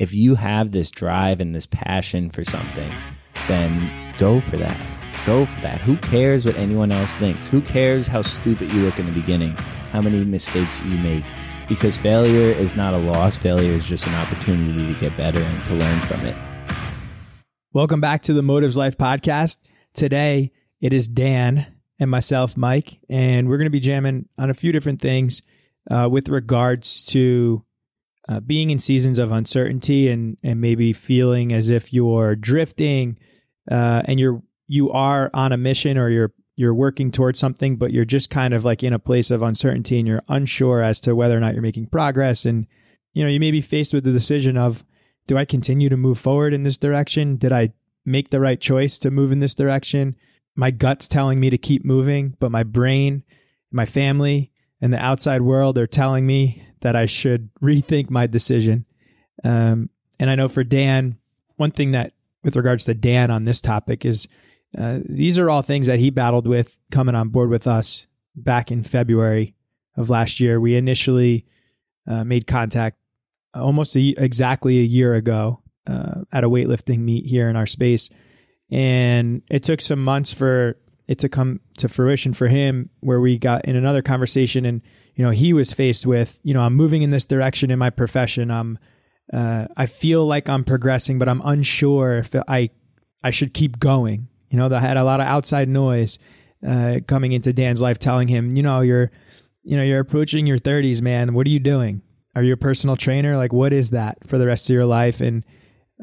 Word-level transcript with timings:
if 0.00 0.14
you 0.14 0.34
have 0.34 0.72
this 0.72 0.90
drive 0.90 1.40
and 1.40 1.54
this 1.54 1.66
passion 1.66 2.30
for 2.30 2.42
something, 2.42 2.90
then 3.48 4.14
go 4.16 4.40
for 4.40 4.56
that. 4.56 4.80
Go 5.26 5.44
for 5.44 5.60
that. 5.60 5.78
Who 5.82 5.98
cares 5.98 6.46
what 6.46 6.56
anyone 6.56 6.90
else 6.90 7.14
thinks? 7.16 7.46
Who 7.48 7.60
cares 7.60 8.06
how 8.06 8.22
stupid 8.22 8.72
you 8.72 8.80
look 8.80 8.98
in 8.98 9.04
the 9.04 9.12
beginning? 9.12 9.50
How 9.92 10.00
many 10.00 10.24
mistakes 10.24 10.80
you 10.80 10.96
make? 10.96 11.26
Because 11.68 11.98
failure 11.98 12.50
is 12.50 12.76
not 12.76 12.94
a 12.94 12.98
loss. 12.98 13.36
Failure 13.36 13.72
is 13.72 13.86
just 13.86 14.06
an 14.06 14.14
opportunity 14.14 14.90
to 14.90 14.98
get 14.98 15.14
better 15.18 15.42
and 15.42 15.66
to 15.66 15.74
learn 15.74 16.00
from 16.00 16.24
it. 16.24 16.36
Welcome 17.74 18.00
back 18.00 18.22
to 18.22 18.32
the 18.32 18.42
Motives 18.42 18.78
Life 18.78 18.96
podcast. 18.96 19.58
Today 19.92 20.50
it 20.80 20.94
is 20.94 21.08
Dan 21.08 21.66
and 21.98 22.10
myself, 22.10 22.56
Mike, 22.56 23.00
and 23.10 23.50
we're 23.50 23.58
going 23.58 23.66
to 23.66 23.70
be 23.70 23.80
jamming 23.80 24.30
on 24.38 24.48
a 24.48 24.54
few 24.54 24.72
different 24.72 25.02
things 25.02 25.42
uh, 25.90 26.08
with 26.10 26.30
regards 26.30 27.04
to 27.06 27.66
uh, 28.28 28.40
being 28.40 28.70
in 28.70 28.78
seasons 28.78 29.18
of 29.18 29.30
uncertainty 29.30 30.08
and 30.08 30.36
and 30.42 30.60
maybe 30.60 30.92
feeling 30.92 31.52
as 31.52 31.70
if 31.70 31.92
you're 31.92 32.36
drifting 32.36 33.18
uh, 33.70 34.02
and 34.04 34.20
you're 34.20 34.42
you 34.66 34.90
are 34.90 35.30
on 35.34 35.52
a 35.52 35.56
mission 35.56 35.98
or 35.98 36.08
you're 36.08 36.32
you're 36.60 36.74
working 36.74 37.10
towards 37.10 37.40
something, 37.40 37.76
but 37.76 37.90
you're 37.90 38.04
just 38.04 38.28
kind 38.28 38.52
of 38.52 38.66
like 38.66 38.82
in 38.82 38.92
a 38.92 38.98
place 38.98 39.30
of 39.30 39.40
uncertainty 39.40 39.98
and 39.98 40.06
you're 40.06 40.22
unsure 40.28 40.82
as 40.82 41.00
to 41.00 41.16
whether 41.16 41.34
or 41.34 41.40
not 41.40 41.54
you're 41.54 41.62
making 41.62 41.86
progress. 41.86 42.44
And 42.44 42.66
you 43.14 43.24
know, 43.24 43.30
you 43.30 43.40
may 43.40 43.50
be 43.50 43.62
faced 43.62 43.94
with 43.94 44.04
the 44.04 44.12
decision 44.12 44.58
of, 44.58 44.84
do 45.26 45.38
I 45.38 45.46
continue 45.46 45.88
to 45.88 45.96
move 45.96 46.18
forward 46.18 46.52
in 46.52 46.62
this 46.62 46.76
direction? 46.76 47.36
Did 47.36 47.50
I 47.50 47.72
make 48.04 48.28
the 48.28 48.40
right 48.40 48.60
choice 48.60 48.98
to 48.98 49.10
move 49.10 49.32
in 49.32 49.38
this 49.38 49.54
direction? 49.54 50.16
My 50.54 50.70
gut's 50.70 51.08
telling 51.08 51.40
me 51.40 51.48
to 51.50 51.56
keep 51.56 51.84
moving, 51.84 52.36
but 52.40 52.52
my 52.52 52.62
brain, 52.62 53.22
my 53.72 53.86
family, 53.86 54.52
and 54.80 54.92
the 54.92 55.02
outside 55.02 55.42
world 55.42 55.78
are 55.78 55.86
telling 55.86 56.26
me 56.26 56.66
that 56.80 56.96
I 56.96 57.06
should 57.06 57.50
rethink 57.62 58.10
my 58.10 58.26
decision. 58.26 58.86
Um, 59.44 59.90
and 60.18 60.30
I 60.30 60.34
know 60.34 60.48
for 60.48 60.64
Dan, 60.64 61.18
one 61.56 61.70
thing 61.70 61.92
that, 61.92 62.12
with 62.42 62.56
regards 62.56 62.84
to 62.86 62.94
Dan 62.94 63.30
on 63.30 63.44
this 63.44 63.60
topic, 63.60 64.04
is 64.04 64.28
uh, 64.76 65.00
these 65.04 65.38
are 65.38 65.50
all 65.50 65.62
things 65.62 65.86
that 65.86 65.98
he 65.98 66.10
battled 66.10 66.46
with 66.46 66.78
coming 66.90 67.14
on 67.14 67.28
board 67.28 67.50
with 67.50 67.66
us 67.66 68.06
back 68.36 68.70
in 68.70 68.82
February 68.82 69.54
of 69.96 70.10
last 70.10 70.40
year. 70.40 70.60
We 70.60 70.76
initially 70.76 71.44
uh, 72.06 72.24
made 72.24 72.46
contact 72.46 72.96
almost 73.54 73.96
a, 73.96 74.14
exactly 74.18 74.78
a 74.78 74.82
year 74.82 75.14
ago 75.14 75.62
uh, 75.86 76.22
at 76.32 76.44
a 76.44 76.48
weightlifting 76.48 77.00
meet 77.00 77.26
here 77.26 77.48
in 77.48 77.56
our 77.56 77.66
space. 77.66 78.10
And 78.70 79.42
it 79.50 79.64
took 79.64 79.80
some 79.80 80.02
months 80.04 80.32
for 80.32 80.76
it 81.08 81.18
to 81.20 81.28
come 81.28 81.60
to 81.78 81.88
fruition 81.88 82.32
for 82.32 82.46
him, 82.46 82.90
where 83.00 83.20
we 83.20 83.36
got 83.38 83.64
in 83.64 83.74
another 83.74 84.02
conversation 84.02 84.64
and 84.64 84.82
you 85.14 85.24
know, 85.24 85.30
he 85.30 85.52
was 85.52 85.72
faced 85.72 86.06
with, 86.06 86.40
you 86.42 86.54
know, 86.54 86.62
I'm 86.62 86.74
moving 86.74 87.02
in 87.02 87.10
this 87.10 87.26
direction 87.26 87.70
in 87.70 87.78
my 87.78 87.90
profession. 87.90 88.50
I'm, 88.50 88.78
uh, 89.32 89.66
I 89.76 89.86
feel 89.86 90.26
like 90.26 90.48
I'm 90.48 90.64
progressing, 90.64 91.18
but 91.18 91.28
I'm 91.28 91.42
unsure 91.44 92.18
if 92.18 92.34
I, 92.48 92.70
I 93.22 93.30
should 93.30 93.54
keep 93.54 93.78
going. 93.78 94.28
You 94.50 94.58
know, 94.58 94.74
I 94.74 94.80
had 94.80 94.96
a 94.96 95.04
lot 95.04 95.20
of 95.20 95.26
outside 95.26 95.68
noise 95.68 96.18
uh, 96.66 97.00
coming 97.06 97.32
into 97.32 97.52
Dan's 97.52 97.80
life, 97.80 97.98
telling 97.98 98.28
him, 98.28 98.56
you 98.56 98.62
know, 98.62 98.80
you're, 98.80 99.10
you 99.62 99.76
know, 99.76 99.82
you're 99.82 100.00
approaching 100.00 100.46
your 100.46 100.58
30s, 100.58 101.00
man. 101.00 101.34
What 101.34 101.46
are 101.46 101.50
you 101.50 101.60
doing? 101.60 102.02
Are 102.34 102.42
you 102.42 102.52
a 102.52 102.56
personal 102.56 102.96
trainer? 102.96 103.36
Like, 103.36 103.52
what 103.52 103.72
is 103.72 103.90
that 103.90 104.26
for 104.26 104.38
the 104.38 104.46
rest 104.46 104.70
of 104.70 104.74
your 104.74 104.86
life? 104.86 105.20
And, 105.20 105.44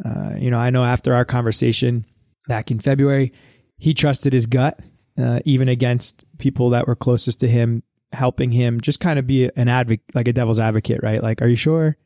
uh, 0.04 0.36
you 0.38 0.52
know, 0.52 0.60
I 0.60 0.70
know 0.70 0.84
after 0.84 1.14
our 1.14 1.26
conversation 1.26 2.06
back 2.48 2.72
in 2.72 2.80
February, 2.80 3.34
he 3.78 3.94
trusted 3.94 4.34
his 4.34 4.46
gut, 4.46 4.80
uh, 5.18 5.40
even 5.46 5.70
against 5.70 6.24
people 6.38 6.72
that 6.72 6.88
were 6.88 6.96
closest 6.96 7.40
to 7.42 7.48
him 7.48 7.84
helping 8.12 8.52
him 8.52 8.82
just 8.82 9.00
kind 9.00 9.20
of 9.20 9.28
be 9.28 9.50
an 9.56 9.68
advocate, 9.68 10.04
like 10.14 10.28
a 10.28 10.34
devil's 10.34 10.60
advocate, 10.60 11.02
right? 11.04 11.22
Like, 11.22 11.42
are 11.42 11.48
you 11.48 11.56
sure? 11.56 11.98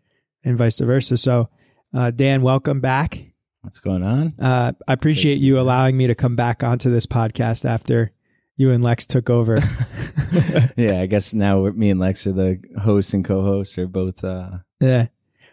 And 0.43 0.57
vice 0.57 0.79
versa. 0.79 1.17
So, 1.17 1.49
uh, 1.93 2.11
Dan, 2.11 2.41
welcome 2.41 2.79
back. 2.79 3.25
What's 3.61 3.79
going 3.79 4.03
on? 4.03 4.33
Uh, 4.39 4.73
I 4.87 4.93
appreciate 4.93 5.37
you 5.37 5.59
allowing 5.59 5.95
me 5.95 6.07
to 6.07 6.15
come 6.15 6.35
back 6.35 6.63
onto 6.63 6.89
this 6.89 7.05
podcast 7.05 7.63
after 7.63 8.11
you 8.55 8.71
and 8.71 8.83
Lex 8.83 9.05
took 9.05 9.29
over. 9.29 9.59
yeah, 10.75 11.01
I 11.01 11.05
guess 11.05 11.33
now 11.33 11.65
me 11.69 11.89
and 11.89 11.99
Lex 11.99 12.25
are 12.25 12.31
the 12.31 12.59
hosts 12.81 13.13
and 13.13 13.23
co-hosts 13.23 13.77
are 13.77 13.87
both. 13.87 14.23
Uh, 14.23 14.59
yeah. 14.79 15.07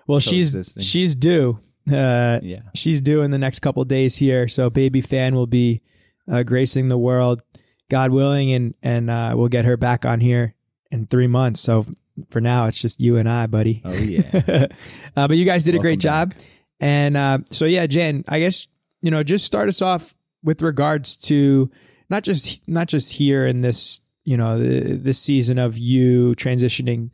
Well, 0.06 0.20
she's 0.20 0.74
she's 0.78 1.14
due. 1.14 1.58
Uh, 1.90 2.40
yeah, 2.42 2.62
she's 2.74 3.00
due 3.00 3.22
in 3.22 3.30
the 3.30 3.38
next 3.38 3.60
couple 3.60 3.84
days 3.84 4.16
here. 4.16 4.48
So, 4.48 4.70
baby 4.70 5.00
fan 5.00 5.34
will 5.34 5.46
be 5.46 5.82
uh, 6.30 6.42
gracing 6.44 6.88
the 6.88 6.98
world 6.98 7.42
God 7.90 8.10
willing, 8.10 8.52
and 8.52 8.74
and 8.82 9.10
uh, 9.10 9.32
we'll 9.34 9.48
get 9.48 9.64
her 9.64 9.76
back 9.76 10.04
on 10.04 10.20
here 10.20 10.54
in 10.90 11.06
three 11.06 11.26
months. 11.26 11.60
So 11.60 11.86
for 12.30 12.40
now, 12.40 12.66
it's 12.66 12.80
just 12.80 13.00
you 13.00 13.16
and 13.16 13.28
I, 13.28 13.46
buddy. 13.46 13.82
Oh 13.84 13.92
yeah. 13.94 14.66
uh, 15.16 15.28
but 15.28 15.36
you 15.36 15.44
guys 15.44 15.64
did 15.64 15.74
Welcome 15.74 15.80
a 15.80 15.88
great 15.88 16.00
job, 16.00 16.30
back. 16.30 16.42
and 16.80 17.16
uh, 17.16 17.38
so 17.50 17.64
yeah, 17.64 17.86
Jen, 17.86 18.24
I 18.28 18.40
guess 18.40 18.68
you 19.00 19.10
know 19.10 19.22
just 19.22 19.44
start 19.44 19.68
us 19.68 19.82
off 19.82 20.14
with 20.42 20.62
regards 20.62 21.16
to 21.16 21.70
not 22.10 22.22
just 22.22 22.66
not 22.68 22.88
just 22.88 23.12
here 23.12 23.46
in 23.46 23.60
this 23.60 24.00
you 24.24 24.36
know 24.36 24.58
this 24.58 25.18
season 25.18 25.58
of 25.58 25.78
you 25.78 26.34
transitioning 26.36 27.10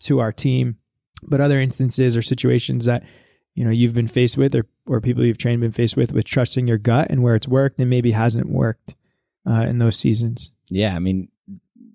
to 0.00 0.20
our 0.20 0.32
team, 0.32 0.76
but 1.22 1.40
other 1.40 1.60
instances 1.60 2.16
or 2.16 2.22
situations 2.22 2.84
that 2.86 3.04
you 3.54 3.64
know 3.64 3.70
you've 3.70 3.94
been 3.94 4.08
faced 4.08 4.36
with 4.36 4.54
or 4.54 4.66
or 4.86 5.00
people 5.00 5.24
you've 5.24 5.38
trained 5.38 5.60
been 5.60 5.72
faced 5.72 5.96
with 5.96 6.12
with 6.12 6.24
trusting 6.24 6.68
your 6.68 6.78
gut 6.78 7.08
and 7.10 7.22
where 7.22 7.34
it's 7.34 7.48
worked 7.48 7.78
and 7.80 7.90
maybe 7.90 8.12
hasn't 8.12 8.48
worked 8.48 8.94
uh, 9.48 9.66
in 9.68 9.78
those 9.78 9.98
seasons? 9.98 10.50
Yeah, 10.68 10.94
I 10.94 10.98
mean, 10.98 11.28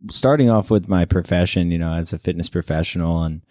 starting 0.10 0.50
off 0.50 0.72
with 0.72 0.88
my 0.88 1.06
profession, 1.06 1.72
you 1.72 1.78
know, 1.78 1.94
as 1.94 2.14
a 2.14 2.18
fitness 2.18 2.50
professional, 2.50 3.24
and 3.24 3.42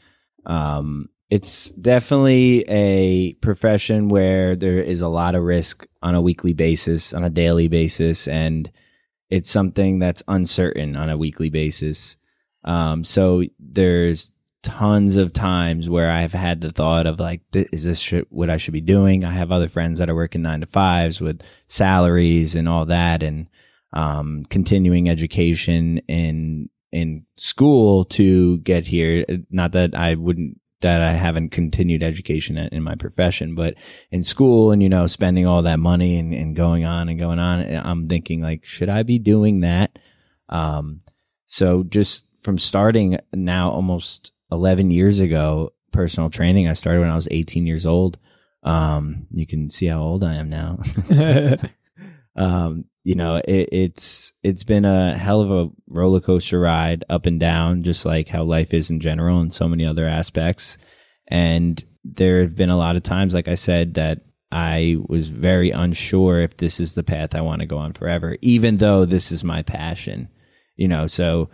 um, 0.46 1.08
it's 1.28 1.70
definitely 1.70 2.64
a 2.68 3.34
profession 3.34 4.08
where 4.08 4.56
there 4.56 4.80
is 4.80 5.00
a 5.00 5.08
lot 5.08 5.34
of 5.34 5.44
risk 5.44 5.86
on 6.02 6.14
a 6.14 6.20
weekly 6.20 6.52
basis, 6.52 7.12
on 7.12 7.22
a 7.22 7.30
daily 7.30 7.68
basis, 7.68 8.26
and 8.26 8.70
it's 9.28 9.50
something 9.50 9.98
that's 9.98 10.22
uncertain 10.26 10.96
on 10.96 11.08
a 11.08 11.16
weekly 11.16 11.50
basis. 11.50 12.16
Um, 12.64 13.04
so 13.04 13.44
there's 13.58 14.32
tons 14.62 15.16
of 15.16 15.32
times 15.32 15.88
where 15.88 16.10
I've 16.10 16.32
had 16.32 16.60
the 16.60 16.70
thought 16.70 17.06
of 17.06 17.18
like, 17.20 17.40
is 17.52 17.84
this 17.84 18.10
what 18.28 18.50
I 18.50 18.56
should 18.56 18.74
be 18.74 18.80
doing? 18.80 19.24
I 19.24 19.32
have 19.32 19.52
other 19.52 19.68
friends 19.68 19.98
that 19.98 20.10
are 20.10 20.14
working 20.14 20.42
nine 20.42 20.60
to 20.60 20.66
fives 20.66 21.20
with 21.20 21.42
salaries 21.68 22.54
and 22.54 22.68
all 22.68 22.86
that, 22.86 23.22
and 23.22 23.48
um, 23.92 24.44
continuing 24.50 25.08
education 25.08 25.98
in 26.08 26.68
in 26.92 27.24
school 27.36 28.04
to 28.04 28.58
get 28.58 28.86
here. 28.86 29.24
Not 29.50 29.72
that 29.72 29.94
I 29.94 30.14
wouldn't 30.14 30.60
that 30.80 31.02
I 31.02 31.12
haven't 31.12 31.50
continued 31.50 32.02
education 32.02 32.56
in 32.56 32.82
my 32.82 32.94
profession, 32.94 33.54
but 33.54 33.74
in 34.10 34.22
school 34.22 34.70
and, 34.70 34.82
you 34.82 34.88
know, 34.88 35.06
spending 35.06 35.46
all 35.46 35.62
that 35.62 35.78
money 35.78 36.16
and, 36.16 36.32
and 36.32 36.56
going 36.56 36.84
on 36.84 37.08
and 37.08 37.18
going 37.18 37.38
on, 37.38 37.60
I'm 37.76 38.08
thinking 38.08 38.40
like, 38.40 38.64
should 38.64 38.88
I 38.88 39.02
be 39.02 39.18
doing 39.18 39.60
that? 39.60 39.98
Um, 40.48 41.02
so 41.46 41.82
just 41.82 42.26
from 42.40 42.58
starting 42.58 43.18
now 43.34 43.70
almost 43.70 44.32
11 44.50 44.90
years 44.90 45.20
ago, 45.20 45.74
personal 45.92 46.30
training, 46.30 46.66
I 46.66 46.72
started 46.72 47.00
when 47.00 47.10
I 47.10 47.14
was 47.14 47.28
18 47.30 47.66
years 47.66 47.84
old. 47.84 48.18
Um, 48.62 49.26
you 49.32 49.46
can 49.46 49.68
see 49.68 49.86
how 49.86 50.00
old 50.00 50.24
I 50.24 50.34
am 50.36 50.48
now. 50.48 50.78
um, 52.36 52.86
you 53.10 53.16
know, 53.16 53.42
it, 53.44 53.68
it's 53.72 54.32
it's 54.44 54.62
been 54.62 54.84
a 54.84 55.18
hell 55.18 55.40
of 55.40 55.50
a 55.50 55.68
roller 55.88 56.20
coaster 56.20 56.60
ride 56.60 57.02
up 57.10 57.26
and 57.26 57.40
down, 57.40 57.82
just 57.82 58.06
like 58.06 58.28
how 58.28 58.44
life 58.44 58.72
is 58.72 58.88
in 58.88 59.00
general 59.00 59.40
and 59.40 59.52
so 59.52 59.66
many 59.66 59.84
other 59.84 60.06
aspects. 60.06 60.78
And 61.26 61.84
there 62.04 62.40
have 62.42 62.54
been 62.54 62.70
a 62.70 62.76
lot 62.76 62.94
of 62.94 63.02
times, 63.02 63.34
like 63.34 63.48
I 63.48 63.56
said, 63.56 63.94
that 63.94 64.20
I 64.52 64.94
was 65.08 65.28
very 65.28 65.72
unsure 65.72 66.40
if 66.40 66.56
this 66.58 66.78
is 66.78 66.94
the 66.94 67.02
path 67.02 67.34
I 67.34 67.40
want 67.40 67.62
to 67.62 67.66
go 67.66 67.78
on 67.78 67.94
forever, 67.94 68.36
even 68.42 68.76
though 68.76 69.04
this 69.04 69.32
is 69.32 69.42
my 69.42 69.62
passion. 69.62 70.28
You 70.76 70.86
know, 70.86 71.08
so 71.08 71.50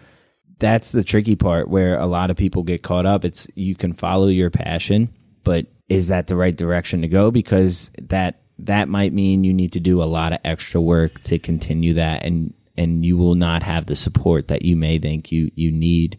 that's 0.59 0.93
the 0.93 1.05
tricky 1.05 1.37
part 1.37 1.71
where 1.71 1.99
a 1.99 2.07
lot 2.07 2.31
of 2.31 2.37
people 2.37 2.65
get 2.65 2.83
caught 2.83 3.07
up. 3.07 3.25
It's 3.25 3.49
you 3.55 3.75
can 3.75 3.95
follow 3.95 4.27
your 4.27 4.51
passion, 4.51 5.09
but 5.43 5.69
is 5.89 6.09
that 6.09 6.27
the 6.27 6.37
right 6.37 6.55
direction 6.55 7.01
to 7.01 7.09
go? 7.09 7.31
Because 7.31 7.91
that 8.03 8.43
that 8.59 8.89
might 8.89 9.13
mean 9.13 9.45
you 9.45 9.53
need 9.53 9.73
to 9.73 9.81
do 9.81 10.03
a 10.03 10.05
lot 10.05 10.33
of 10.33 10.39
extra 10.45 10.81
work 10.81 11.23
to 11.23 11.39
continue 11.39 11.95
that 11.95 12.25
and 12.25 12.55
and 12.77 13.05
you 13.05 13.17
will 13.17 13.35
not 13.35 13.63
have 13.63 13.87
the 13.87 13.97
support 13.97 14.49
that 14.49 14.63
you 14.63 14.77
may 14.77 14.99
think 14.99 15.33
you 15.33 15.51
you 15.55 15.73
need 15.73 16.19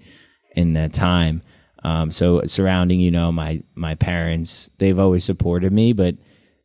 in 0.56 0.74
that 0.74 0.94
time. 0.94 1.42
Um, 1.84 2.12
so 2.12 2.42
surrounding 2.45 3.00
you 3.00 3.12
know 3.12 3.31
my 3.31 3.62
my 3.75 3.95
parents 3.95 4.69
they've 4.78 4.98
always 4.98 5.24
supported 5.24 5.72
me 5.72 5.94
but 5.94 6.16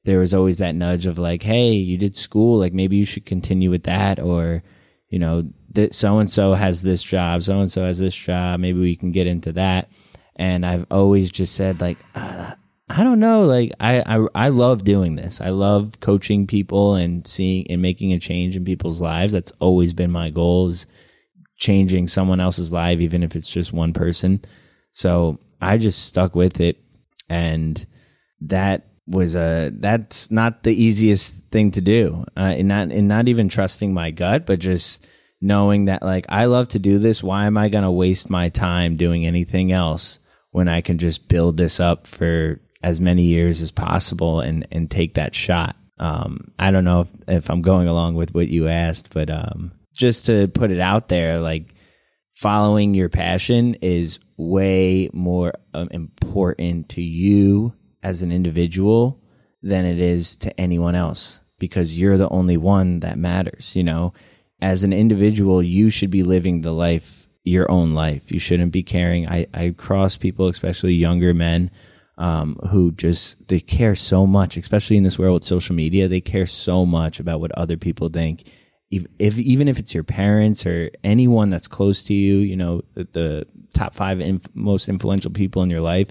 there 0.04 0.18
was 0.18 0.32
always 0.32 0.58
that 0.58 0.74
nudge 0.74 1.06
of 1.06 1.18
like 1.18 1.42
hey 1.42 1.72
you 1.72 1.98
did 1.98 2.16
school 2.16 2.58
like 2.58 2.72
maybe 2.72 2.96
you 2.96 3.04
should 3.04 3.26
continue 3.26 3.70
with 3.70 3.84
that 3.84 4.18
or 4.18 4.64
you 5.10 5.18
know 5.18 5.42
that 5.74 5.94
so 5.94 6.18
and 6.18 6.30
so 6.30 6.54
has 6.54 6.82
this 6.82 7.02
job 7.02 7.42
so 7.42 7.60
and 7.60 7.70
so 7.70 7.84
has 7.84 7.98
this 7.98 8.14
job 8.14 8.58
maybe 8.58 8.80
we 8.80 8.96
can 8.96 9.12
get 9.12 9.26
into 9.26 9.52
that. 9.52 9.90
And 10.34 10.64
i've 10.64 10.86
always 10.90 11.30
just 11.30 11.54
said 11.54 11.80
like 11.80 11.98
ah, 12.14 12.56
I 12.94 13.04
don't 13.04 13.20
know. 13.20 13.44
Like 13.44 13.72
I, 13.80 14.00
I, 14.00 14.26
I 14.34 14.48
love 14.50 14.84
doing 14.84 15.16
this. 15.16 15.40
I 15.40 15.48
love 15.48 15.98
coaching 16.00 16.46
people 16.46 16.94
and 16.94 17.26
seeing 17.26 17.66
and 17.70 17.80
making 17.80 18.12
a 18.12 18.18
change 18.18 18.54
in 18.54 18.66
people's 18.66 19.00
lives. 19.00 19.32
That's 19.32 19.52
always 19.60 19.94
been 19.94 20.10
my 20.10 20.28
goal 20.28 20.68
is 20.68 20.84
changing 21.56 22.08
someone 22.08 22.38
else's 22.38 22.70
life, 22.70 23.00
even 23.00 23.22
if 23.22 23.34
it's 23.34 23.48
just 23.48 23.72
one 23.72 23.94
person. 23.94 24.42
So 24.92 25.40
I 25.58 25.78
just 25.78 26.04
stuck 26.04 26.34
with 26.34 26.60
it. 26.60 26.76
And 27.30 27.84
that 28.42 28.88
was 29.06 29.36
a 29.36 29.72
that's 29.74 30.30
not 30.30 30.62
the 30.62 30.74
easiest 30.74 31.46
thing 31.46 31.70
to 31.70 31.80
do. 31.80 32.26
Uh, 32.36 32.54
and 32.58 32.68
not 32.68 32.90
and 32.90 33.08
not 33.08 33.26
even 33.26 33.48
trusting 33.48 33.94
my 33.94 34.10
gut, 34.10 34.44
but 34.44 34.58
just 34.58 35.06
knowing 35.40 35.86
that 35.86 36.02
like 36.02 36.26
I 36.28 36.44
love 36.44 36.68
to 36.68 36.78
do 36.78 36.98
this. 36.98 37.22
Why 37.22 37.46
am 37.46 37.56
I 37.56 37.70
going 37.70 37.84
to 37.84 37.90
waste 37.90 38.28
my 38.28 38.50
time 38.50 38.98
doing 38.98 39.24
anything 39.24 39.72
else 39.72 40.18
when 40.50 40.68
I 40.68 40.82
can 40.82 40.98
just 40.98 41.26
build 41.26 41.56
this 41.56 41.80
up 41.80 42.06
for 42.06 42.60
as 42.82 43.00
many 43.00 43.24
years 43.24 43.60
as 43.60 43.70
possible 43.70 44.40
and 44.40 44.66
and 44.72 44.90
take 44.90 45.14
that 45.14 45.34
shot? 45.34 45.76
Um, 45.98 46.52
I 46.58 46.70
don't 46.70 46.84
know 46.84 47.00
if 47.00 47.12
if 47.28 47.50
I'm 47.50 47.62
going 47.62 47.88
along 47.88 48.14
with 48.14 48.34
what 48.34 48.48
you 48.48 48.68
asked, 48.68 49.12
but 49.12 49.30
um, 49.30 49.72
just 49.94 50.26
to 50.26 50.48
put 50.48 50.70
it 50.70 50.80
out 50.80 51.08
there, 51.08 51.38
like 51.38 51.74
following 52.32 52.94
your 52.94 53.08
passion 53.08 53.74
is 53.82 54.18
way 54.36 55.08
more 55.12 55.52
um, 55.74 55.88
important 55.92 56.88
to 56.90 57.02
you 57.02 57.72
as 58.02 58.22
an 58.22 58.32
individual 58.32 59.22
than 59.62 59.84
it 59.84 60.00
is 60.00 60.36
to 60.36 60.60
anyone 60.60 60.94
else 60.94 61.40
because 61.58 61.96
you're 61.96 62.18
the 62.18 62.28
only 62.30 62.56
one 62.56 63.00
that 63.00 63.16
matters. 63.16 63.76
You 63.76 63.84
know, 63.84 64.12
as 64.60 64.84
an 64.84 64.92
individual, 64.92 65.62
you 65.62 65.90
should 65.90 66.10
be 66.10 66.22
living 66.22 66.60
the 66.60 66.72
life, 66.72 67.28
your 67.44 67.70
own 67.70 67.94
life. 67.94 68.32
You 68.32 68.40
shouldn't 68.40 68.72
be 68.72 68.82
caring. 68.82 69.28
I, 69.28 69.46
I 69.54 69.74
cross 69.76 70.16
people, 70.16 70.48
especially 70.48 70.94
younger 70.94 71.32
men, 71.34 71.70
um, 72.22 72.56
who 72.70 72.92
just, 72.92 73.48
they 73.48 73.58
care 73.58 73.96
so 73.96 74.28
much, 74.28 74.56
especially 74.56 74.96
in 74.96 75.02
this 75.02 75.18
world 75.18 75.34
with 75.34 75.44
social 75.44 75.74
media. 75.74 76.06
They 76.06 76.20
care 76.20 76.46
so 76.46 76.86
much 76.86 77.18
about 77.18 77.40
what 77.40 77.50
other 77.58 77.76
people 77.76 78.08
think. 78.08 78.44
If, 78.92 79.06
if 79.18 79.38
even 79.38 79.66
if 79.66 79.80
it's 79.80 79.92
your 79.92 80.04
parents 80.04 80.64
or 80.64 80.90
anyone 81.02 81.50
that's 81.50 81.66
close 81.66 82.04
to 82.04 82.14
you, 82.14 82.36
you 82.38 82.56
know, 82.56 82.82
the, 82.94 83.08
the 83.12 83.46
top 83.74 83.94
five 83.94 84.20
inf- 84.20 84.54
most 84.54 84.88
influential 84.88 85.32
people 85.32 85.64
in 85.64 85.70
your 85.70 85.80
life, 85.80 86.10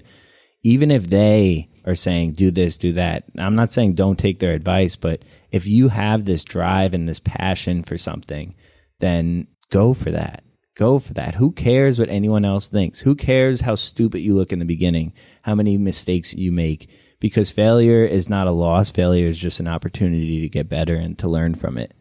even 0.62 0.90
if 0.90 1.08
they 1.08 1.70
are 1.86 1.94
saying 1.94 2.32
do 2.32 2.50
this, 2.50 2.76
do 2.76 2.92
that. 2.92 3.24
I'm 3.38 3.56
not 3.56 3.70
saying 3.70 3.94
don't 3.94 4.18
take 4.18 4.38
their 4.38 4.52
advice, 4.52 4.96
but 4.96 5.22
if 5.50 5.66
you 5.66 5.88
have 5.88 6.26
this 6.26 6.44
drive 6.44 6.92
and 6.92 7.08
this 7.08 7.20
passion 7.20 7.84
for 7.84 7.96
something, 7.96 8.54
then 9.00 9.46
go 9.70 9.94
for 9.94 10.10
that. 10.10 10.44
Go 10.74 10.98
for 10.98 11.12
that. 11.14 11.34
Who 11.34 11.52
cares 11.52 11.98
what 11.98 12.08
anyone 12.08 12.44
else 12.44 12.68
thinks? 12.68 13.00
Who 13.00 13.14
cares 13.14 13.60
how 13.60 13.74
stupid 13.74 14.20
you 14.20 14.34
look 14.34 14.52
in 14.52 14.58
the 14.58 14.64
beginning? 14.64 15.12
How 15.42 15.54
many 15.54 15.76
mistakes 15.76 16.32
you 16.32 16.50
make? 16.50 16.88
Because 17.20 17.50
failure 17.50 18.04
is 18.04 18.30
not 18.30 18.46
a 18.46 18.52
loss. 18.52 18.90
Failure 18.90 19.28
is 19.28 19.38
just 19.38 19.60
an 19.60 19.68
opportunity 19.68 20.40
to 20.40 20.48
get 20.48 20.70
better 20.70 20.96
and 20.96 21.18
to 21.18 21.28
learn 21.28 21.54
from 21.54 21.76
it. 21.76 21.92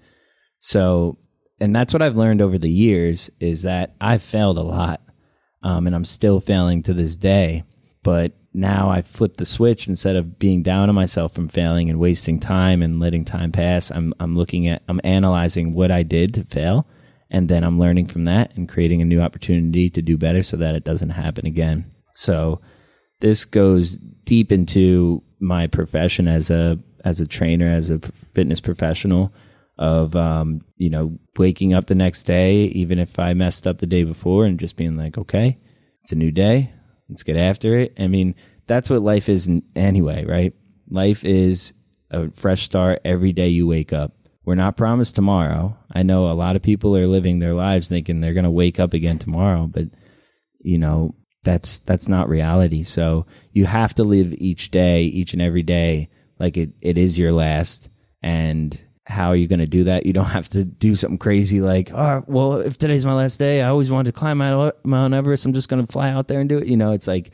So, 0.61 1.17
and 1.59 1.75
that's 1.75 1.91
what 1.91 2.01
I've 2.01 2.17
learned 2.17 2.41
over 2.41 2.57
the 2.57 2.71
years 2.71 3.29
is 3.39 3.63
that 3.63 3.93
I've 3.99 4.23
failed 4.23 4.57
a 4.57 4.63
lot. 4.63 5.01
Um, 5.63 5.85
and 5.85 5.95
I'm 5.95 6.05
still 6.05 6.39
failing 6.39 6.81
to 6.83 6.93
this 6.93 7.17
day. 7.17 7.65
But 8.03 8.31
now 8.53 8.89
I 8.89 9.01
flipped 9.01 9.37
the 9.37 9.45
switch 9.45 9.87
instead 9.87 10.15
of 10.15 10.39
being 10.39 10.63
down 10.63 10.89
on 10.89 10.95
myself 10.95 11.33
from 11.33 11.49
failing 11.49 11.89
and 11.89 11.99
wasting 11.99 12.39
time 12.39 12.81
and 12.81 12.99
letting 12.99 13.25
time 13.25 13.51
pass. 13.51 13.91
I'm 13.91 14.13
I'm 14.19 14.33
looking 14.33 14.67
at 14.67 14.81
I'm 14.87 14.99
analyzing 15.03 15.73
what 15.73 15.91
I 15.91 16.03
did 16.03 16.33
to 16.33 16.43
fail 16.43 16.87
and 17.31 17.49
then 17.49 17.63
I'm 17.63 17.79
learning 17.79 18.07
from 18.07 18.25
that 18.25 18.55
and 18.55 18.69
creating 18.69 19.01
a 19.01 19.05
new 19.05 19.21
opportunity 19.21 19.89
to 19.89 20.01
do 20.01 20.17
better 20.17 20.43
so 20.43 20.57
that 20.57 20.75
it 20.75 20.83
doesn't 20.83 21.09
happen 21.09 21.45
again. 21.45 21.91
So 22.13 22.61
this 23.19 23.45
goes 23.45 23.97
deep 24.23 24.51
into 24.51 25.23
my 25.39 25.67
profession 25.67 26.27
as 26.27 26.49
a 26.49 26.77
as 27.03 27.19
a 27.19 27.25
trainer, 27.25 27.67
as 27.67 27.89
a 27.89 27.97
fitness 27.99 28.61
professional 28.61 29.33
of 29.79 30.15
um, 30.15 30.61
you 30.77 30.89
know, 30.89 31.17
waking 31.37 31.73
up 31.73 31.87
the 31.87 31.95
next 31.95 32.23
day 32.23 32.65
even 32.65 32.99
if 32.99 33.17
I 33.17 33.33
messed 33.33 33.65
up 33.65 33.79
the 33.79 33.87
day 33.87 34.03
before 34.03 34.45
and 34.45 34.59
just 34.59 34.75
being 34.75 34.95
like, 34.97 35.17
okay, 35.17 35.57
it's 36.01 36.11
a 36.11 36.15
new 36.15 36.29
day 36.29 36.71
Let's 37.11 37.23
get 37.23 37.35
after 37.35 37.77
it. 37.77 37.93
I 37.99 38.07
mean, 38.07 38.35
that's 38.67 38.89
what 38.89 39.01
life 39.01 39.27
is 39.27 39.49
anyway, 39.75 40.23
right? 40.25 40.53
Life 40.89 41.25
is 41.25 41.73
a 42.09 42.31
fresh 42.31 42.63
start 42.63 43.01
every 43.03 43.33
day 43.33 43.49
you 43.49 43.67
wake 43.67 43.91
up. 43.91 44.13
We're 44.43 44.55
not 44.55 44.77
promised 44.77 45.15
tomorrow. 45.15 45.77
I 45.91 46.03
know 46.03 46.25
a 46.25 46.33
lot 46.33 46.55
of 46.55 46.61
people 46.61 46.95
are 46.97 47.07
living 47.07 47.39
their 47.39 47.53
lives 47.53 47.87
thinking 47.87 48.21
they're 48.21 48.33
going 48.33 48.43
to 48.43 48.51
wake 48.51 48.79
up 48.79 48.93
again 48.93 49.19
tomorrow, 49.19 49.67
but 49.67 49.85
you 50.59 50.77
know, 50.77 51.15
that's 51.43 51.79
that's 51.79 52.07
not 52.07 52.29
reality. 52.29 52.83
So 52.83 53.25
you 53.51 53.65
have 53.65 53.95
to 53.95 54.03
live 54.03 54.33
each 54.33 54.71
day, 54.71 55.03
each 55.03 55.33
and 55.33 55.41
every 55.41 55.63
day 55.63 56.09
like 56.39 56.57
it, 56.57 56.71
it 56.81 56.97
is 56.97 57.19
your 57.19 57.31
last 57.31 57.89
and 58.23 58.79
how 59.05 59.29
are 59.29 59.35
you 59.35 59.47
going 59.47 59.59
to 59.59 59.67
do 59.67 59.85
that? 59.85 60.05
You 60.05 60.13
don't 60.13 60.25
have 60.25 60.49
to 60.49 60.63
do 60.63 60.95
something 60.95 61.17
crazy 61.17 61.59
like, 61.59 61.91
oh, 61.91 62.23
well, 62.27 62.55
if 62.55 62.77
today's 62.77 63.05
my 63.05 63.13
last 63.13 63.37
day, 63.37 63.61
I 63.61 63.69
always 63.69 63.91
wanted 63.91 64.13
to 64.13 64.19
climb 64.19 64.37
Mount 64.37 65.13
Everest. 65.13 65.45
I'm 65.45 65.53
just 65.53 65.69
going 65.69 65.85
to 65.85 65.91
fly 65.91 66.09
out 66.09 66.27
there 66.27 66.39
and 66.39 66.49
do 66.49 66.59
it. 66.59 66.67
You 66.67 66.77
know, 66.77 66.91
it's 66.91 67.07
like 67.07 67.31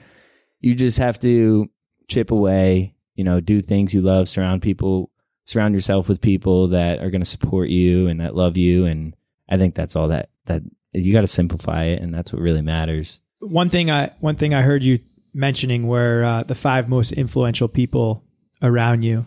you 0.59 0.75
just 0.75 0.97
have 0.97 1.19
to 1.19 1.69
chip 2.07 2.31
away, 2.31 2.95
you 3.15 3.23
know, 3.23 3.39
do 3.39 3.59
things 3.59 3.93
you 3.93 4.01
love, 4.01 4.27
surround 4.27 4.61
people, 4.61 5.11
surround 5.47 5.73
yourself 5.73 6.07
with 6.07 6.21
people 6.21 6.67
that 6.69 6.99
are 6.99 7.09
going 7.09 7.21
to 7.21 7.25
support 7.25 7.69
you 7.69 8.07
and 8.07 8.19
that 8.19 8.35
love 8.35 8.57
you. 8.57 8.85
And 8.85 9.15
I 9.49 9.57
think 9.57 9.73
that's 9.73 9.95
all 9.95 10.09
that, 10.09 10.29
that 10.45 10.61
you 10.93 11.13
got 11.13 11.21
to 11.21 11.27
simplify 11.27 11.85
it. 11.85 12.01
And 12.01 12.13
that's 12.13 12.31
what 12.31 12.41
really 12.41 12.61
matters. 12.61 13.19
One 13.39 13.69
thing 13.69 13.89
I, 13.89 14.11
one 14.19 14.35
thing 14.35 14.53
I 14.53 14.61
heard 14.61 14.83
you 14.83 14.99
mentioning 15.33 15.87
were 15.87 16.23
uh, 16.23 16.43
the 16.43 16.55
five 16.55 16.89
most 16.89 17.13
influential 17.13 17.67
people 17.67 18.23
around 18.61 19.03
you. 19.03 19.25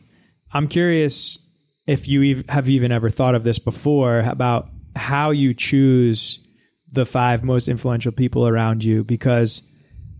I'm 0.52 0.68
curious 0.68 1.50
if 1.86 2.06
you 2.06 2.44
have 2.48 2.68
even 2.68 2.92
ever 2.92 3.10
thought 3.10 3.34
of 3.34 3.44
this 3.44 3.58
before 3.58 4.20
about 4.20 4.68
how 4.94 5.30
you 5.30 5.54
choose 5.54 6.46
the 6.92 7.06
five 7.06 7.44
most 7.44 7.68
influential 7.68 8.12
people 8.12 8.46
around 8.46 8.84
you 8.84 9.04
because 9.04 9.70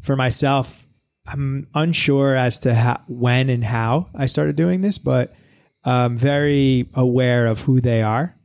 for 0.01 0.17
myself 0.17 0.87
i'm 1.27 1.67
unsure 1.75 2.35
as 2.37 2.61
to 2.61 2.75
how, 2.75 3.01
when 3.09 3.51
and 3.51 3.65
how 3.65 4.09
i 4.15 4.27
started 4.27 4.57
doing 4.57 4.81
this 4.81 4.99
but 4.99 5.33
i'm 5.85 6.17
very 6.17 6.89
aware 6.95 7.47
of 7.47 7.63
who 7.63 7.81
they 7.81 8.03
are 8.03 8.37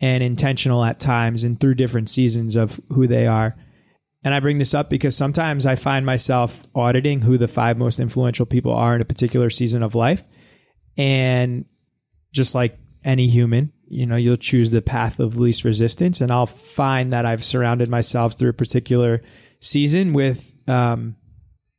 and 0.00 0.22
intentional 0.22 0.84
at 0.84 1.00
times 1.00 1.44
and 1.44 1.58
through 1.58 1.74
different 1.74 2.08
seasons 2.08 2.56
of 2.56 2.80
who 2.90 3.06
they 3.06 3.26
are 3.26 3.56
and 4.24 4.34
i 4.34 4.40
bring 4.40 4.58
this 4.58 4.74
up 4.74 4.88
because 4.88 5.16
sometimes 5.16 5.66
i 5.66 5.74
find 5.74 6.06
myself 6.06 6.66
auditing 6.74 7.22
who 7.22 7.36
the 7.38 7.48
five 7.48 7.76
most 7.76 7.98
influential 7.98 8.46
people 8.46 8.72
are 8.72 8.94
in 8.94 9.00
a 9.02 9.04
particular 9.04 9.50
season 9.50 9.82
of 9.82 9.94
life 9.94 10.22
and 10.96 11.64
just 12.32 12.54
like 12.54 12.78
any 13.04 13.28
human, 13.28 13.72
you 13.86 14.04
know, 14.04 14.16
you'll 14.16 14.36
choose 14.36 14.70
the 14.70 14.82
path 14.82 15.20
of 15.20 15.38
least 15.38 15.64
resistance. 15.64 16.20
And 16.20 16.30
I'll 16.30 16.46
find 16.46 17.12
that 17.12 17.24
I've 17.24 17.44
surrounded 17.44 17.88
myself 17.88 18.38
through 18.38 18.50
a 18.50 18.54
particular 18.54 19.22
season 19.60 20.12
with 20.12 20.52
um, 20.68 21.16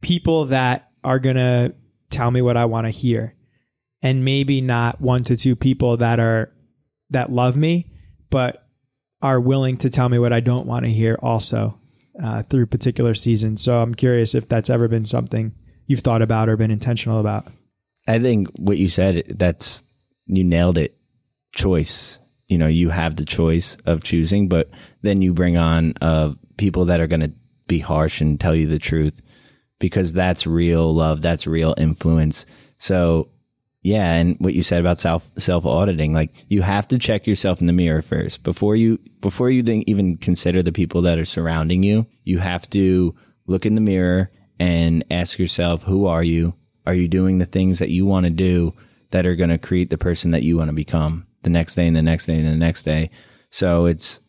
people 0.01 0.45
that 0.45 0.89
are 1.03 1.19
going 1.19 1.35
to 1.35 1.75
tell 2.09 2.31
me 2.31 2.41
what 2.41 2.57
I 2.57 2.65
want 2.65 2.87
to 2.87 2.91
hear. 2.91 3.35
And 4.01 4.23
maybe 4.23 4.61
not 4.61 5.01
one 5.01 5.23
to 5.25 5.35
two 5.35 5.55
people 5.55 5.97
that 5.97 6.19
are, 6.19 6.51
that 7.09 7.31
love 7.31 7.57
me, 7.57 7.91
but 8.29 8.65
are 9.21 9.39
willing 9.39 9.77
to 9.77 9.89
tell 9.89 10.07
me 10.07 10.19
what 10.19 10.31
I 10.31 10.39
don't 10.39 10.65
want 10.65 10.85
to 10.85 10.91
hear 10.91 11.17
also 11.21 11.77
uh, 12.21 12.43
through 12.43 12.67
particular 12.67 13.13
seasons. 13.13 13.61
So 13.61 13.79
I'm 13.81 13.93
curious 13.93 14.35
if 14.35 14.47
that's 14.47 14.69
ever 14.69 14.87
been 14.87 15.05
something 15.05 15.53
you've 15.87 15.99
thought 15.99 16.21
about 16.21 16.49
or 16.49 16.55
been 16.55 16.71
intentional 16.71 17.19
about. 17.19 17.47
I 18.07 18.19
think 18.19 18.47
what 18.57 18.77
you 18.77 18.87
said, 18.87 19.35
that's 19.37 19.83
you 20.27 20.43
nailed 20.43 20.77
it. 20.77 20.95
Choice. 21.51 22.19
You 22.47 22.57
know, 22.57 22.67
you 22.67 22.89
have 22.89 23.15
the 23.15 23.25
choice 23.25 23.77
of 23.85 24.03
choosing, 24.03 24.47
but 24.47 24.69
then 25.01 25.21
you 25.21 25.33
bring 25.33 25.57
on 25.57 25.93
uh, 26.01 26.33
people 26.57 26.85
that 26.85 26.99
are 26.99 27.07
going 27.07 27.21
to 27.21 27.31
be 27.67 27.79
harsh 27.79 28.21
and 28.21 28.39
tell 28.39 28.55
you 28.55 28.67
the 28.67 28.79
truth 28.79 29.21
because 29.79 30.13
that's 30.13 30.47
real 30.47 30.93
love. 30.93 31.21
That's 31.21 31.45
real 31.45 31.75
influence. 31.77 32.45
So, 32.77 33.29
yeah, 33.81 34.13
and 34.13 34.35
what 34.39 34.53
you 34.53 34.63
said 34.63 34.81
about 34.81 34.97
self 34.97 35.31
self 35.37 35.65
auditing, 35.65 36.13
like 36.13 36.45
you 36.47 36.61
have 36.61 36.87
to 36.89 36.97
check 36.97 37.27
yourself 37.27 37.61
in 37.61 37.67
the 37.67 37.73
mirror 37.73 38.01
first 38.01 38.43
before 38.43 38.75
you 38.75 38.99
before 39.21 39.49
you 39.49 39.63
think, 39.63 39.85
even 39.87 40.17
consider 40.17 40.61
the 40.61 40.71
people 40.71 41.01
that 41.03 41.17
are 41.17 41.25
surrounding 41.25 41.83
you. 41.83 42.05
You 42.23 42.39
have 42.39 42.69
to 42.71 43.15
look 43.47 43.65
in 43.65 43.75
the 43.75 43.81
mirror 43.81 44.31
and 44.59 45.05
ask 45.09 45.39
yourself, 45.39 45.83
who 45.83 46.05
are 46.05 46.23
you? 46.23 46.55
Are 46.85 46.93
you 46.93 47.07
doing 47.07 47.37
the 47.37 47.45
things 47.45 47.79
that 47.79 47.89
you 47.89 48.05
want 48.05 48.25
to 48.25 48.29
do 48.29 48.73
that 49.11 49.25
are 49.25 49.35
going 49.35 49.49
to 49.49 49.57
create 49.57 49.89
the 49.89 49.97
person 49.97 50.31
that 50.31 50.43
you 50.43 50.57
want 50.57 50.69
to 50.69 50.73
become 50.73 51.25
the 51.43 51.49
next 51.49 51.75
day 51.75 51.87
and 51.87 51.95
the 51.95 52.01
next 52.01 52.25
day 52.25 52.37
and 52.37 52.47
the 52.47 52.55
next 52.55 52.83
day. 52.83 53.09
So 53.49 53.85
it's 53.85 54.19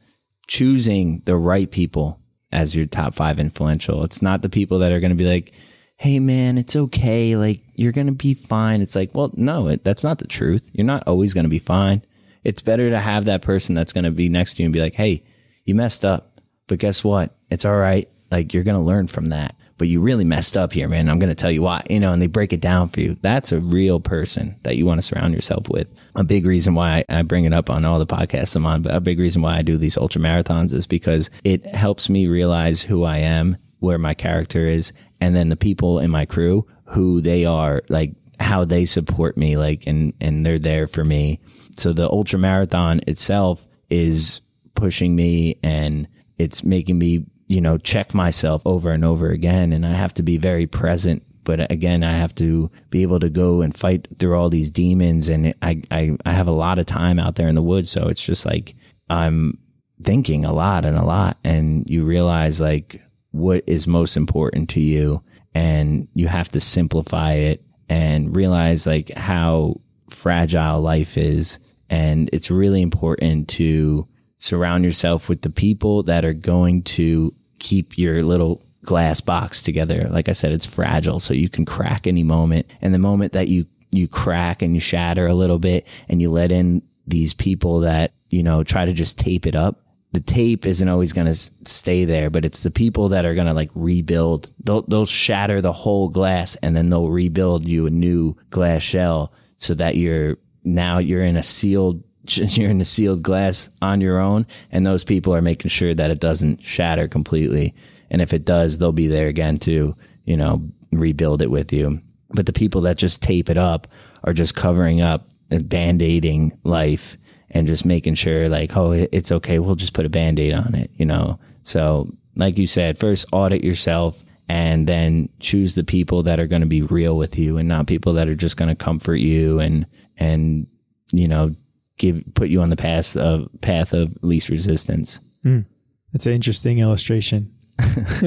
choosing 0.47 1.23
the 1.25 1.37
right 1.37 1.71
people 1.71 2.21
as 2.53 2.75
your 2.75 2.87
top 2.87 3.15
five 3.15 3.39
influential. 3.39 4.05
It's 4.05 4.23
not 4.23 4.43
the 4.43 4.49
people 4.49 4.79
that 4.81 4.93
are 4.93 5.01
going 5.01 5.11
to 5.11 5.17
be 5.17 5.29
like, 5.29 5.53
Hey 6.01 6.19
man, 6.19 6.57
it's 6.57 6.77
okay. 6.77 7.37
Like 7.37 7.61
you're 7.75 7.93
going 7.93 8.07
to 8.07 8.15
be 8.15 8.33
fine. 8.33 8.81
It's 8.81 8.97
like, 8.97 9.15
well, 9.15 9.31
no, 9.35 9.69
it, 9.69 9.85
that's 9.85 10.03
not 10.03 10.17
the 10.17 10.27
truth. 10.27 10.71
You're 10.73 10.87
not 10.87 11.07
always 11.07 11.35
going 11.35 11.45
to 11.45 11.51
be 11.51 11.59
fine. 11.59 12.03
It's 12.43 12.63
better 12.63 12.89
to 12.89 12.99
have 12.99 13.27
that 13.27 13.43
person 13.43 13.75
that's 13.75 13.93
going 13.93 14.05
to 14.05 14.11
be 14.11 14.31
next 14.31 14.55
to 14.55 14.63
you 14.63 14.67
and 14.67 14.73
be 14.73 14.81
like, 14.81 14.95
Hey, 14.95 15.25
you 15.67 15.75
messed 15.75 16.07
up, 16.07 16.41
but 16.69 16.79
guess 16.79 17.05
what? 17.05 17.37
It's 17.51 17.67
all 17.67 17.77
right. 17.77 18.09
Like 18.31 18.55
you're 18.55 18.63
going 18.63 18.81
to 18.81 18.87
learn 18.87 19.09
from 19.09 19.27
that 19.27 19.55
but 19.81 19.89
you 19.89 20.03
really 20.03 20.25
messed 20.25 20.59
up 20.59 20.75
here, 20.75 20.89
man. 20.89 21.09
I'm 21.09 21.19
going 21.19 21.31
to 21.31 21.35
tell 21.35 21.51
you 21.51 21.63
why, 21.63 21.83
you 21.89 21.99
know, 21.99 22.13
and 22.13 22.21
they 22.21 22.27
break 22.27 22.53
it 22.53 22.61
down 22.61 22.91
for 22.91 23.01
you. 23.01 23.17
That's 23.23 23.51
a 23.51 23.61
real 23.61 23.99
person 23.99 24.57
that 24.63 24.77
you 24.77 24.85
want 24.85 25.01
to 25.01 25.07
surround 25.07 25.33
yourself 25.33 25.71
with. 25.71 25.89
A 26.15 26.23
big 26.23 26.45
reason 26.45 26.75
why 26.75 27.03
I 27.09 27.23
bring 27.23 27.47
it 27.47 27.55
up 27.55 27.71
on 27.71 27.87
all 27.87 27.99
the 27.99 28.07
podcasts 28.07 28.55
I'm 28.55 28.67
on, 28.67 28.83
but 28.83 28.95
a 28.95 29.01
big 29.01 29.19
reason 29.19 29.41
why 29.41 29.57
I 29.57 29.63
do 29.63 29.79
these 29.79 29.97
ultra 29.97 30.21
marathons 30.21 30.75
is 30.75 30.87
because 30.87 31.31
it 31.45 31.65
helps 31.65 32.11
me 32.11 32.27
realize 32.27 32.83
who 32.83 33.05
I 33.05 33.17
am, 33.19 33.57
where 33.79 33.97
my 33.97 34.13
character 34.13 34.67
is, 34.67 34.93
and 35.21 35.37
then 35.37 35.49
the 35.49 35.57
people 35.57 35.99
in 35.99 36.11
my 36.11 36.27
crew, 36.27 36.67
who 36.85 37.21
they 37.21 37.45
are 37.45 37.83
like 37.89 38.15
how 38.41 38.65
they 38.65 38.85
support 38.85 39.37
me, 39.37 39.57
like, 39.57 39.87
and, 39.87 40.15
and 40.21 40.45
they're 40.45 40.59
there 40.59 40.87
for 40.87 41.05
me. 41.05 41.41
So 41.77 41.93
the 41.93 42.11
ultra 42.11 42.39
marathon 42.39 43.01
itself 43.07 43.67
is 43.91 44.41
pushing 44.75 45.15
me 45.15 45.59
and 45.63 46.09
it's 46.39 46.65
making 46.65 46.99
me, 46.99 47.27
you 47.47 47.61
know, 47.61 47.77
check 47.77 48.15
myself 48.15 48.63
over 48.65 48.91
and 48.91 49.05
over 49.05 49.31
again. 49.31 49.73
And 49.73 49.87
I 49.87 49.93
have 49.93 50.15
to 50.15 50.23
be 50.23 50.39
very 50.39 50.67
present. 50.67 51.23
But 51.45 51.71
again, 51.71 52.03
I 52.03 52.13
have 52.13 52.35
to 52.37 52.71
be 52.91 53.03
able 53.03 53.21
to 53.21 53.31
go 53.31 53.61
and 53.61 53.77
fight 53.77 54.09
through 54.19 54.37
all 54.37 54.51
these 54.51 54.71
demons. 54.71 55.29
And 55.29 55.55
I, 55.63 55.83
I, 55.91 56.17
I 56.25 56.33
have 56.33 56.49
a 56.49 56.53
lot 56.53 56.79
of 56.79 56.87
time 56.87 57.19
out 57.19 57.35
there 57.35 57.49
in 57.49 57.55
the 57.55 57.63
woods. 57.63 57.91
So 57.91 58.09
it's 58.09 58.25
just 58.25 58.47
like 58.47 58.75
I'm 59.09 59.59
thinking 60.03 60.45
a 60.45 60.53
lot 60.53 60.85
and 60.85 60.97
a 60.97 61.05
lot. 61.05 61.39
And 61.45 61.89
you 61.91 62.05
realize 62.05 62.61
like 62.61 63.03
what 63.31 63.65
is 63.67 63.87
most 63.87 64.17
important 64.17 64.71
to 64.71 64.81
you. 64.81 65.23
And 65.55 66.09
you 66.15 66.29
have 66.29 66.49
to 66.51 66.61
simplify 66.61 67.33
it 67.35 67.65
and 67.89 68.35
realize 68.35 68.87
like 68.87 69.11
how 69.11 69.81
fragile 70.09 70.81
life 70.81 71.17
is. 71.17 71.59
And 71.89 72.31
it's 72.33 72.51
really 72.51 72.83
important 72.83 73.49
to 73.49 74.07
surround 74.39 74.85
yourself 74.85 75.29
with 75.29 75.43
the 75.43 75.51
people 75.51 76.03
that 76.05 76.25
are 76.25 76.33
going 76.33 76.83
to 76.83 77.35
keep 77.59 77.99
your 77.99 78.23
little 78.23 78.63
glass 78.85 79.21
box 79.21 79.63
together. 79.63 80.09
Like 80.09 80.29
I 80.29 80.33
said, 80.33 80.53
it's 80.53 80.67
fragile, 80.67 81.21
so 81.21 81.35
you 81.35 81.49
can 81.49 81.65
crack 81.65 82.07
any 82.07 82.23
moment. 82.23 82.67
And 82.81 82.95
the 82.95 82.99
moment 82.99 83.33
that 83.33 83.49
you 83.49 83.67
you 83.93 84.07
crack 84.07 84.63
and 84.63 84.73
you 84.75 84.81
shatter 84.81 85.27
a 85.27 85.35
little 85.35 85.59
bit 85.59 85.87
and 86.09 86.21
you 86.21 86.31
let 86.31 86.53
in 86.53 86.81
these 87.09 87.35
people 87.35 87.81
that, 87.81 88.13
you 88.31 88.43
know, 88.43 88.63
try 88.63 88.85
to 88.85 88.93
just 88.93 89.19
tape 89.19 89.47
it 89.47 89.57
up, 89.57 89.81
the 90.13 90.21
tape 90.21 90.67
isn't 90.67 90.89
always 90.89 91.13
going 91.13 91.33
to 91.33 91.37
stay 91.65 92.05
there, 92.05 92.31
but 92.31 92.45
it's 92.45 92.63
the 92.63 92.71
people 92.71 93.11
that 93.11 93.25
are 93.25 93.35
going 93.35 93.47
to 93.47 93.55
like 93.55 93.71
rebuild. 93.75 94.51
They'll, 94.65 94.83
they'll 94.83 95.07
shatter 95.07 95.61
the 95.61 95.73
whole 95.73 96.09
glass 96.09 96.57
and 96.57 96.77
then 96.77 96.91
they'll 96.91 97.11
rebuild 97.11 97.67
you 97.69 97.87
a 97.87 97.91
new 97.91 98.37
glass 98.51 98.83
shell 98.83 99.33
so 99.59 99.75
that 99.75 99.97
you're 99.97 100.37
now 100.65 100.99
you're 100.99 101.25
in 101.25 101.37
a 101.37 101.43
sealed 101.43 102.03
you're 102.29 102.71
in 102.71 102.81
a 102.81 102.85
sealed 102.85 103.23
glass 103.23 103.71
on 103.81 104.01
your 104.01 104.19
own 104.19 104.47
and 104.71 104.85
those 104.85 105.05
people 105.05 105.35
are 105.35 105.41
making 105.41 105.71
sure 105.71 105.95
that 105.95 106.11
it 106.11 106.21
doesn't 106.21 106.63
shatter 106.63 107.07
completely. 107.07 107.75
And 108.11 108.21
if 108.21 108.33
it 108.33 108.45
does 108.45 108.79
they'll 108.79 108.93
be 108.93 109.07
there 109.07 109.29
again 109.29 109.59
to 109.59 109.97
you 110.25 110.37
know 110.37 110.69
rebuild 110.91 111.41
it 111.41 111.51
with 111.51 111.73
you. 111.73 112.01
But 112.31 112.47
the 112.47 112.53
people 112.53 112.81
that 112.83 112.99
just 112.99 113.23
tape 113.23 113.49
it 113.49 113.57
up 113.57 113.87
are 114.25 114.33
just 114.33 114.57
covering 114.57 115.01
up 115.01 115.29
and 115.51 115.69
band-aiding 115.69 116.59
life 116.65 117.17
and 117.51 117.67
just 117.67 117.85
making 117.85 118.15
sure 118.15 118.49
like 118.49 118.77
oh 118.77 118.93
it's 118.93 119.33
okay 119.33 119.59
we'll 119.59 119.75
just 119.75 119.95
put 119.95 120.07
a 120.07 120.11
band-aid 120.11 120.53
on 120.53 120.75
it 120.75 120.91
you 120.95 121.05
know 121.05 121.39
so 121.63 122.09
like 122.37 122.59
you 122.59 122.67
said 122.67 122.99
first 122.99 123.27
audit 123.33 123.65
yourself 123.65 124.25
and 124.49 124.87
then 124.87 125.29
choose 125.39 125.75
the 125.75 125.85
people 125.85 126.25
that 126.25 126.41
are 126.41 126.47
going 126.47 126.63
to 126.63 126.67
be 126.67 126.83
real 126.83 127.17
with 127.17 127.39
you 127.39 127.57
and 127.57 127.69
not 127.69 127.87
people 127.87 128.15
that 128.15 128.29
are 128.29 128.35
just 128.35 128.57
going 128.57 128.69
to 128.69 128.75
comfort 128.75 129.17
you 129.17 129.61
and 129.61 129.87
and 130.17 130.67
you 131.13 131.29
know 131.29 131.55
give 132.01 132.25
put 132.35 132.49
you 132.49 132.61
on 132.63 132.71
the 132.71 132.77
path 132.77 133.17
of 133.17 133.49
path 133.61 133.93
of 133.93 134.13
least 134.23 134.49
resistance. 134.49 135.21
Mm, 135.45 135.67
that's 136.13 136.27
an 136.27 136.33
interesting 136.33 136.81
illustration. 136.81 137.55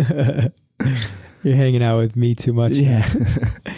You're 1.44 1.56
hanging 1.56 1.84
out 1.84 1.98
with 1.98 2.16
me 2.16 2.36
too 2.36 2.54
much. 2.54 2.74
Yeah. 2.74 3.12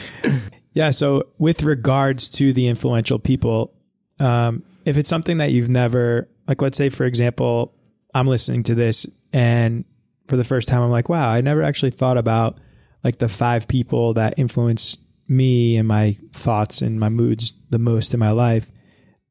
yeah. 0.73 0.91
So, 0.91 1.23
with 1.39 1.63
regards 1.63 2.29
to 2.31 2.53
the 2.53 2.67
influential 2.67 3.17
people, 3.17 3.73
um, 4.19 4.63
if 4.85 4.97
it's 4.97 5.09
something 5.09 5.39
that 5.39 5.51
you've 5.51 5.69
never, 5.69 6.29
like, 6.47 6.61
let's 6.61 6.77
say, 6.77 6.89
for 6.89 7.05
example, 7.05 7.75
I'm 8.13 8.27
listening 8.27 8.63
to 8.63 8.75
this 8.75 9.05
and 9.33 9.83
for 10.27 10.37
the 10.37 10.43
first 10.43 10.67
time, 10.67 10.81
I'm 10.81 10.91
like, 10.91 11.09
wow, 11.09 11.27
I 11.27 11.41
never 11.41 11.61
actually 11.61 11.91
thought 11.91 12.17
about 12.17 12.57
like 13.03 13.17
the 13.17 13.29
five 13.29 13.67
people 13.67 14.13
that 14.13 14.35
influence 14.37 14.97
me 15.27 15.77
and 15.77 15.87
my 15.87 16.17
thoughts 16.31 16.81
and 16.81 16.99
my 16.99 17.09
moods 17.09 17.53
the 17.69 17.79
most 17.79 18.13
in 18.13 18.19
my 18.19 18.31
life. 18.31 18.71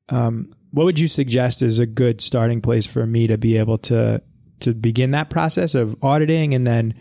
Um, 0.09 0.55
what 0.71 0.85
would 0.85 0.99
you 0.99 1.09
suggest 1.09 1.63
is 1.63 1.79
a 1.79 1.87
good 1.87 2.21
starting 2.21 2.61
place 2.61 2.87
for 2.87 3.07
me 3.07 3.29
to 3.29 3.39
be 3.39 3.57
able 3.59 3.79
to 3.79 4.23
to 4.61 4.75
begin 4.75 5.13
that 5.13 5.31
process 5.31 5.75
of 5.75 5.97
auditing 6.03 6.55
and 6.55 6.67
then 6.67 6.95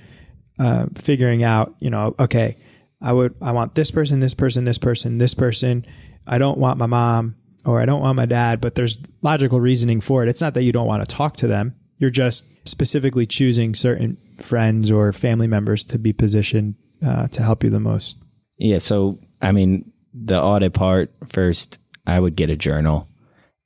uh, 0.60 0.86
figuring 0.96 1.44
out, 1.44 1.76
you 1.80 1.90
know, 1.90 2.16
okay, 2.20 2.58
I 3.02 3.14
would 3.14 3.36
I 3.42 3.52
want 3.52 3.76
this 3.76 3.92
person, 3.92 4.20
this 4.20 4.34
person, 4.34 4.64
this 4.64 4.78
person, 4.78 5.18
this 5.18 5.34
person. 5.34 5.86
I 6.26 6.38
don't 6.38 6.58
want 6.58 6.80
my 6.80 6.86
mom 6.86 7.36
or 7.66 7.82
I 7.82 7.86
don't 7.86 8.02
want 8.02 8.18
my 8.18 8.26
dad, 8.26 8.62
but 8.62 8.76
there's 8.76 8.98
logical 9.22 9.60
reasoning 9.60 10.02
for 10.02 10.24
it. 10.24 10.30
It's 10.30 10.42
not 10.42 10.54
that 10.56 10.64
you 10.64 10.72
don't 10.72 10.88
want 10.88 11.08
to 11.08 11.16
talk 11.16 11.38
to 11.38 11.48
them. 11.48 11.76
You're 11.98 12.10
just 12.10 12.68
specifically 12.68 13.26
choosing 13.26 13.74
certain 13.74 14.18
friends 14.42 14.92
or 14.92 15.14
family 15.14 15.48
members 15.48 15.84
to 15.86 16.00
be 16.00 16.14
positioned 16.14 16.76
uh, 17.06 17.28
to 17.28 17.44
help 17.44 17.64
you 17.64 17.70
the 17.70 17.80
most. 17.80 18.24
Yeah. 18.58 18.80
So, 18.80 19.20
I 19.42 19.52
mean, 19.52 19.92
the 20.14 20.42
audit 20.42 20.74
part 20.74 21.12
first, 21.28 21.80
I 22.06 22.20
would 22.20 22.36
get 22.36 22.50
a 22.50 22.56
journal 22.56 23.08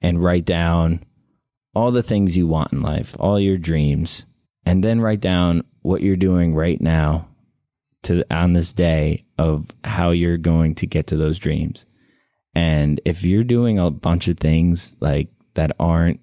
and 0.01 0.23
write 0.23 0.45
down 0.45 1.03
all 1.73 1.91
the 1.91 2.03
things 2.03 2.37
you 2.37 2.47
want 2.47 2.73
in 2.73 2.81
life, 2.81 3.15
all 3.19 3.39
your 3.39 3.57
dreams, 3.57 4.25
and 4.65 4.83
then 4.83 5.01
write 5.01 5.21
down 5.21 5.63
what 5.81 6.01
you're 6.01 6.15
doing 6.15 6.53
right 6.53 6.81
now 6.81 7.27
to 8.03 8.23
on 8.29 8.53
this 8.53 8.73
day 8.73 9.25
of 9.37 9.67
how 9.83 10.11
you're 10.11 10.37
going 10.37 10.75
to 10.75 10.87
get 10.87 11.07
to 11.07 11.17
those 11.17 11.39
dreams. 11.39 11.85
And 12.57 12.99
if 13.05 13.21
you're 13.21 13.43
doing 13.43 13.77
a 13.77 13.91
bunch 13.91 14.27
of 14.27 14.39
things 14.39 14.95
like 14.99 15.27
that 15.53 15.73
aren't 15.79 16.21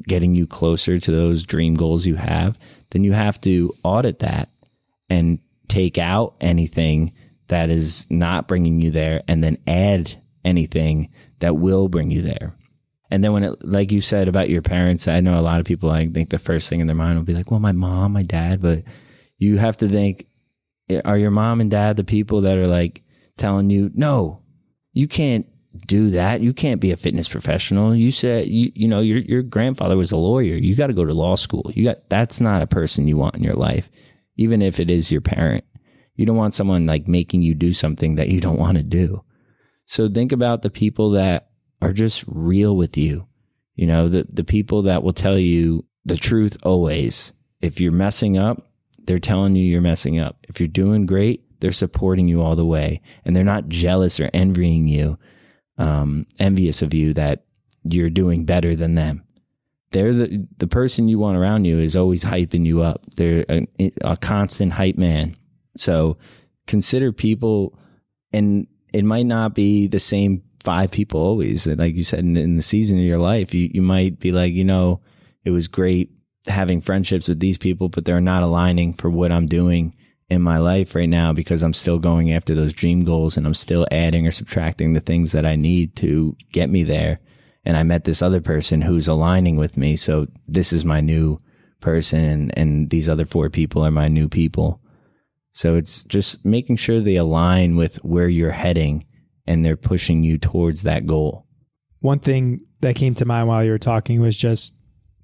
getting 0.00 0.34
you 0.34 0.46
closer 0.46 0.96
to 0.96 1.12
those 1.12 1.42
dream 1.42 1.74
goals 1.74 2.06
you 2.06 2.14
have, 2.14 2.58
then 2.88 3.04
you 3.04 3.12
have 3.12 3.38
to 3.42 3.74
audit 3.84 4.20
that 4.20 4.48
and 5.10 5.40
take 5.68 5.98
out 5.98 6.36
anything 6.40 7.12
that 7.48 7.68
is 7.68 8.10
not 8.10 8.48
bringing 8.48 8.80
you 8.80 8.90
there 8.90 9.22
and 9.28 9.44
then 9.44 9.58
add 9.66 10.18
anything 10.42 11.10
that 11.40 11.58
will 11.58 11.90
bring 11.90 12.10
you 12.10 12.22
there. 12.22 12.56
And 13.10 13.22
then 13.22 13.34
when 13.34 13.44
it, 13.44 13.62
like 13.62 13.92
you 13.92 14.00
said 14.00 14.26
about 14.26 14.48
your 14.48 14.62
parents, 14.62 15.06
I 15.06 15.20
know 15.20 15.38
a 15.38 15.42
lot 15.42 15.60
of 15.60 15.66
people, 15.66 15.90
I 15.90 16.08
think 16.08 16.30
the 16.30 16.38
first 16.38 16.70
thing 16.70 16.80
in 16.80 16.86
their 16.86 16.96
mind 16.96 17.18
will 17.18 17.26
be 17.26 17.34
like, 17.34 17.50
well, 17.50 17.60
my 17.60 17.72
mom, 17.72 18.14
my 18.14 18.22
dad, 18.22 18.62
but 18.62 18.84
you 19.36 19.58
have 19.58 19.76
to 19.78 19.88
think, 19.88 20.28
are 21.04 21.18
your 21.18 21.30
mom 21.30 21.60
and 21.60 21.70
dad 21.70 21.98
the 21.98 22.04
people 22.04 22.40
that 22.40 22.56
are 22.56 22.66
like 22.66 23.02
telling 23.36 23.68
you, 23.68 23.90
no, 23.92 24.40
you 24.94 25.06
can't 25.06 25.44
do 25.86 26.10
that. 26.10 26.40
You 26.40 26.52
can't 26.52 26.80
be 26.80 26.92
a 26.92 26.96
fitness 26.96 27.28
professional. 27.28 27.94
You 27.94 28.10
said, 28.10 28.46
you, 28.46 28.72
you 28.74 28.88
know, 28.88 29.00
your, 29.00 29.18
your 29.18 29.42
grandfather 29.42 29.96
was 29.96 30.12
a 30.12 30.16
lawyer. 30.16 30.56
You 30.56 30.74
got 30.74 30.88
to 30.88 30.94
go 30.94 31.04
to 31.04 31.14
law 31.14 31.36
school. 31.36 31.70
You 31.74 31.84
got, 31.84 32.08
that's 32.08 32.40
not 32.40 32.62
a 32.62 32.66
person 32.66 33.08
you 33.08 33.16
want 33.16 33.36
in 33.36 33.42
your 33.42 33.54
life, 33.54 33.90
even 34.36 34.62
if 34.62 34.80
it 34.80 34.90
is 34.90 35.12
your 35.12 35.20
parent. 35.20 35.64
You 36.16 36.26
don't 36.26 36.36
want 36.36 36.54
someone 36.54 36.86
like 36.86 37.06
making 37.06 37.42
you 37.42 37.54
do 37.54 37.72
something 37.72 38.16
that 38.16 38.28
you 38.28 38.40
don't 38.40 38.58
want 38.58 38.76
to 38.76 38.82
do. 38.82 39.22
So 39.86 40.08
think 40.08 40.32
about 40.32 40.62
the 40.62 40.70
people 40.70 41.10
that 41.12 41.50
are 41.80 41.92
just 41.92 42.24
real 42.26 42.76
with 42.76 42.96
you. 42.96 43.26
You 43.74 43.86
know, 43.86 44.08
the, 44.08 44.26
the 44.28 44.44
people 44.44 44.82
that 44.82 45.02
will 45.02 45.12
tell 45.12 45.38
you 45.38 45.84
the 46.04 46.16
truth 46.16 46.56
always. 46.64 47.32
If 47.60 47.80
you're 47.80 47.92
messing 47.92 48.36
up, 48.36 48.66
they're 48.98 49.18
telling 49.18 49.54
you 49.54 49.64
you're 49.64 49.80
messing 49.80 50.18
up. 50.18 50.38
If 50.48 50.60
you're 50.60 50.68
doing 50.68 51.06
great, 51.06 51.44
they're 51.60 51.72
supporting 51.72 52.26
you 52.26 52.42
all 52.42 52.56
the 52.56 52.66
way. 52.66 53.00
And 53.24 53.34
they're 53.34 53.44
not 53.44 53.68
jealous 53.68 54.18
or 54.18 54.28
envying 54.34 54.88
you, 54.88 55.18
um, 55.78 56.26
envious 56.38 56.82
of 56.82 56.92
you 56.92 57.12
that 57.14 57.44
you're 57.84 58.10
doing 58.10 58.44
better 58.44 58.74
than 58.76 58.94
them. 58.94 59.24
They're 59.92 60.12
the, 60.12 60.46
the 60.58 60.66
person 60.66 61.08
you 61.08 61.18
want 61.18 61.38
around 61.38 61.64
you 61.64 61.78
is 61.78 61.96
always 61.96 62.24
hyping 62.24 62.66
you 62.66 62.82
up. 62.82 63.06
They're 63.16 63.44
a, 63.48 63.66
a 64.02 64.16
constant 64.16 64.72
hype 64.72 64.98
man. 64.98 65.36
So 65.76 66.18
consider 66.66 67.12
people, 67.12 67.78
and 68.32 68.66
it 68.92 69.04
might 69.04 69.26
not 69.26 69.54
be 69.54 69.86
the 69.86 70.00
same 70.00 70.42
five 70.62 70.90
people 70.90 71.20
always. 71.20 71.66
And 71.66 71.78
like 71.78 71.94
you 71.94 72.04
said, 72.04 72.20
in, 72.20 72.36
in 72.36 72.56
the 72.56 72.62
season 72.62 72.98
of 72.98 73.04
your 73.04 73.18
life, 73.18 73.54
you, 73.54 73.70
you 73.72 73.80
might 73.80 74.18
be 74.18 74.32
like, 74.32 74.52
you 74.52 74.64
know, 74.64 75.00
it 75.44 75.50
was 75.50 75.68
great 75.68 76.10
having 76.46 76.80
friendships 76.80 77.28
with 77.28 77.40
these 77.40 77.56
people, 77.56 77.88
but 77.88 78.04
they're 78.04 78.20
not 78.20 78.42
aligning 78.42 78.92
for 78.92 79.08
what 79.08 79.32
I'm 79.32 79.46
doing 79.46 79.94
in 80.30 80.42
my 80.42 80.58
life 80.58 80.94
right 80.94 81.08
now 81.08 81.32
because 81.32 81.62
I'm 81.62 81.72
still 81.72 81.98
going 81.98 82.32
after 82.32 82.54
those 82.54 82.72
dream 82.72 83.04
goals 83.04 83.36
and 83.36 83.46
I'm 83.46 83.54
still 83.54 83.86
adding 83.90 84.26
or 84.26 84.30
subtracting 84.30 84.92
the 84.92 85.00
things 85.00 85.32
that 85.32 85.46
I 85.46 85.56
need 85.56 85.96
to 85.96 86.36
get 86.52 86.68
me 86.68 86.82
there. 86.82 87.20
And 87.64 87.76
I 87.76 87.82
met 87.82 88.04
this 88.04 88.22
other 88.22 88.40
person 88.40 88.82
who's 88.82 89.08
aligning 89.08 89.56
with 89.56 89.76
me. 89.76 89.96
So 89.96 90.26
this 90.46 90.72
is 90.72 90.84
my 90.84 91.00
new 91.00 91.40
person 91.80 92.24
and, 92.24 92.58
and 92.58 92.90
these 92.90 93.08
other 93.08 93.24
four 93.24 93.48
people 93.48 93.84
are 93.84 93.90
my 93.90 94.08
new 94.08 94.28
people. 94.28 94.80
So 95.52 95.76
it's 95.76 96.04
just 96.04 96.44
making 96.44 96.76
sure 96.76 97.00
they 97.00 97.16
align 97.16 97.76
with 97.76 97.96
where 98.04 98.28
you're 98.28 98.50
heading 98.50 99.06
and 99.46 99.64
they're 99.64 99.76
pushing 99.76 100.22
you 100.22 100.36
towards 100.36 100.82
that 100.82 101.06
goal. 101.06 101.46
One 102.00 102.20
thing 102.20 102.60
that 102.80 102.96
came 102.96 103.14
to 103.14 103.24
mind 103.24 103.48
while 103.48 103.64
you 103.64 103.70
were 103.70 103.78
talking 103.78 104.20
was 104.20 104.36
just 104.36 104.74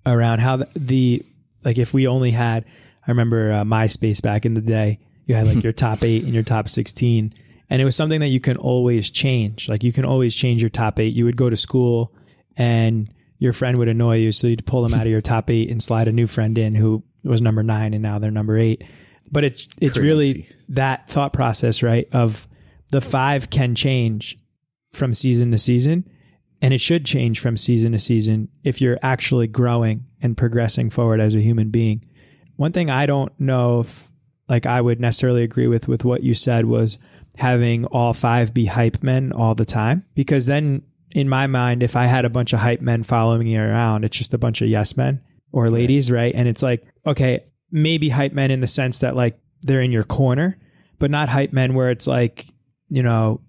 around 0.06 0.40
how 0.40 0.56
the, 0.56 0.68
the 0.74 1.22
like 1.62 1.78
if 1.78 1.94
we 1.94 2.06
only 2.06 2.30
had 2.30 2.64
I 3.06 3.10
remember 3.10 3.52
uh, 3.52 3.64
MySpace 3.64 4.22
back 4.22 4.46
in 4.46 4.54
the 4.54 4.60
day, 4.60 5.00
you 5.26 5.34
had 5.34 5.46
like 5.46 5.62
your 5.64 5.72
top 5.72 6.02
8 6.02 6.24
and 6.24 6.34
your 6.34 6.42
top 6.42 6.68
16 6.68 7.32
and 7.70 7.80
it 7.80 7.84
was 7.84 7.96
something 7.96 8.20
that 8.20 8.28
you 8.28 8.40
can 8.40 8.56
always 8.56 9.10
change. 9.10 9.68
Like 9.68 9.82
you 9.82 9.92
can 9.92 10.04
always 10.04 10.34
change 10.34 10.62
your 10.62 10.70
top 10.70 11.00
8. 11.00 11.14
You 11.14 11.24
would 11.24 11.36
go 11.36 11.50
to 11.50 11.56
school 11.56 12.14
and 12.56 13.12
your 13.38 13.52
friend 13.52 13.78
would 13.78 13.88
annoy 13.88 14.16
you 14.18 14.32
so 14.32 14.46
you'd 14.46 14.66
pull 14.66 14.82
them 14.82 14.94
out 14.94 15.06
of 15.06 15.10
your 15.10 15.20
top 15.22 15.50
8 15.50 15.70
and 15.70 15.82
slide 15.82 16.08
a 16.08 16.12
new 16.12 16.26
friend 16.26 16.56
in 16.58 16.74
who 16.74 17.02
was 17.22 17.42
number 17.42 17.62
9 17.62 17.94
and 17.94 18.02
now 18.02 18.18
they're 18.18 18.30
number 18.30 18.56
8. 18.58 18.84
But 19.32 19.44
it's 19.44 19.66
it's 19.80 19.96
Crazy. 19.96 20.06
really 20.06 20.48
that 20.68 21.08
thought 21.08 21.32
process, 21.32 21.82
right? 21.82 22.06
Of 22.12 22.46
the 22.92 23.00
five 23.00 23.50
can 23.50 23.74
change 23.74 24.38
from 24.92 25.14
season 25.14 25.50
to 25.50 25.58
season 25.58 26.08
and 26.60 26.72
it 26.72 26.80
should 26.80 27.04
change 27.04 27.40
from 27.40 27.56
season 27.56 27.92
to 27.92 27.98
season 27.98 28.48
if 28.62 28.80
you're 28.80 28.98
actually 29.02 29.46
growing 29.46 30.04
and 30.20 30.36
progressing 30.36 30.90
forward 30.90 31.20
as 31.20 31.34
a 31.34 31.40
human 31.40 31.70
being. 31.70 32.04
One 32.56 32.72
thing 32.72 32.90
I 32.90 33.06
don't 33.06 33.32
know 33.40 33.80
if 33.80 34.10
like 34.48 34.66
I 34.66 34.80
would 34.80 35.00
necessarily 35.00 35.42
agree 35.42 35.66
with 35.66 35.88
with 35.88 36.04
what 36.04 36.22
you 36.22 36.34
said 36.34 36.66
was 36.66 36.98
having 37.36 37.84
all 37.86 38.12
five 38.12 38.54
be 38.54 38.66
hype 38.66 39.02
men 39.02 39.32
all 39.32 39.54
the 39.54 39.64
time 39.64 40.04
because 40.14 40.46
then 40.46 40.82
in 41.10 41.28
my 41.28 41.46
mind 41.46 41.82
if 41.82 41.96
I 41.96 42.06
had 42.06 42.24
a 42.24 42.30
bunch 42.30 42.52
of 42.52 42.60
hype 42.60 42.80
men 42.80 43.02
following 43.02 43.44
me 43.44 43.56
around 43.56 44.04
it's 44.04 44.16
just 44.16 44.34
a 44.34 44.38
bunch 44.38 44.62
of 44.62 44.68
yes 44.68 44.96
men 44.96 45.20
or 45.50 45.68
ladies 45.68 46.12
right 46.12 46.32
and 46.32 46.46
it's 46.46 46.62
like 46.62 46.84
okay 47.04 47.44
maybe 47.72 48.08
hype 48.08 48.32
men 48.32 48.52
in 48.52 48.60
the 48.60 48.68
sense 48.68 49.00
that 49.00 49.16
like 49.16 49.38
they're 49.62 49.82
in 49.82 49.90
your 49.90 50.04
corner 50.04 50.56
but 51.00 51.10
not 51.10 51.28
hype 51.28 51.52
men 51.52 51.74
where 51.74 51.90
it's 51.90 52.06
like 52.06 52.46
you 52.88 53.02
know 53.02 53.40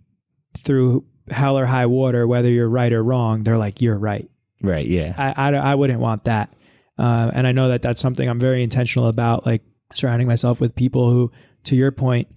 through 0.57 1.05
hell 1.29 1.59
or 1.59 1.67
high 1.67 1.85
water 1.85 2.25
whether 2.25 2.50
you're 2.50 2.69
right 2.69 2.93
or 2.93 3.03
wrong 3.03 3.43
they're 3.43 3.57
like 3.57 3.81
you're 3.81 3.97
right 3.97 4.27
Right. 4.65 4.88
Yeah. 4.88 5.13
I, 5.17 5.50
I, 5.50 5.55
I 5.55 5.75
wouldn't 5.75 6.00
want 6.00 6.25
that. 6.25 6.51
Uh, 6.97 7.31
and 7.33 7.45
I 7.45 7.51
know 7.51 7.69
that 7.69 7.81
that's 7.81 7.99
something 7.99 8.27
I'm 8.29 8.39
very 8.39 8.63
intentional 8.63 9.07
about, 9.07 9.45
like 9.45 9.61
surrounding 9.93 10.27
myself 10.27 10.61
with 10.61 10.75
people 10.75 11.11
who, 11.11 11.31
to 11.65 11.75
your 11.75 11.91
point, 11.91 12.27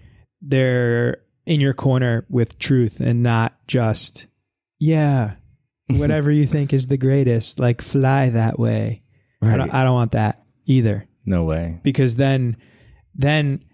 they're 0.43 1.19
in 1.47 1.61
your 1.61 1.73
corner 1.75 2.27
with 2.29 2.59
truth 2.59 3.01
and 3.01 3.23
not 3.23 3.55
just, 3.67 4.27
yeah, 4.79 5.35
whatever 5.89 6.31
you 6.31 6.47
think 6.47 6.73
is 6.73 6.87
the 6.89 6.97
greatest, 6.99 7.59
like 7.59 7.81
fly 7.81 8.29
that 8.31 8.59
way. 8.59 9.03
I, 9.43 9.57
don't, 9.57 9.73
I 9.73 9.85
don't 9.85 9.95
want 9.95 10.13
that 10.13 10.43
either 10.67 11.07
No 11.25 11.45
way. 11.45 11.79
because 11.85 12.17
then, 12.17 12.57
then, 13.15 13.65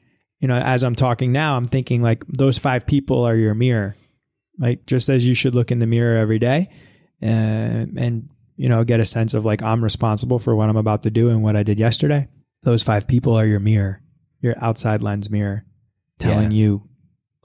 you 0.40 0.48
know, 0.48 0.56
as 0.58 0.84
I'm 0.84 0.94
talking 0.94 1.32
now, 1.32 1.56
I'm 1.56 1.66
thinking 1.66 2.02
like 2.02 2.22
those 2.28 2.58
five 2.58 2.86
people 2.86 3.24
are 3.24 3.34
your 3.34 3.54
mirror, 3.54 3.96
right? 4.60 4.86
Just 4.86 5.08
as 5.08 5.26
you 5.26 5.32
should 5.34 5.54
look 5.54 5.70
in 5.72 5.78
the 5.78 5.86
mirror 5.86 6.18
every 6.18 6.38
day 6.38 6.68
uh, 7.22 7.26
and, 7.26 8.28
you 8.56 8.68
know, 8.68 8.84
get 8.84 9.00
a 9.00 9.04
sense 9.04 9.34
of 9.34 9.44
like, 9.44 9.62
I'm 9.62 9.82
responsible 9.82 10.38
for 10.38 10.54
what 10.54 10.68
I'm 10.68 10.76
about 10.76 11.02
to 11.04 11.11
do 11.11 11.28
and 11.30 11.42
what 11.42 11.56
I 11.56 11.62
did 11.62 11.78
yesterday. 11.78 12.28
Those 12.62 12.82
five 12.82 13.06
people 13.06 13.34
are 13.34 13.46
your 13.46 13.61
mirror, 13.61 14.02
your 14.40 14.54
outside 14.62 15.02
lens 15.02 15.30
mirror, 15.30 15.64
telling 16.18 16.50
you 16.50 16.88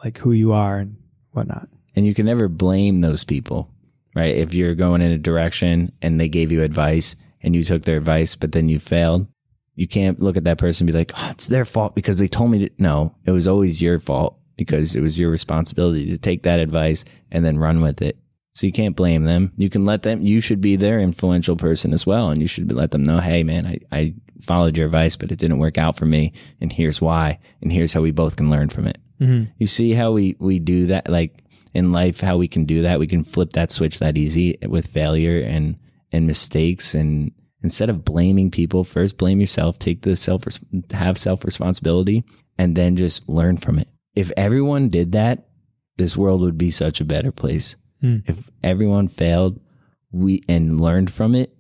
like 0.04 0.18
who 0.18 0.32
you 0.32 0.54
are 0.54 0.78
and 0.78 0.98
whatnot. 1.32 1.68
And 1.96 2.06
you 2.06 2.14
can 2.14 2.26
never 2.26 2.48
blame 2.48 3.02
those 3.02 3.24
people, 3.24 3.74
right? 4.16 4.36
If 4.36 4.54
you're 4.54 4.76
going 4.76 5.02
in 5.02 5.12
a 5.12 5.18
direction 5.18 5.92
and 6.02 6.20
they 6.20 6.30
gave 6.30 6.52
you 6.52 6.62
advice 6.62 7.16
and 7.42 7.56
you 7.56 7.64
took 7.64 7.84
their 7.84 7.98
advice, 7.98 8.36
but 8.36 8.52
then 8.52 8.70
you 8.70 8.80
failed, 8.80 9.28
you 9.76 9.88
can't 9.88 10.22
look 10.22 10.38
at 10.38 10.44
that 10.44 10.58
person 10.58 10.86
and 10.86 10.94
be 10.94 10.98
like, 10.98 11.12
oh, 11.16 11.30
it's 11.32 11.48
their 11.48 11.66
fault 11.66 11.96
because 11.96 12.20
they 12.20 12.28
told 12.28 12.52
me 12.52 12.68
to. 12.68 12.70
No, 12.78 13.16
it 13.26 13.32
was 13.32 13.48
always 13.48 13.82
your 13.82 14.00
fault 14.00 14.38
because 14.58 14.96
it 14.96 15.02
was 15.02 15.18
your 15.18 15.32
responsibility 15.32 16.10
to 16.12 16.18
take 16.18 16.44
that 16.44 16.60
advice 16.60 17.06
and 17.32 17.46
then 17.46 17.58
run 17.58 17.82
with 17.82 18.02
it. 18.02 18.18
So 18.54 18.66
you 18.66 18.74
can't 18.74 18.96
blame 18.96 19.24
them. 19.24 19.54
You 19.58 19.70
can 19.70 19.86
let 19.86 20.04
them, 20.04 20.22
you 20.22 20.42
should 20.42 20.60
be 20.60 20.76
their 20.76 21.00
influential 21.00 21.56
person 21.56 21.94
as 21.94 22.06
well. 22.06 22.30
And 22.30 22.42
you 22.42 22.48
should 22.48 22.72
let 22.72 22.92
them 22.92 23.04
know, 23.04 23.20
hey, 23.20 23.44
man, 23.44 23.66
I, 23.66 23.80
I 23.92 24.16
followed 24.42 24.76
your 24.76 24.88
advice, 24.88 25.16
but 25.16 25.32
it 25.32 25.40
didn't 25.40 25.60
work 25.60 25.78
out 25.78 25.98
for 25.98 26.06
me. 26.06 26.34
And 26.60 26.72
here's 26.72 27.02
why. 27.02 27.40
And 27.62 27.72
here's 27.72 27.94
how 27.94 28.02
we 28.02 28.12
both 28.12 28.38
can 28.38 28.50
learn 28.50 28.70
from 28.70 28.88
it. 28.88 28.98
Mm-hmm. 29.22 29.52
You 29.58 29.68
see 29.68 29.94
how 29.94 30.12
we, 30.12 30.36
we 30.40 30.60
do 30.60 30.88
that, 30.88 31.10
like 31.10 31.44
in 31.74 31.92
life, 31.92 32.20
how 32.20 32.38
we 32.38 32.48
can 32.48 32.66
do 32.66 32.82
that. 32.82 33.00
We 33.00 33.08
can 33.08 33.24
flip 33.24 33.52
that 33.52 33.72
switch 33.72 34.00
that 34.00 34.18
easy 34.18 34.58
with 34.68 34.88
failure 34.88 35.42
and, 35.42 35.78
and 36.12 36.26
mistakes. 36.26 36.96
And 36.96 37.32
instead 37.62 37.90
of 37.90 38.04
blaming 38.04 38.50
people, 38.50 38.84
first 38.84 39.18
blame 39.18 39.40
yourself, 39.40 39.78
take 39.78 40.02
the 40.02 40.16
self, 40.16 40.46
have 40.92 41.18
self 41.18 41.46
responsibility 41.46 42.24
and 42.58 42.76
then 42.76 42.96
just 42.96 43.28
learn 43.30 43.58
from 43.58 43.80
it. 43.80 43.88
If 44.16 44.32
everyone 44.36 44.90
did 44.90 45.14
that, 45.14 45.48
this 45.98 46.18
world 46.18 46.42
would 46.42 46.58
be 46.58 46.72
such 46.72 47.00
a 47.00 47.06
better 47.06 47.32
place. 47.32 47.76
If 48.02 48.50
everyone 48.64 49.08
failed, 49.10 49.60
we 50.12 50.44
and 50.48 50.80
learned 50.80 51.12
from 51.12 51.36
it, 51.36 51.56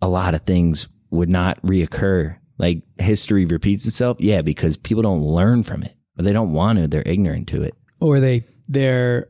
a 0.00 0.08
lot 0.08 0.34
of 0.34 0.42
things 0.42 0.88
would 1.10 1.28
not 1.28 1.60
reoccur. 1.62 2.38
Like 2.58 2.82
history 2.98 3.44
repeats 3.44 3.86
itself. 3.86 4.16
Yeah, 4.20 4.42
because 4.42 4.76
people 4.76 5.02
don't 5.02 5.22
learn 5.22 5.62
from 5.62 5.82
it. 5.82 5.94
But 6.16 6.24
they 6.24 6.32
don't 6.32 6.52
want 6.52 6.78
to. 6.78 6.88
They're 6.88 7.02
ignorant 7.06 7.48
to 7.48 7.62
it. 7.62 7.74
Or 8.00 8.20
they, 8.20 8.44
there 8.68 9.28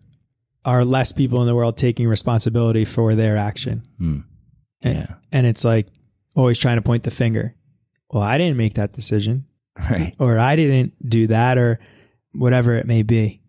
are 0.65 0.85
less 0.85 1.11
people 1.13 1.41
in 1.41 1.47
the 1.47 1.55
world 1.55 1.77
taking 1.77 2.07
responsibility 2.09 2.85
for 2.85 3.15
their 3.15 3.37
action. 3.37 3.83
And- 3.99 4.25
Yeah. 4.85 5.15
And 5.33 5.47
it's 5.47 5.65
like 5.65 5.87
always 6.37 6.59
trying 6.59 6.77
to 6.77 6.83
point 6.83 7.03
the 7.05 7.11
finger. 7.11 7.55
Well, 8.11 8.23
I 8.23 8.39
didn't 8.39 8.57
make 8.57 8.75
that 8.75 8.93
decision. 8.93 9.47
Right. 9.91 10.15
or 10.19 10.39
I 10.39 10.55
didn't 10.55 10.93
do 11.09 11.29
that 11.29 11.57
or 11.57 11.81
whatever 12.35 12.75
it 12.75 12.87
may 12.87 13.03
be. 13.03 13.41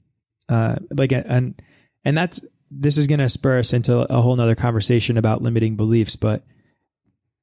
Uh, 0.48 0.76
like, 0.98 1.12
and, 1.12 1.62
and 2.06 2.16
that's, 2.18 2.42
this 2.80 2.98
is 2.98 3.08
going 3.08 3.20
to 3.20 3.30
spur 3.30 3.60
us 3.60 3.74
into 3.74 4.00
a 4.12 4.22
whole 4.22 4.36
nother 4.36 4.56
conversation 4.56 5.18
about 5.18 5.42
limiting 5.42 5.76
beliefs. 5.76 6.16
But 6.16 6.44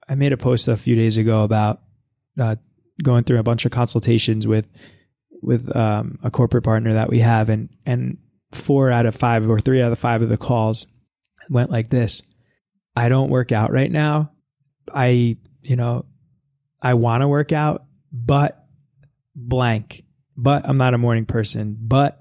I 0.09 0.15
made 0.15 0.33
a 0.33 0.37
post 0.37 0.69
a 0.69 0.77
few 0.77 0.97
days 0.97 1.19
ago 1.19 1.43
about, 1.43 1.81
uh, 2.39 2.57
going 3.03 3.25
through 3.25 3.39
a 3.39 3.45
bunch 3.45 3.65
of 3.65 3.73
consultations 3.73 4.47
with, 4.47 4.67
with, 5.43 5.75
um, 5.75 6.19
a 6.23 6.31
corporate 6.31 6.65
partner 6.65 6.95
that 6.95 7.09
we 7.09 7.21
have 7.21 7.49
and, 7.49 7.71
and 7.87 8.19
four 8.53 8.91
out 8.91 9.07
of 9.07 9.15
five 9.15 9.49
or 9.49 9.61
three 9.61 9.81
out 9.81 9.93
of 9.93 9.99
five 9.99 10.23
of 10.23 10.29
the 10.29 10.37
calls 10.37 10.87
went 11.49 11.71
like 11.71 11.91
this. 11.91 12.23
I 12.97 13.09
don't 13.09 13.31
work 13.31 13.53
out 13.53 13.73
right 13.73 13.91
now. 13.91 14.33
I, 14.93 15.37
you 15.63 15.77
know, 15.77 16.07
I 16.83 16.95
want 16.95 17.23
to 17.23 17.29
work 17.29 17.53
out, 17.53 17.85
but 18.13 18.65
blank. 19.35 20.05
But 20.37 20.69
I'm 20.69 20.77
not 20.77 20.95
a 20.95 20.99
morning 20.99 21.27
person. 21.27 21.77
But 21.81 22.21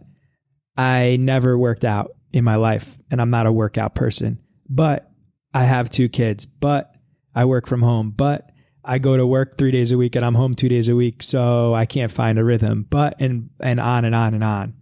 I 0.77 1.17
never 1.19 1.57
worked 1.57 1.85
out 1.85 2.11
in 2.31 2.43
my 2.43 2.55
life 2.55 2.97
and 3.09 3.21
I'm 3.21 3.29
not 3.29 3.47
a 3.47 3.51
workout 3.51 3.95
person. 3.95 4.39
But 4.69 5.09
I 5.53 5.63
have 5.63 5.89
two 5.89 6.09
kids. 6.09 6.45
But 6.45 6.93
I 7.33 7.45
work 7.45 7.67
from 7.67 7.81
home. 7.81 8.11
But 8.11 8.49
I 8.83 8.97
go 8.99 9.17
to 9.17 9.25
work 9.25 9.57
three 9.57 9.71
days 9.71 9.91
a 9.91 9.97
week 9.97 10.15
and 10.15 10.25
I'm 10.25 10.35
home 10.35 10.55
two 10.55 10.69
days 10.69 10.89
a 10.89 10.95
week. 10.95 11.23
So 11.23 11.73
I 11.73 11.85
can't 11.85 12.11
find 12.11 12.39
a 12.39 12.43
rhythm. 12.43 12.85
But 12.89 13.19
and 13.19 13.49
and 13.59 13.79
on 13.79 14.05
and 14.05 14.15
on 14.15 14.33
and 14.33 14.43
on. 14.43 14.73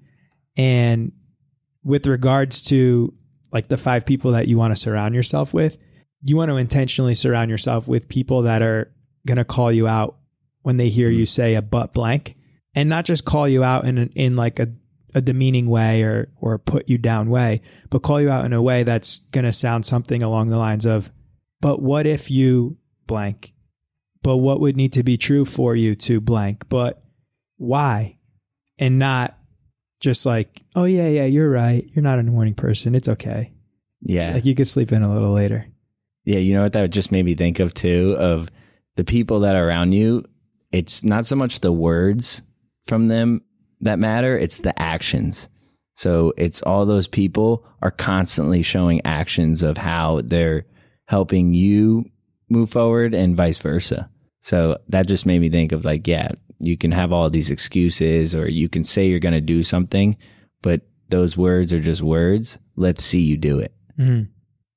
And 0.55 1.11
with 1.83 2.07
regards 2.07 2.63
to 2.63 3.13
like 3.51 3.67
the 3.67 3.77
five 3.77 4.05
people 4.05 4.31
that 4.31 4.47
you 4.47 4.57
want 4.57 4.75
to 4.75 4.81
surround 4.81 5.15
yourself 5.15 5.53
with, 5.53 5.77
you 6.21 6.35
want 6.35 6.49
to 6.49 6.57
intentionally 6.57 7.15
surround 7.15 7.49
yourself 7.49 7.87
with 7.87 8.09
people 8.09 8.43
that 8.43 8.61
are 8.61 8.91
going 9.25 9.37
to 9.37 9.45
call 9.45 9.71
you 9.71 9.87
out 9.87 10.17
when 10.63 10.77
they 10.77 10.89
hear 10.89 11.09
mm-hmm. 11.09 11.19
you 11.19 11.25
say 11.25 11.55
a 11.55 11.61
butt 11.61 11.93
blank 11.93 12.35
and 12.75 12.89
not 12.89 13.05
just 13.05 13.25
call 13.25 13.47
you 13.47 13.63
out 13.63 13.85
in 13.85 13.97
in 14.09 14.35
like 14.35 14.59
a, 14.59 14.67
a 15.15 15.21
demeaning 15.21 15.69
way 15.69 16.03
or 16.03 16.29
or 16.39 16.57
put 16.57 16.89
you 16.89 16.97
down 16.97 17.29
way, 17.29 17.61
but 17.89 18.03
call 18.03 18.21
you 18.21 18.29
out 18.29 18.45
in 18.45 18.53
a 18.53 18.61
way 18.61 18.83
that's 18.83 19.19
going 19.29 19.45
to 19.45 19.51
sound 19.51 19.85
something 19.85 20.21
along 20.21 20.49
the 20.49 20.57
lines 20.57 20.85
of, 20.85 21.11
but 21.61 21.81
what 21.81 22.05
if 22.05 22.29
you 22.29 22.77
blank? 23.05 23.53
But 24.21 24.37
what 24.37 24.59
would 24.59 24.75
need 24.75 24.93
to 24.93 25.03
be 25.03 25.17
true 25.17 25.45
for 25.45 25.75
you 25.75 25.95
to 25.95 26.19
blank? 26.19 26.67
But 26.69 27.01
why? 27.57 28.17
And 28.77 28.99
not 28.99 29.37
just 29.99 30.25
like, 30.25 30.61
oh 30.75 30.83
yeah, 30.83 31.07
yeah, 31.07 31.25
you're 31.25 31.49
right. 31.49 31.89
You're 31.93 32.03
not 32.03 32.19
a 32.19 32.23
morning 32.23 32.53
person. 32.53 32.93
It's 32.93 33.09
okay. 33.09 33.53
Yeah. 34.01 34.33
Like 34.33 34.45
you 34.45 34.55
could 34.55 34.67
sleep 34.67 34.91
in 34.91 35.01
a 35.01 35.11
little 35.11 35.31
later. 35.31 35.65
Yeah, 36.25 36.39
you 36.39 36.53
know 36.53 36.63
what 36.63 36.73
that 36.73 36.89
just 36.89 37.11
made 37.11 37.23
me 37.23 37.35
think 37.35 37.59
of 37.59 37.73
too 37.73 38.15
of 38.19 38.49
the 38.95 39.05
people 39.05 39.39
that 39.41 39.55
are 39.55 39.65
around 39.65 39.93
you. 39.93 40.25
It's 40.71 41.03
not 41.03 41.25
so 41.25 41.35
much 41.35 41.61
the 41.61 41.71
words 41.71 42.41
from 42.85 43.07
them 43.07 43.41
that 43.81 43.99
matter, 43.99 44.37
it's 44.37 44.59
the 44.61 44.79
actions. 44.81 45.49
So 45.95 46.33
it's 46.37 46.61
all 46.61 46.85
those 46.85 47.07
people 47.07 47.65
are 47.81 47.91
constantly 47.91 48.61
showing 48.61 49.01
actions 49.05 49.63
of 49.63 49.77
how 49.77 50.21
they're 50.23 50.65
helping 51.05 51.53
you 51.53 52.05
move 52.49 52.69
forward 52.69 53.13
and 53.13 53.35
vice 53.35 53.57
versa. 53.57 54.09
So 54.41 54.77
that 54.89 55.07
just 55.07 55.25
made 55.25 55.41
me 55.41 55.49
think 55.49 55.71
of 55.71 55.85
like, 55.85 56.07
yeah, 56.07 56.29
you 56.59 56.77
can 56.77 56.91
have 56.91 57.11
all 57.11 57.29
these 57.29 57.49
excuses 57.49 58.35
or 58.35 58.47
you 58.47 58.69
can 58.69 58.83
say 58.83 59.07
you're 59.07 59.19
going 59.19 59.33
to 59.33 59.41
do 59.41 59.63
something, 59.63 60.17
but 60.61 60.81
those 61.09 61.35
words 61.37 61.73
are 61.73 61.79
just 61.79 62.01
words. 62.01 62.57
Let's 62.75 63.03
see 63.03 63.21
you 63.21 63.37
do 63.37 63.59
it. 63.59 63.73
Mhm. 63.99 64.29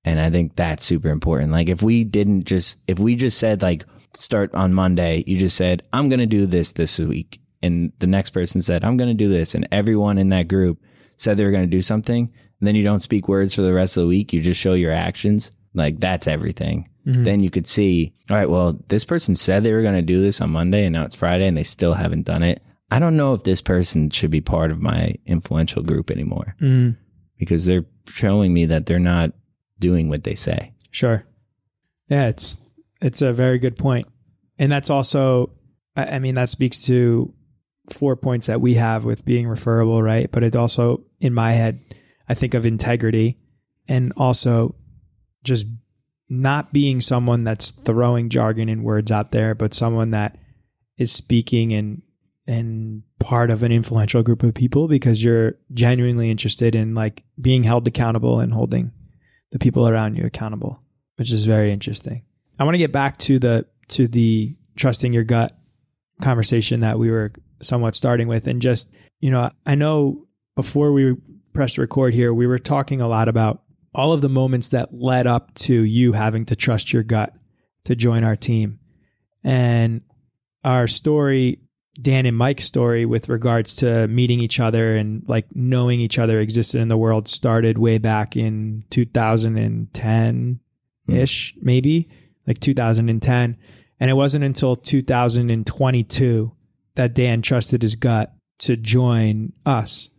And 0.04 0.20
I 0.20 0.30
think 0.30 0.56
that's 0.56 0.84
super 0.84 1.08
important. 1.10 1.52
Like 1.52 1.68
if 1.68 1.82
we 1.82 2.04
didn't 2.04 2.44
just, 2.44 2.78
if 2.88 2.98
we 2.98 3.16
just 3.16 3.38
said 3.38 3.60
like, 3.60 3.84
start 4.14 4.54
on 4.54 4.72
Monday, 4.72 5.22
you 5.26 5.38
just 5.38 5.56
said, 5.56 5.82
I'm 5.92 6.08
going 6.08 6.20
to 6.20 6.26
do 6.26 6.46
this 6.46 6.72
this 6.72 6.98
week. 6.98 7.40
And 7.62 7.92
the 7.98 8.06
next 8.06 8.30
person 8.30 8.60
said, 8.62 8.84
I'm 8.84 8.96
going 8.96 9.10
to 9.10 9.14
do 9.24 9.28
this. 9.28 9.54
And 9.54 9.68
everyone 9.70 10.18
in 10.18 10.30
that 10.30 10.48
group 10.48 10.80
said 11.18 11.36
they 11.36 11.44
were 11.44 11.50
going 11.50 11.64
to 11.70 11.76
do 11.76 11.82
something. 11.82 12.32
And 12.60 12.66
then 12.66 12.74
you 12.74 12.82
don't 12.84 13.00
speak 13.00 13.28
words 13.28 13.54
for 13.54 13.62
the 13.62 13.74
rest 13.74 13.96
of 13.96 14.02
the 14.02 14.06
week. 14.08 14.32
You 14.32 14.40
just 14.40 14.60
show 14.60 14.74
your 14.74 14.92
actions. 14.92 15.50
Like 15.74 16.00
that's 16.00 16.26
everything. 16.26 16.88
Then 17.04 17.40
you 17.40 17.50
could 17.50 17.66
see, 17.66 18.14
all 18.30 18.36
right, 18.36 18.48
well, 18.48 18.78
this 18.86 19.04
person 19.04 19.34
said 19.34 19.64
they 19.64 19.72
were 19.72 19.82
going 19.82 19.96
to 19.96 20.02
do 20.02 20.20
this 20.20 20.40
on 20.40 20.50
Monday 20.52 20.84
and 20.84 20.92
now 20.92 21.04
it's 21.04 21.16
Friday 21.16 21.46
and 21.46 21.56
they 21.56 21.64
still 21.64 21.94
haven't 21.94 22.24
done 22.26 22.44
it. 22.44 22.62
I 22.88 23.00
don't 23.00 23.16
know 23.16 23.34
if 23.34 23.42
this 23.42 23.60
person 23.60 24.10
should 24.10 24.30
be 24.30 24.40
part 24.40 24.70
of 24.70 24.80
my 24.80 25.16
influential 25.26 25.82
group 25.82 26.10
anymore 26.12 26.54
Mm, 26.60 26.96
because 27.36 27.66
they're 27.66 27.86
showing 28.06 28.52
me 28.52 28.66
that 28.66 28.86
they're 28.86 29.00
not 29.00 29.32
doing 29.80 30.08
what 30.08 30.22
they 30.22 30.36
say. 30.36 30.72
sure. 30.92 31.24
Yeah, 32.08 32.28
it's 32.28 32.58
it's 33.00 33.22
a 33.22 33.32
very 33.32 33.58
good 33.58 33.76
point, 33.76 34.06
and 34.58 34.70
that's 34.70 34.90
also, 34.90 35.50
I 35.96 36.18
mean, 36.20 36.34
that 36.34 36.48
speaks 36.48 36.82
to 36.82 37.32
four 37.92 38.16
points 38.16 38.46
that 38.46 38.60
we 38.60 38.74
have 38.74 39.04
with 39.04 39.24
being 39.24 39.48
referable, 39.48 40.02
right? 40.02 40.30
But 40.30 40.42
it 40.42 40.56
also 40.56 41.04
in 41.20 41.34
my 41.34 41.52
head, 41.52 41.80
I 42.28 42.34
think 42.34 42.54
of 42.54 42.66
integrity 42.66 43.36
and 43.88 44.12
also 44.16 44.74
just 45.42 45.66
not 46.28 46.72
being 46.72 47.00
someone 47.00 47.44
that's 47.44 47.70
throwing 47.70 48.28
jargon 48.28 48.68
and 48.68 48.84
words 48.84 49.10
out 49.10 49.32
there, 49.32 49.54
but 49.54 49.74
someone 49.74 50.12
that 50.12 50.38
is 50.96 51.10
speaking 51.10 51.72
and 51.72 52.02
and 52.46 53.02
part 53.18 53.50
of 53.50 53.62
an 53.62 53.70
influential 53.70 54.22
group 54.22 54.42
of 54.42 54.54
people 54.54 54.88
because 54.88 55.22
you're 55.22 55.54
genuinely 55.72 56.30
interested 56.30 56.74
in 56.74 56.94
like 56.94 57.22
being 57.40 57.62
held 57.62 57.86
accountable 57.86 58.40
and 58.40 58.52
holding 58.52 58.90
the 59.52 59.58
people 59.58 59.88
around 59.88 60.16
you 60.16 60.24
accountable, 60.24 60.82
which 61.16 61.30
is 61.30 61.44
very 61.44 61.72
interesting. 61.72 62.24
I 62.58 62.64
want 62.64 62.74
to 62.74 62.78
get 62.78 62.92
back 62.92 63.16
to 63.18 63.38
the 63.38 63.66
to 63.88 64.06
the 64.08 64.56
trusting 64.76 65.12
your 65.12 65.24
gut 65.24 65.56
conversation 66.22 66.80
that 66.80 66.98
we 66.98 67.10
were 67.10 67.32
somewhat 67.62 67.94
starting 67.94 68.28
with 68.28 68.46
and 68.46 68.62
just, 68.62 68.94
you 69.20 69.30
know, 69.30 69.50
I 69.66 69.74
know 69.74 70.26
before 70.56 70.92
we 70.92 71.16
pressed 71.52 71.78
record 71.78 72.14
here, 72.14 72.32
we 72.32 72.46
were 72.46 72.58
talking 72.58 73.00
a 73.00 73.08
lot 73.08 73.28
about 73.28 73.62
all 73.94 74.12
of 74.12 74.20
the 74.20 74.28
moments 74.28 74.68
that 74.68 74.94
led 74.94 75.26
up 75.26 75.52
to 75.54 75.82
you 75.82 76.12
having 76.12 76.44
to 76.46 76.56
trust 76.56 76.92
your 76.92 77.02
gut 77.02 77.34
to 77.84 77.96
join 77.96 78.24
our 78.24 78.36
team. 78.36 78.78
And 79.42 80.02
our 80.64 80.86
story, 80.86 81.60
Dan 82.00 82.26
and 82.26 82.36
Mike's 82.36 82.64
story 82.64 83.04
with 83.04 83.28
regards 83.28 83.74
to 83.76 84.06
meeting 84.08 84.40
each 84.40 84.60
other 84.60 84.96
and 84.96 85.22
like 85.28 85.46
knowing 85.54 86.00
each 86.00 86.18
other 86.18 86.40
existed 86.40 86.80
in 86.80 86.88
the 86.88 86.96
world 86.96 87.26
started 87.26 87.78
way 87.78 87.98
back 87.98 88.36
in 88.36 88.82
2010 88.90 90.60
ish, 91.08 91.54
mm. 91.54 91.62
maybe 91.62 92.08
like 92.46 92.58
2010. 92.58 93.56
And 93.98 94.10
it 94.10 94.14
wasn't 94.14 94.44
until 94.44 94.76
2022 94.76 96.52
that 96.94 97.14
Dan 97.14 97.42
trusted 97.42 97.82
his 97.82 97.94
gut 97.94 98.32
to 98.60 98.76
join 98.76 99.52
us. 99.64 100.10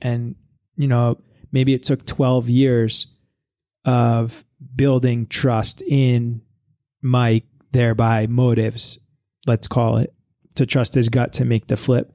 And, 0.00 0.34
you 0.76 0.88
know, 0.88 1.18
maybe 1.52 1.74
it 1.74 1.82
took 1.82 2.04
12 2.06 2.48
years 2.48 3.06
of 3.84 4.44
building 4.74 5.26
trust 5.26 5.82
in 5.82 6.42
Mike, 7.02 7.44
thereby 7.72 8.26
motives, 8.26 8.98
let's 9.46 9.68
call 9.68 9.98
it, 9.98 10.14
to 10.54 10.66
trust 10.66 10.94
his 10.94 11.08
gut 11.08 11.34
to 11.34 11.44
make 11.44 11.66
the 11.66 11.76
flip. 11.76 12.14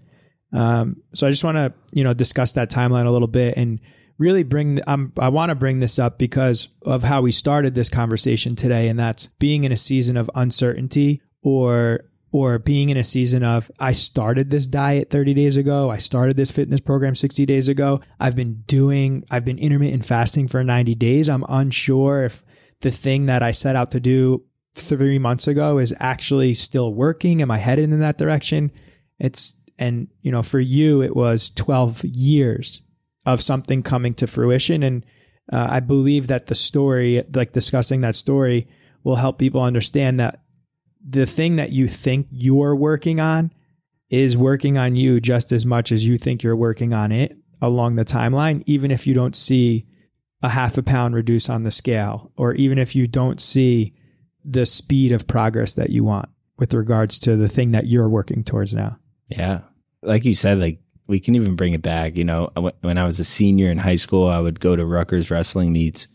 Um, 0.53 0.97
so 1.13 1.27
I 1.27 1.29
just 1.29 1.43
want 1.43 1.57
to, 1.57 1.73
you 1.91 2.03
know, 2.03 2.13
discuss 2.13 2.53
that 2.53 2.71
timeline 2.71 3.07
a 3.07 3.11
little 3.11 3.27
bit 3.27 3.57
and 3.57 3.79
really 4.17 4.43
bring, 4.43 4.79
I 4.87 5.29
want 5.29 5.49
to 5.49 5.55
bring 5.55 5.79
this 5.79 5.99
up 5.99 6.17
because 6.17 6.69
of 6.83 7.03
how 7.03 7.21
we 7.21 7.31
started 7.31 7.75
this 7.75 7.89
conversation 7.89 8.55
today. 8.55 8.87
And 8.87 8.97
that's 8.97 9.27
being 9.39 9.63
in 9.63 9.71
a 9.71 9.77
season 9.77 10.17
of 10.17 10.29
uncertainty 10.33 11.21
or 11.43 12.01
or 12.31 12.59
being 12.59 12.89
in 12.89 12.97
a 12.97 13.03
season 13.03 13.43
of 13.43 13.71
I 13.79 13.93
started 13.93 14.49
this 14.49 14.67
diet 14.67 15.09
30 15.09 15.33
days 15.33 15.57
ago, 15.57 15.89
I 15.89 15.97
started 15.97 16.35
this 16.35 16.51
fitness 16.51 16.81
program 16.81 17.15
60 17.15 17.45
days 17.45 17.67
ago. 17.67 18.01
I've 18.19 18.35
been 18.35 18.63
doing 18.67 19.23
I've 19.31 19.45
been 19.45 19.57
intermittent 19.57 20.05
fasting 20.05 20.47
for 20.47 20.63
90 20.63 20.95
days. 20.95 21.29
I'm 21.29 21.45
unsure 21.47 22.23
if 22.23 22.43
the 22.81 22.91
thing 22.91 23.27
that 23.27 23.43
I 23.43 23.51
set 23.51 23.75
out 23.75 23.91
to 23.91 23.99
do 23.99 24.43
3 24.75 25.17
months 25.19 25.47
ago 25.47 25.77
is 25.77 25.95
actually 25.99 26.53
still 26.53 26.93
working. 26.93 27.41
Am 27.41 27.49
I 27.49 27.57
headed 27.57 27.85
in 27.85 27.99
that 27.99 28.17
direction? 28.17 28.71
It's 29.19 29.53
and 29.79 30.07
you 30.21 30.31
know, 30.31 30.43
for 30.43 30.59
you 30.59 31.01
it 31.01 31.15
was 31.15 31.49
12 31.51 32.03
years 32.03 32.81
of 33.25 33.41
something 33.41 33.83
coming 33.83 34.13
to 34.15 34.27
fruition 34.27 34.83
and 34.83 35.05
uh, 35.51 35.67
I 35.69 35.79
believe 35.79 36.27
that 36.27 36.47
the 36.47 36.55
story 36.55 37.23
like 37.33 37.53
discussing 37.53 38.01
that 38.01 38.15
story 38.15 38.67
will 39.03 39.15
help 39.15 39.39
people 39.39 39.61
understand 39.61 40.19
that 40.19 40.41
the 41.07 41.25
thing 41.25 41.55
that 41.55 41.71
you 41.71 41.87
think 41.87 42.27
you're 42.31 42.75
working 42.75 43.19
on 43.19 43.51
is 44.09 44.37
working 44.37 44.77
on 44.77 44.95
you 44.95 45.19
just 45.19 45.51
as 45.51 45.65
much 45.65 45.91
as 45.91 46.07
you 46.07 46.17
think 46.17 46.43
you're 46.43 46.55
working 46.55 46.93
on 46.93 47.11
it 47.11 47.37
along 47.61 47.95
the 47.95 48.05
timeline, 48.05 48.61
even 48.65 48.91
if 48.91 49.07
you 49.07 49.13
don't 49.13 49.35
see 49.35 49.85
a 50.43 50.49
half 50.49 50.77
a 50.77 50.83
pound 50.83 51.15
reduce 51.15 51.49
on 51.49 51.63
the 51.63 51.71
scale, 51.71 52.31
or 52.37 52.53
even 52.53 52.77
if 52.77 52.95
you 52.95 53.07
don't 53.07 53.41
see 53.41 53.93
the 54.45 54.65
speed 54.65 55.11
of 55.11 55.27
progress 55.27 55.73
that 55.73 55.89
you 55.89 56.03
want 56.03 56.29
with 56.57 56.73
regards 56.73 57.19
to 57.19 57.35
the 57.35 57.49
thing 57.49 57.71
that 57.71 57.87
you're 57.87 58.09
working 58.09 58.43
towards 58.43 58.75
now. 58.75 58.97
Yeah. 59.27 59.61
Like 60.03 60.25
you 60.25 60.35
said, 60.35 60.59
like 60.59 60.79
we 61.07 61.19
can 61.19 61.35
even 61.35 61.55
bring 61.55 61.73
it 61.73 61.81
back. 61.81 62.17
You 62.17 62.25
know, 62.25 62.49
when 62.81 62.97
I 62.97 63.05
was 63.05 63.19
a 63.19 63.25
senior 63.25 63.69
in 63.71 63.77
high 63.77 63.95
school, 63.95 64.27
I 64.27 64.39
would 64.39 64.59
go 64.59 64.75
to 64.75 64.85
Rutgers 64.85 65.31
wrestling 65.31 65.73
meets, 65.73 66.07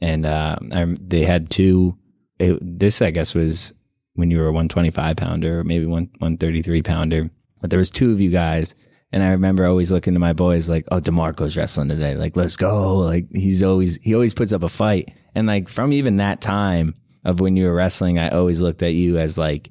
and 0.00 0.26
uh, 0.26 0.56
they 1.00 1.24
had 1.24 1.50
two. 1.50 1.96
It, 2.38 2.58
this, 2.60 3.02
I 3.02 3.10
guess, 3.10 3.34
was 3.34 3.74
when 4.20 4.30
you 4.30 4.38
were 4.38 4.46
a 4.46 4.52
125 4.52 5.16
pounder 5.16 5.60
or 5.60 5.64
maybe 5.64 5.86
one 5.86 6.10
133 6.18 6.82
pounder. 6.82 7.30
But 7.60 7.70
there 7.70 7.78
was 7.78 7.90
two 7.90 8.12
of 8.12 8.20
you 8.20 8.30
guys, 8.30 8.74
and 9.12 9.22
I 9.22 9.30
remember 9.30 9.66
always 9.66 9.90
looking 9.90 10.14
to 10.14 10.20
my 10.20 10.32
boys 10.32 10.68
like, 10.68 10.86
"Oh, 10.92 11.00
Demarco's 11.00 11.56
wrestling 11.56 11.88
today. 11.88 12.14
Like, 12.14 12.36
let's 12.36 12.56
go!" 12.56 12.98
Like 12.98 13.26
he's 13.32 13.62
always 13.62 13.96
he 13.96 14.14
always 14.14 14.34
puts 14.34 14.52
up 14.52 14.62
a 14.62 14.68
fight. 14.68 15.10
And 15.34 15.46
like 15.46 15.68
from 15.68 15.92
even 15.92 16.16
that 16.16 16.40
time 16.40 16.94
of 17.24 17.40
when 17.40 17.56
you 17.56 17.66
were 17.66 17.74
wrestling, 17.74 18.18
I 18.18 18.28
always 18.28 18.60
looked 18.60 18.82
at 18.82 18.94
you 18.94 19.18
as 19.18 19.36
like, 19.36 19.70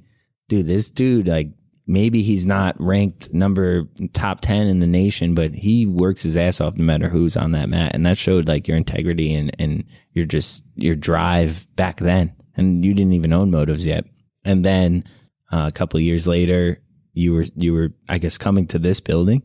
dude, 0.49 0.67
this 0.67 0.89
dude 0.89 1.27
like 1.27 1.51
maybe 1.89 2.21
he's 2.21 2.45
not 2.45 2.79
ranked 2.79 3.33
number 3.33 3.89
top 4.13 4.41
10 4.41 4.67
in 4.67 4.79
the 4.79 4.87
nation, 4.87 5.33
but 5.33 5.55
he 5.55 5.87
works 5.87 6.21
his 6.21 6.37
ass 6.37 6.61
off 6.61 6.77
no 6.77 6.83
matter 6.85 7.09
who's 7.09 7.35
on 7.35 7.51
that 7.51 7.67
mat. 7.67 7.93
And 7.95 8.05
that 8.05 8.17
showed 8.17 8.47
like 8.47 8.67
your 8.67 8.77
integrity 8.77 9.33
and, 9.33 9.53
and 9.57 9.83
your 10.13 10.25
just 10.25 10.63
your 10.75 10.95
drive 10.95 11.67
back 11.75 11.97
then. 11.97 12.35
And 12.55 12.85
you 12.85 12.93
didn't 12.93 13.13
even 13.13 13.33
own 13.33 13.49
motives 13.49 13.85
yet. 13.85 14.05
And 14.43 14.63
then 14.63 15.03
uh, 15.51 15.65
a 15.67 15.71
couple 15.71 15.99
years 15.99 16.27
later, 16.27 16.81
you 17.13 17.33
were 17.33 17.45
you 17.55 17.73
were 17.73 17.93
I 18.07 18.17
guess 18.17 18.37
coming 18.37 18.67
to 18.67 18.79
this 18.79 18.99
building, 18.99 19.43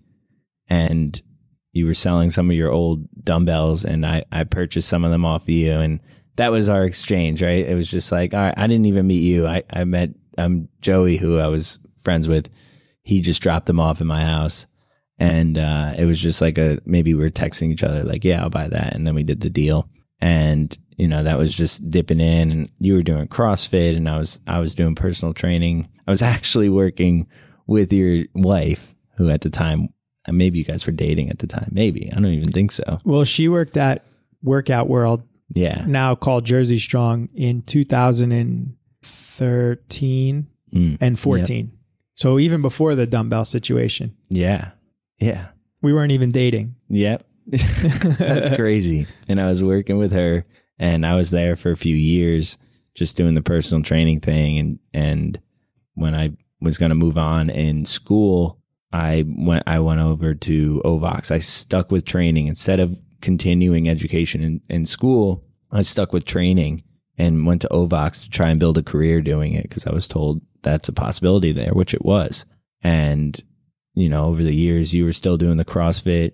and 0.69 1.21
you 1.73 1.87
were 1.87 1.95
selling 1.95 2.31
some 2.31 2.51
of 2.51 2.57
your 2.57 2.71
old 2.71 3.07
dumbbells, 3.23 3.85
and 3.85 4.07
I 4.07 4.25
I 4.31 4.45
purchased 4.45 4.89
some 4.89 5.05
of 5.05 5.11
them 5.11 5.25
off 5.25 5.43
of 5.43 5.49
you, 5.51 5.73
and 5.73 6.01
that 6.37 6.53
was 6.53 6.69
our 6.69 6.85
exchange, 6.85 7.43
right? 7.43 7.67
It 7.67 7.75
was 7.75 7.91
just 7.91 8.11
like, 8.13 8.35
all 8.35 8.41
right, 8.41 8.55
I 8.57 8.67
didn't 8.67 8.87
even 8.87 9.07
meet 9.07 9.23
you. 9.23 9.47
I 9.47 9.63
I 9.71 9.85
met 9.85 10.11
um 10.39 10.69
Joey, 10.81 11.17
who 11.17 11.39
I 11.39 11.49
was 11.49 11.79
friends 11.99 12.29
with. 12.29 12.49
He 13.03 13.21
just 13.21 13.43
dropped 13.43 13.67
them 13.67 13.81
off 13.81 14.01
in 14.01 14.07
my 14.07 14.23
house, 14.23 14.67
and 15.19 15.59
uh, 15.59 15.95
it 15.97 16.05
was 16.05 16.21
just 16.21 16.41
like 16.41 16.59
a 16.59 16.79
maybe 16.85 17.15
we 17.15 17.23
were 17.23 17.31
texting 17.31 17.71
each 17.73 17.83
other 17.85 18.05
like, 18.05 18.25
yeah, 18.25 18.43
I'll 18.43 18.51
buy 18.51 18.69
that, 18.69 18.95
and 18.95 19.07
then 19.07 19.15
we 19.15 19.25
did 19.25 19.41
the 19.41 19.51
deal, 19.51 19.89
and 20.21 20.77
you 20.97 21.09
know 21.09 21.23
that 21.23 21.39
was 21.39 21.55
just 21.55 21.89
dipping 21.91 22.21
in 22.21 22.51
and 22.51 22.69
you 22.79 22.95
were 22.95 23.03
doing 23.03 23.29
crossfit 23.29 23.97
and 23.97 24.09
i 24.09 24.19
was 24.19 24.41
i 24.47 24.59
was 24.59 24.75
doing 24.75 24.95
personal 24.95 25.35
training. 25.35 25.89
I 26.07 26.11
was 26.11 26.23
actually 26.23 26.69
working 26.69 27.27
with 27.67 27.91
your 27.93 28.27
wife 28.35 28.95
who 29.17 29.31
at 29.31 29.43
the 29.43 29.51
time 29.51 29.89
maybe 30.31 30.59
you 30.59 30.65
guys 30.65 30.87
were 30.87 30.93
dating 30.93 31.31
at 31.31 31.39
the 31.39 31.47
time. 31.47 31.69
Maybe. 31.71 32.11
I 32.11 32.15
don't 32.15 32.27
even 32.27 32.53
think 32.53 32.73
so. 32.73 32.99
Well 33.05 33.25
she 33.25 33.49
worked 33.49 33.77
at 33.77 34.05
workout 34.43 34.89
world 34.89 35.23
yeah. 35.55 35.85
now 35.87 36.15
called 36.15 36.45
jersey 36.45 36.79
strong 36.79 37.29
in 37.35 37.63
2013 37.63 40.47
mm. 40.75 40.99
and 41.01 41.19
14 41.19 41.57
yep. 41.57 41.67
so 42.15 42.39
even 42.39 42.63
before 42.63 42.95
the 42.95 43.07
dumbbell 43.07 43.45
situation. 43.45 44.17
Yeah. 44.29 44.71
Yeah. 45.19 45.49
We 45.83 45.93
weren't 45.93 46.13
even 46.13 46.31
dating. 46.31 46.77
Yep. 46.89 47.27
That's 47.47 48.49
crazy. 48.57 49.07
And 49.29 49.41
i 49.41 49.49
was 49.49 49.63
working 49.63 49.99
with 49.99 50.13
her 50.13 50.47
and 50.79 51.07
I 51.07 51.15
was 51.15 51.31
there 51.31 51.57
for 51.57 51.71
a 51.71 51.77
few 51.77 51.95
years 51.95 52.59
just 52.95 53.17
doing 53.17 53.35
the 53.35 53.43
personal 53.43 53.83
training 53.83 54.21
thing. 54.21 54.59
And 54.59 54.79
and 54.93 55.41
when 55.95 56.15
I 56.15 56.31
was 56.61 56.79
going 56.79 56.91
to 56.91 56.95
move 56.95 57.19
on 57.19 57.51
in 57.51 57.85
school 57.85 58.61
I 58.93 59.25
went 59.27 59.65
I 59.67 59.81
went 59.81 60.01
over 60.01 60.35
to 60.35 60.83
Ovox 60.85 61.31
I 61.31 61.39
stuck 61.39 61.91
with 61.91 62.05
training. 62.05 62.47
Instead 62.47 62.81
of 62.81 62.99
continuing 63.21 63.89
education 63.89 64.43
in, 64.43 64.61
in 64.69 64.87
school 64.87 65.45
I 65.71 65.83
stuck 65.83 66.13
with 66.13 66.25
training 66.25 66.83
and 67.17 67.47
went 67.47 67.63
to 67.63 67.69
Ovox 67.69 68.23
to 68.23 68.31
try 68.31 68.51
and 68.51 68.61
build 68.61 68.79
a 68.79 68.83
career 68.83 69.21
doing 69.21 69.55
it 69.55 69.63
because 69.63 69.87
I 69.87 69.93
was 69.93 70.09
told 70.09 70.41
that's 70.63 70.89
a 70.89 70.93
possibility 70.93 71.53
there 71.53 71.73
which 71.73 71.95
it 71.95 72.05
was. 72.05 72.45
And 72.83 73.41
you 73.95 74.09
know 74.09 74.27
over 74.27 74.43
the 74.43 74.55
years 74.55 74.95
you 74.95 75.05
were 75.05 75.13
still 75.13 75.37
doing 75.37 75.57
the 75.57 75.65
CrossFit 75.65 76.33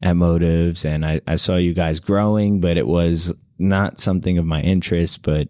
at 0.00 0.14
Motives 0.14 0.84
and 0.84 1.04
I, 1.04 1.20
I 1.26 1.36
saw 1.36 1.56
you 1.56 1.74
guys 1.74 1.98
growing 1.98 2.60
but 2.60 2.76
it 2.76 2.86
was 2.86 3.34
not 3.58 4.00
something 4.00 4.38
of 4.38 4.44
my 4.44 4.60
interest, 4.60 5.22
but 5.22 5.48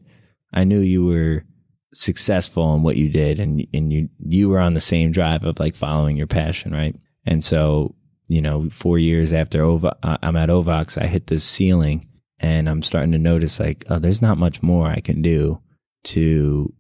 I 0.53 0.65
knew 0.65 0.81
you 0.81 1.05
were 1.05 1.45
successful 1.93 2.75
in 2.75 2.83
what 2.83 2.97
you 2.97 3.09
did 3.09 3.41
and 3.41 3.67
and 3.73 3.93
you 3.93 4.09
you 4.19 4.49
were 4.49 4.59
on 4.59 4.75
the 4.75 4.81
same 4.81 5.11
drive 5.11 5.45
of 5.45 5.59
like 5.59 5.75
following 5.75 6.17
your 6.17 6.27
passion, 6.27 6.73
right? 6.73 6.95
And 7.25 7.43
so, 7.43 7.95
you 8.29 8.41
know, 8.41 8.69
4 8.71 8.99
years 8.99 9.33
after 9.33 9.63
Ova, 9.63 9.97
uh, 10.03 10.19
I'm 10.23 10.37
at 10.37 10.49
Ovox, 10.49 11.01
I 11.01 11.07
hit 11.07 11.27
this 11.27 11.45
ceiling 11.45 12.09
and 12.39 12.69
I'm 12.69 12.83
starting 12.83 13.13
to 13.13 13.19
notice 13.19 13.61
like, 13.61 13.85
oh, 13.91 13.99
there's 13.99 14.23
not 14.23 14.39
much 14.39 14.63
more 14.63 14.87
I 14.87 15.01
can 15.01 15.23
do 15.23 15.61
to 16.05 16.73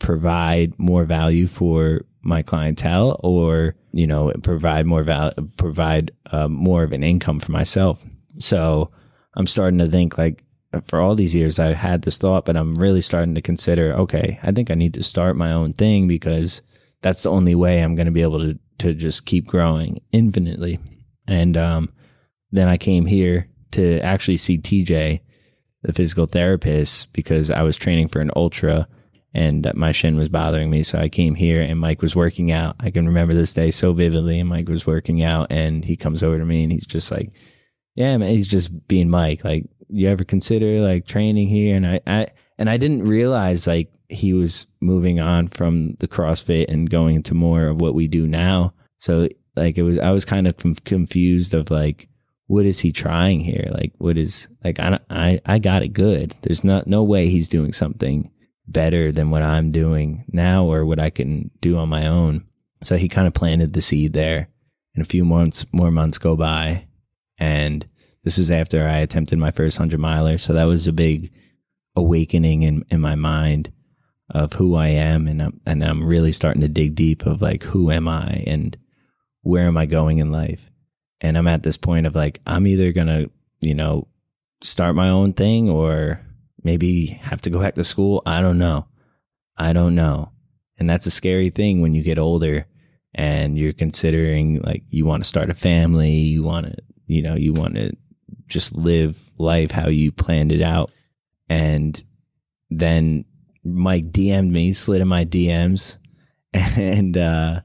provide 0.00 0.78
more 0.78 1.04
value 1.04 1.46
for 1.46 2.02
my 2.22 2.42
clientele 2.42 3.20
or, 3.22 3.76
you 3.92 4.06
know, 4.06 4.32
provide 4.42 4.86
more 4.86 5.02
val 5.02 5.32
provide 5.56 6.10
uh, 6.32 6.48
more 6.48 6.82
of 6.82 6.92
an 6.92 7.02
income 7.02 7.38
for 7.38 7.52
myself. 7.52 8.04
So, 8.38 8.90
I'm 9.36 9.46
starting 9.46 9.78
to 9.78 9.88
think 9.88 10.16
like 10.16 10.44
for 10.80 11.00
all 11.00 11.14
these 11.14 11.34
years 11.34 11.58
I 11.58 11.72
had 11.72 12.02
this 12.02 12.18
thought, 12.18 12.44
but 12.44 12.56
I'm 12.56 12.74
really 12.74 13.00
starting 13.00 13.34
to 13.34 13.42
consider, 13.42 13.92
okay, 13.94 14.38
I 14.42 14.52
think 14.52 14.70
I 14.70 14.74
need 14.74 14.94
to 14.94 15.02
start 15.02 15.36
my 15.36 15.52
own 15.52 15.72
thing 15.72 16.08
because 16.08 16.62
that's 17.02 17.22
the 17.22 17.30
only 17.30 17.54
way 17.54 17.80
I'm 17.80 17.94
going 17.94 18.06
to 18.06 18.12
be 18.12 18.22
able 18.22 18.40
to, 18.40 18.58
to 18.78 18.94
just 18.94 19.26
keep 19.26 19.46
growing 19.46 20.00
infinitely. 20.12 20.78
And, 21.26 21.56
um, 21.56 21.92
then 22.54 22.68
I 22.68 22.76
came 22.76 23.06
here 23.06 23.48
to 23.72 23.98
actually 24.00 24.36
see 24.36 24.58
TJ, 24.58 25.20
the 25.82 25.92
physical 25.92 26.26
therapist, 26.26 27.12
because 27.12 27.50
I 27.50 27.62
was 27.62 27.76
training 27.76 28.08
for 28.08 28.20
an 28.20 28.30
ultra 28.36 28.86
and 29.34 29.68
my 29.74 29.90
shin 29.90 30.16
was 30.16 30.28
bothering 30.28 30.70
me. 30.70 30.84
So 30.84 30.98
I 30.98 31.08
came 31.08 31.34
here 31.34 31.60
and 31.60 31.80
Mike 31.80 32.00
was 32.00 32.14
working 32.14 32.52
out. 32.52 32.76
I 32.78 32.90
can 32.90 33.06
remember 33.06 33.34
this 33.34 33.52
day 33.52 33.72
so 33.72 33.92
vividly. 33.92 34.38
And 34.38 34.48
Mike 34.48 34.68
was 34.68 34.86
working 34.86 35.24
out 35.24 35.48
and 35.50 35.84
he 35.84 35.96
comes 35.96 36.22
over 36.22 36.38
to 36.38 36.44
me 36.44 36.62
and 36.62 36.70
he's 36.70 36.86
just 36.86 37.10
like, 37.10 37.32
yeah, 37.96 38.16
man, 38.16 38.30
he's 38.30 38.46
just 38.46 38.86
being 38.86 39.10
Mike. 39.10 39.44
Like, 39.44 39.66
you 39.94 40.08
ever 40.08 40.24
consider 40.24 40.80
like 40.80 41.06
training 41.06 41.48
here? 41.48 41.76
And 41.76 41.86
I, 41.86 42.00
I, 42.06 42.26
and 42.58 42.68
I 42.68 42.76
didn't 42.76 43.04
realize 43.04 43.66
like 43.66 43.92
he 44.08 44.32
was 44.32 44.66
moving 44.80 45.20
on 45.20 45.48
from 45.48 45.94
the 46.00 46.08
CrossFit 46.08 46.66
and 46.68 46.90
going 46.90 47.16
into 47.16 47.34
more 47.34 47.66
of 47.66 47.80
what 47.80 47.94
we 47.94 48.08
do 48.08 48.26
now. 48.26 48.74
So 48.98 49.28
like 49.56 49.78
it 49.78 49.82
was, 49.82 49.98
I 49.98 50.10
was 50.10 50.24
kind 50.24 50.46
of 50.46 50.56
confused 50.84 51.54
of 51.54 51.70
like, 51.70 52.08
what 52.46 52.66
is 52.66 52.80
he 52.80 52.92
trying 52.92 53.40
here? 53.40 53.70
Like, 53.72 53.92
what 53.98 54.18
is 54.18 54.48
like, 54.62 54.78
I, 54.78 54.98
I, 55.08 55.40
I 55.46 55.58
got 55.58 55.82
it 55.82 55.94
good. 55.94 56.34
There's 56.42 56.64
not, 56.64 56.86
no 56.86 57.02
way 57.02 57.28
he's 57.28 57.48
doing 57.48 57.72
something 57.72 58.30
better 58.66 59.12
than 59.12 59.30
what 59.30 59.42
I'm 59.42 59.72
doing 59.72 60.24
now 60.28 60.66
or 60.66 60.84
what 60.84 60.98
I 60.98 61.10
can 61.10 61.50
do 61.60 61.78
on 61.78 61.88
my 61.88 62.06
own. 62.06 62.44
So 62.82 62.96
he 62.96 63.08
kind 63.08 63.26
of 63.26 63.32
planted 63.32 63.72
the 63.72 63.80
seed 63.80 64.12
there. 64.12 64.48
And 64.94 65.02
a 65.02 65.08
few 65.08 65.24
months, 65.24 65.66
more 65.72 65.90
months 65.90 66.18
go 66.18 66.36
by. 66.36 66.86
And 67.38 67.86
this 68.24 68.38
was 68.38 68.50
after 68.50 68.86
I 68.86 68.98
attempted 68.98 69.38
my 69.38 69.50
first 69.50 69.78
100 69.78 70.00
miler. 70.00 70.38
So 70.38 70.54
that 70.54 70.64
was 70.64 70.88
a 70.88 70.92
big 70.92 71.30
awakening 71.94 72.62
in, 72.62 72.84
in 72.90 73.00
my 73.00 73.14
mind 73.14 73.70
of 74.30 74.54
who 74.54 74.74
I 74.74 74.88
am. 74.88 75.28
And 75.28 75.42
I'm, 75.42 75.60
and 75.66 75.84
I'm 75.84 76.04
really 76.04 76.32
starting 76.32 76.62
to 76.62 76.68
dig 76.68 76.94
deep 76.94 77.26
of 77.26 77.42
like, 77.42 77.62
who 77.62 77.90
am 77.90 78.08
I 78.08 78.42
and 78.46 78.76
where 79.42 79.66
am 79.66 79.76
I 79.76 79.84
going 79.86 80.18
in 80.18 80.32
life? 80.32 80.70
And 81.20 81.36
I'm 81.36 81.46
at 81.46 81.62
this 81.62 81.76
point 81.76 82.06
of 82.06 82.14
like, 82.14 82.40
I'm 82.46 82.66
either 82.66 82.92
going 82.92 83.06
to, 83.06 83.30
you 83.60 83.74
know, 83.74 84.08
start 84.62 84.94
my 84.94 85.10
own 85.10 85.34
thing 85.34 85.68
or 85.68 86.20
maybe 86.62 87.06
have 87.06 87.42
to 87.42 87.50
go 87.50 87.60
back 87.60 87.74
to 87.74 87.84
school. 87.84 88.22
I 88.24 88.40
don't 88.40 88.58
know. 88.58 88.86
I 89.56 89.74
don't 89.74 89.94
know. 89.94 90.32
And 90.78 90.88
that's 90.88 91.06
a 91.06 91.10
scary 91.10 91.50
thing 91.50 91.82
when 91.82 91.94
you 91.94 92.02
get 92.02 92.18
older 92.18 92.66
and 93.14 93.58
you're 93.58 93.74
considering 93.74 94.60
like 94.62 94.82
you 94.88 95.04
want 95.04 95.22
to 95.22 95.28
start 95.28 95.50
a 95.50 95.54
family, 95.54 96.12
you 96.12 96.42
want 96.42 96.66
to, 96.66 96.76
you 97.06 97.22
know, 97.22 97.34
you 97.34 97.52
want 97.52 97.74
to 97.74 97.92
just 98.48 98.74
live 98.74 99.18
life 99.38 99.70
how 99.70 99.88
you 99.88 100.12
planned 100.12 100.52
it 100.52 100.62
out. 100.62 100.90
And 101.48 102.02
then 102.70 103.24
Mike 103.64 104.10
DM'd 104.10 104.52
me, 104.52 104.72
slid 104.72 105.00
in 105.00 105.08
my 105.08 105.24
DMs, 105.24 105.98
and 106.52 107.16
uh, 107.16 107.60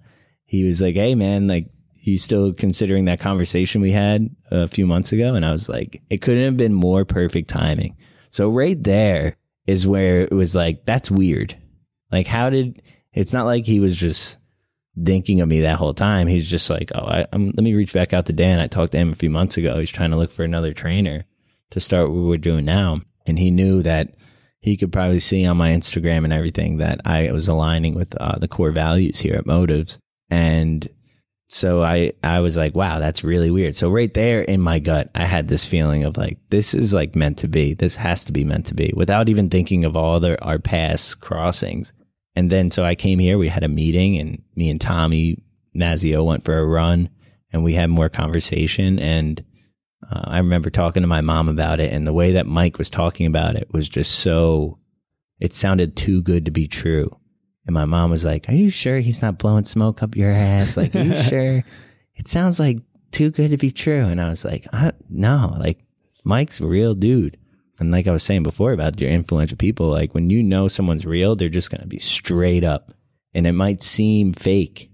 he 0.45 0.63
was 0.63 0.81
like, 0.81 0.95
Hey, 0.95 1.15
man, 1.15 1.47
like, 1.47 1.67
you 2.01 2.17
still 2.17 2.53
considering 2.53 3.05
that 3.05 3.19
conversation 3.19 3.81
we 3.81 3.91
had 3.91 4.33
a 4.49 4.67
few 4.67 4.87
months 4.87 5.11
ago? 5.11 5.35
And 5.35 5.45
I 5.45 5.51
was 5.51 5.69
like, 5.69 6.01
It 6.09 6.21
couldn't 6.21 6.43
have 6.43 6.57
been 6.57 6.73
more 6.73 7.05
perfect 7.05 7.49
timing 7.49 7.95
so 8.31 8.49
right 8.49 8.81
there 8.81 9.37
is 9.67 9.87
where 9.87 10.21
it 10.21 10.31
was 10.31 10.55
like, 10.55 10.85
that's 10.85 11.11
weird. 11.11 11.55
Like, 12.11 12.27
how 12.27 12.49
did, 12.49 12.81
it's 13.13 13.33
not 13.33 13.45
like 13.45 13.65
he 13.65 13.79
was 13.79 13.95
just 13.95 14.37
thinking 15.03 15.41
of 15.41 15.47
me 15.47 15.61
that 15.61 15.77
whole 15.77 15.93
time. 15.93 16.27
He's 16.27 16.49
just 16.49 16.69
like, 16.69 16.91
oh, 16.95 17.05
I, 17.05 17.25
am 17.31 17.47
let 17.47 17.63
me 17.63 17.73
reach 17.73 17.93
back 17.93 18.13
out 18.13 18.25
to 18.27 18.33
Dan. 18.33 18.59
I 18.59 18.67
talked 18.67 18.91
to 18.93 18.97
him 18.97 19.11
a 19.11 19.15
few 19.15 19.29
months 19.29 19.57
ago. 19.57 19.79
He's 19.79 19.91
trying 19.91 20.11
to 20.11 20.17
look 20.17 20.31
for 20.31 20.43
another 20.43 20.73
trainer 20.73 21.25
to 21.71 21.79
start 21.79 22.09
what 22.09 22.23
we're 22.23 22.37
doing 22.37 22.65
now. 22.65 23.01
And 23.25 23.37
he 23.37 23.51
knew 23.51 23.83
that 23.83 24.15
he 24.59 24.75
could 24.75 24.91
probably 24.91 25.19
see 25.19 25.45
on 25.45 25.57
my 25.57 25.69
Instagram 25.69 26.23
and 26.23 26.33
everything 26.33 26.77
that 26.77 27.01
I 27.05 27.31
was 27.31 27.47
aligning 27.47 27.95
with 27.95 28.15
uh, 28.19 28.37
the 28.39 28.47
core 28.47 28.71
values 28.71 29.19
here 29.19 29.35
at 29.35 29.45
Motives. 29.45 29.97
And 30.29 30.87
so 31.47 31.81
I, 31.81 32.13
I 32.23 32.41
was 32.41 32.57
like, 32.57 32.75
wow, 32.75 32.99
that's 32.99 33.23
really 33.23 33.49
weird. 33.49 33.75
So 33.75 33.89
right 33.89 34.13
there 34.13 34.41
in 34.41 34.61
my 34.61 34.79
gut, 34.79 35.09
I 35.15 35.25
had 35.25 35.47
this 35.47 35.65
feeling 35.65 36.03
of 36.03 36.17
like, 36.17 36.37
this 36.49 36.73
is 36.73 36.93
like 36.93 37.15
meant 37.15 37.39
to 37.39 37.47
be. 37.47 37.73
This 37.73 37.95
has 37.95 38.25
to 38.25 38.31
be 38.31 38.43
meant 38.43 38.67
to 38.67 38.75
be 38.75 38.91
without 38.95 39.29
even 39.29 39.49
thinking 39.49 39.85
of 39.85 39.95
all 39.95 40.19
the, 40.19 40.41
our 40.43 40.59
past 40.59 41.21
crossings. 41.21 41.93
And 42.39 42.49
then, 42.49 42.71
so 42.71 42.85
I 42.85 42.95
came 42.95 43.19
here, 43.19 43.37
we 43.37 43.49
had 43.49 43.65
a 43.65 43.67
meeting 43.67 44.17
and 44.17 44.41
me 44.55 44.69
and 44.69 44.79
Tommy 44.79 45.43
Nazio 45.75 46.25
went 46.25 46.45
for 46.45 46.57
a 46.57 46.65
run 46.65 47.09
and 47.51 47.65
we 47.65 47.73
had 47.73 47.89
more 47.89 48.07
conversation. 48.07 48.97
And 48.97 49.43
uh, 50.09 50.21
I 50.23 50.37
remember 50.37 50.69
talking 50.69 51.03
to 51.03 51.07
my 51.07 51.19
mom 51.19 51.49
about 51.49 51.81
it 51.81 51.91
and 51.91 52.07
the 52.07 52.13
way 52.13 52.31
that 52.31 52.45
Mike 52.45 52.77
was 52.77 52.89
talking 52.89 53.25
about 53.25 53.57
it 53.57 53.67
was 53.73 53.89
just 53.89 54.19
so, 54.19 54.79
it 55.41 55.51
sounded 55.51 55.97
too 55.97 56.21
good 56.21 56.45
to 56.45 56.51
be 56.51 56.65
true. 56.65 57.13
And 57.65 57.73
my 57.73 57.83
mom 57.83 58.09
was 58.09 58.23
like, 58.23 58.47
Are 58.47 58.55
you 58.55 58.69
sure 58.69 58.99
he's 58.99 59.21
not 59.21 59.37
blowing 59.37 59.65
smoke 59.65 60.01
up 60.01 60.15
your 60.15 60.31
ass? 60.31 60.77
Like, 60.77 60.95
are 60.95 61.03
you 61.03 61.21
sure? 61.29 61.65
It 62.15 62.29
sounds 62.29 62.57
like 62.57 62.79
too 63.11 63.31
good 63.31 63.51
to 63.51 63.57
be 63.57 63.69
true. 63.69 64.05
And 64.05 64.21
I 64.21 64.29
was 64.29 64.45
like, 64.45 64.65
I, 64.71 64.93
No, 65.09 65.57
like 65.59 65.83
Mike's 66.23 66.61
a 66.61 66.65
real 66.67 66.95
dude. 66.95 67.35
And 67.79 67.91
like 67.91 68.07
I 68.07 68.11
was 68.11 68.23
saying 68.23 68.43
before 68.43 68.71
about 68.73 68.99
your 68.99 69.09
influential 69.09 69.57
people, 69.57 69.89
like 69.89 70.13
when 70.13 70.29
you 70.29 70.43
know 70.43 70.67
someone's 70.67 71.05
real, 71.05 71.35
they're 71.35 71.49
just 71.49 71.71
going 71.71 71.81
to 71.81 71.87
be 71.87 71.99
straight 71.99 72.63
up. 72.63 72.93
And 73.33 73.45
it 73.45 73.53
might 73.53 73.83
seem 73.83 74.33
fake, 74.33 74.91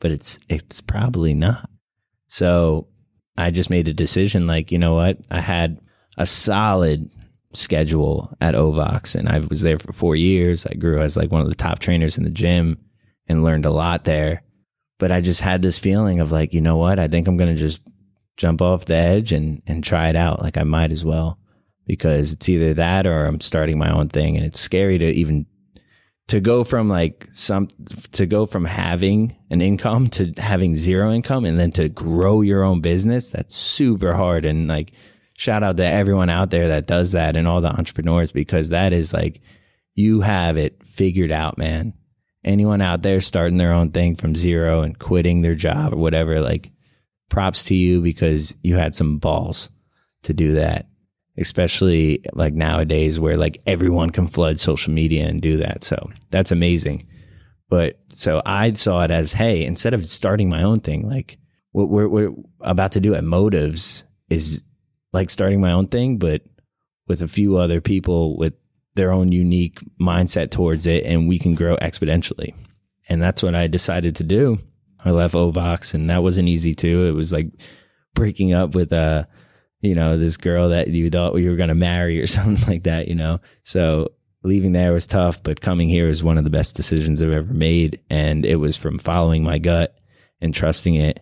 but 0.00 0.10
it's, 0.10 0.38
it's 0.48 0.80
probably 0.80 1.34
not. 1.34 1.68
So 2.28 2.88
I 3.36 3.50
just 3.50 3.70
made 3.70 3.88
a 3.88 3.94
decision 3.94 4.46
like, 4.46 4.70
you 4.70 4.78
know 4.78 4.94
what? 4.94 5.18
I 5.30 5.40
had 5.40 5.80
a 6.16 6.26
solid 6.26 7.10
schedule 7.54 8.36
at 8.40 8.54
Ovox 8.54 9.14
and 9.14 9.28
I 9.28 9.38
was 9.38 9.62
there 9.62 9.78
for 9.78 9.92
four 9.92 10.16
years. 10.16 10.66
I 10.66 10.74
grew 10.74 11.00
as 11.00 11.16
like 11.16 11.30
one 11.30 11.40
of 11.40 11.48
the 11.48 11.54
top 11.54 11.78
trainers 11.78 12.18
in 12.18 12.24
the 12.24 12.30
gym 12.30 12.78
and 13.26 13.42
learned 13.42 13.64
a 13.64 13.70
lot 13.70 14.04
there. 14.04 14.42
But 14.98 15.12
I 15.12 15.20
just 15.20 15.40
had 15.40 15.62
this 15.62 15.78
feeling 15.78 16.20
of 16.20 16.32
like, 16.32 16.52
you 16.52 16.60
know 16.60 16.76
what? 16.76 16.98
I 16.98 17.08
think 17.08 17.26
I'm 17.28 17.36
going 17.36 17.54
to 17.54 17.60
just 17.60 17.80
jump 18.36 18.60
off 18.60 18.84
the 18.84 18.96
edge 18.96 19.32
and, 19.32 19.62
and 19.66 19.82
try 19.82 20.08
it 20.08 20.16
out. 20.16 20.42
Like 20.42 20.56
I 20.56 20.64
might 20.64 20.92
as 20.92 21.04
well 21.04 21.38
because 21.88 22.30
it's 22.32 22.48
either 22.48 22.74
that 22.74 23.06
or 23.06 23.24
I'm 23.24 23.40
starting 23.40 23.78
my 23.78 23.90
own 23.90 24.08
thing. 24.10 24.36
And 24.36 24.46
it's 24.46 24.60
scary 24.60 24.98
to 24.98 25.06
even 25.06 25.46
to 26.28 26.40
go 26.40 26.62
from 26.62 26.88
like 26.88 27.26
some 27.32 27.66
to 28.12 28.26
go 28.26 28.44
from 28.46 28.66
having 28.66 29.34
an 29.50 29.62
income 29.62 30.08
to 30.08 30.32
having 30.36 30.74
zero 30.74 31.10
income 31.10 31.46
and 31.46 31.58
then 31.58 31.72
to 31.72 31.88
grow 31.88 32.42
your 32.42 32.62
own 32.62 32.82
business. 32.82 33.30
That's 33.30 33.56
super 33.56 34.12
hard. 34.12 34.44
And 34.44 34.68
like, 34.68 34.92
shout 35.32 35.62
out 35.62 35.78
to 35.78 35.84
everyone 35.84 36.28
out 36.28 36.50
there 36.50 36.68
that 36.68 36.86
does 36.86 37.12
that 37.12 37.34
and 37.34 37.48
all 37.48 37.62
the 37.62 37.72
entrepreneurs 37.72 38.30
because 38.30 38.68
that 38.68 38.92
is 38.92 39.12
like 39.12 39.40
you 39.94 40.20
have 40.20 40.58
it 40.58 40.86
figured 40.86 41.32
out, 41.32 41.56
man. 41.56 41.94
Anyone 42.44 42.82
out 42.82 43.02
there 43.02 43.20
starting 43.20 43.56
their 43.56 43.72
own 43.72 43.90
thing 43.90 44.14
from 44.14 44.36
zero 44.36 44.82
and 44.82 44.96
quitting 44.96 45.40
their 45.40 45.54
job 45.54 45.94
or 45.94 45.96
whatever, 45.96 46.40
like 46.40 46.70
props 47.30 47.64
to 47.64 47.74
you 47.74 48.02
because 48.02 48.54
you 48.62 48.76
had 48.76 48.94
some 48.94 49.18
balls 49.18 49.70
to 50.24 50.34
do 50.34 50.52
that. 50.52 50.86
Especially 51.38 52.24
like 52.32 52.54
nowadays 52.54 53.20
where 53.20 53.36
like 53.36 53.62
everyone 53.66 54.10
can 54.10 54.26
flood 54.26 54.58
social 54.58 54.92
media 54.92 55.26
and 55.26 55.40
do 55.40 55.58
that. 55.58 55.84
So 55.84 56.10
that's 56.30 56.50
amazing. 56.50 57.06
But 57.70 58.00
so 58.08 58.42
I 58.44 58.72
saw 58.72 59.02
it 59.02 59.10
as, 59.10 59.32
hey, 59.32 59.64
instead 59.64 59.94
of 59.94 60.06
starting 60.06 60.48
my 60.48 60.62
own 60.62 60.80
thing, 60.80 61.06
like 61.06 61.38
what 61.72 61.88
we're, 61.88 62.08
we're 62.08 62.32
about 62.60 62.92
to 62.92 63.00
do 63.00 63.14
at 63.14 63.24
Motives 63.24 64.04
is 64.30 64.64
like 65.12 65.30
starting 65.30 65.60
my 65.60 65.72
own 65.72 65.86
thing, 65.86 66.18
but 66.18 66.42
with 67.06 67.22
a 67.22 67.28
few 67.28 67.56
other 67.56 67.80
people 67.80 68.36
with 68.36 68.54
their 68.94 69.12
own 69.12 69.32
unique 69.32 69.78
mindset 70.00 70.50
towards 70.50 70.86
it, 70.86 71.04
and 71.04 71.28
we 71.28 71.38
can 71.38 71.54
grow 71.54 71.76
exponentially. 71.76 72.54
And 73.08 73.22
that's 73.22 73.42
what 73.42 73.54
I 73.54 73.66
decided 73.66 74.16
to 74.16 74.24
do. 74.24 74.58
I 75.04 75.12
left 75.12 75.34
Ovox, 75.34 75.94
and 75.94 76.10
that 76.10 76.22
wasn't 76.22 76.48
easy 76.48 76.74
too. 76.74 77.06
It 77.06 77.12
was 77.12 77.32
like 77.32 77.52
breaking 78.14 78.52
up 78.52 78.74
with 78.74 78.92
a, 78.92 78.96
uh, 78.96 79.24
you 79.80 79.94
know, 79.94 80.16
this 80.16 80.36
girl 80.36 80.70
that 80.70 80.88
you 80.88 81.10
thought 81.10 81.36
you 81.36 81.50
were 81.50 81.56
going 81.56 81.68
to 81.68 81.74
marry 81.74 82.20
or 82.20 82.26
something 82.28 82.68
like 82.68 82.84
that, 82.84 83.08
you 83.08 83.14
know. 83.14 83.40
So 83.62 84.12
leaving 84.42 84.72
there 84.72 84.92
was 84.92 85.06
tough, 85.06 85.42
but 85.42 85.60
coming 85.60 85.88
here 85.88 86.08
was 86.08 86.24
one 86.24 86.38
of 86.38 86.44
the 86.44 86.50
best 86.50 86.76
decisions 86.76 87.22
I've 87.22 87.34
ever 87.34 87.52
made, 87.52 88.00
and 88.10 88.44
it 88.44 88.56
was 88.56 88.76
from 88.76 88.98
following 88.98 89.42
my 89.42 89.58
gut 89.58 89.96
and 90.40 90.54
trusting 90.54 90.94
it. 90.94 91.20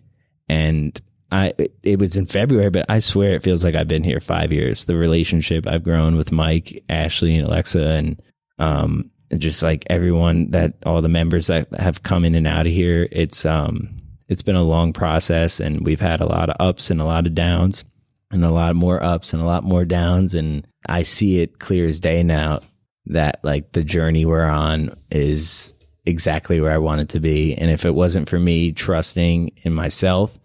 And 0.49 0.99
I 1.31 1.51
it 1.83 1.99
was 1.99 2.15
in 2.15 2.25
February, 2.25 2.69
but 2.69 2.85
I 2.89 2.99
swear 2.99 3.33
it 3.33 3.43
feels 3.43 3.63
like 3.63 3.75
I've 3.75 3.87
been 3.87 4.03
here 4.03 4.19
five 4.19 4.53
years. 4.53 4.85
The 4.85 4.95
relationship 4.95 5.67
I've 5.67 5.83
grown 5.83 6.15
with 6.15 6.31
Mike, 6.31 6.83
Ashley, 6.89 7.35
and 7.35 7.47
Alexa, 7.47 7.85
and 7.85 8.21
um, 8.59 9.11
just 9.37 9.61
like 9.61 9.85
everyone 9.89 10.51
that 10.51 10.75
all 10.85 11.01
the 11.01 11.09
members 11.09 11.47
that 11.47 11.67
have 11.79 12.03
come 12.03 12.23
in 12.23 12.35
and 12.35 12.47
out 12.47 12.65
of 12.65 12.71
here, 12.71 13.07
it's 13.11 13.45
um, 13.45 13.97
it's 14.29 14.41
been 14.41 14.55
a 14.55 14.63
long 14.63 14.93
process, 14.93 15.59
and 15.59 15.85
we've 15.85 16.01
had 16.01 16.21
a 16.21 16.25
lot 16.27 16.49
of 16.49 16.55
ups 16.59 16.89
and 16.89 17.01
a 17.01 17.05
lot 17.05 17.27
of 17.27 17.35
downs, 17.35 17.83
and 18.31 18.43
a 18.43 18.51
lot 18.51 18.75
more 18.75 19.01
ups 19.01 19.33
and 19.33 19.41
a 19.41 19.45
lot 19.45 19.63
more 19.63 19.85
downs, 19.85 20.35
and 20.35 20.67
I 20.87 21.03
see 21.03 21.39
it 21.39 21.59
clear 21.59 21.85
as 21.85 21.99
day 21.99 22.23
now 22.23 22.59
that 23.07 23.39
like 23.43 23.71
the 23.71 23.83
journey 23.83 24.25
we're 24.25 24.43
on 24.43 24.97
is 25.09 25.73
exactly 26.05 26.59
where 26.59 26.71
I 26.71 26.77
want 26.77 27.01
it 27.01 27.09
to 27.09 27.19
be, 27.19 27.55
and 27.55 27.71
if 27.71 27.85
it 27.85 27.95
wasn't 27.95 28.29
for 28.29 28.39
me 28.39 28.71
trusting 28.71 29.51
in 29.63 29.73
myself 29.73 30.37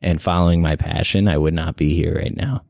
and 0.00 0.20
following 0.20 0.60
my 0.60 0.76
passion, 0.76 1.28
I 1.28 1.38
would 1.38 1.54
not 1.54 1.76
be 1.76 1.94
here 1.94 2.16
right 2.16 2.36
now. 2.36 2.64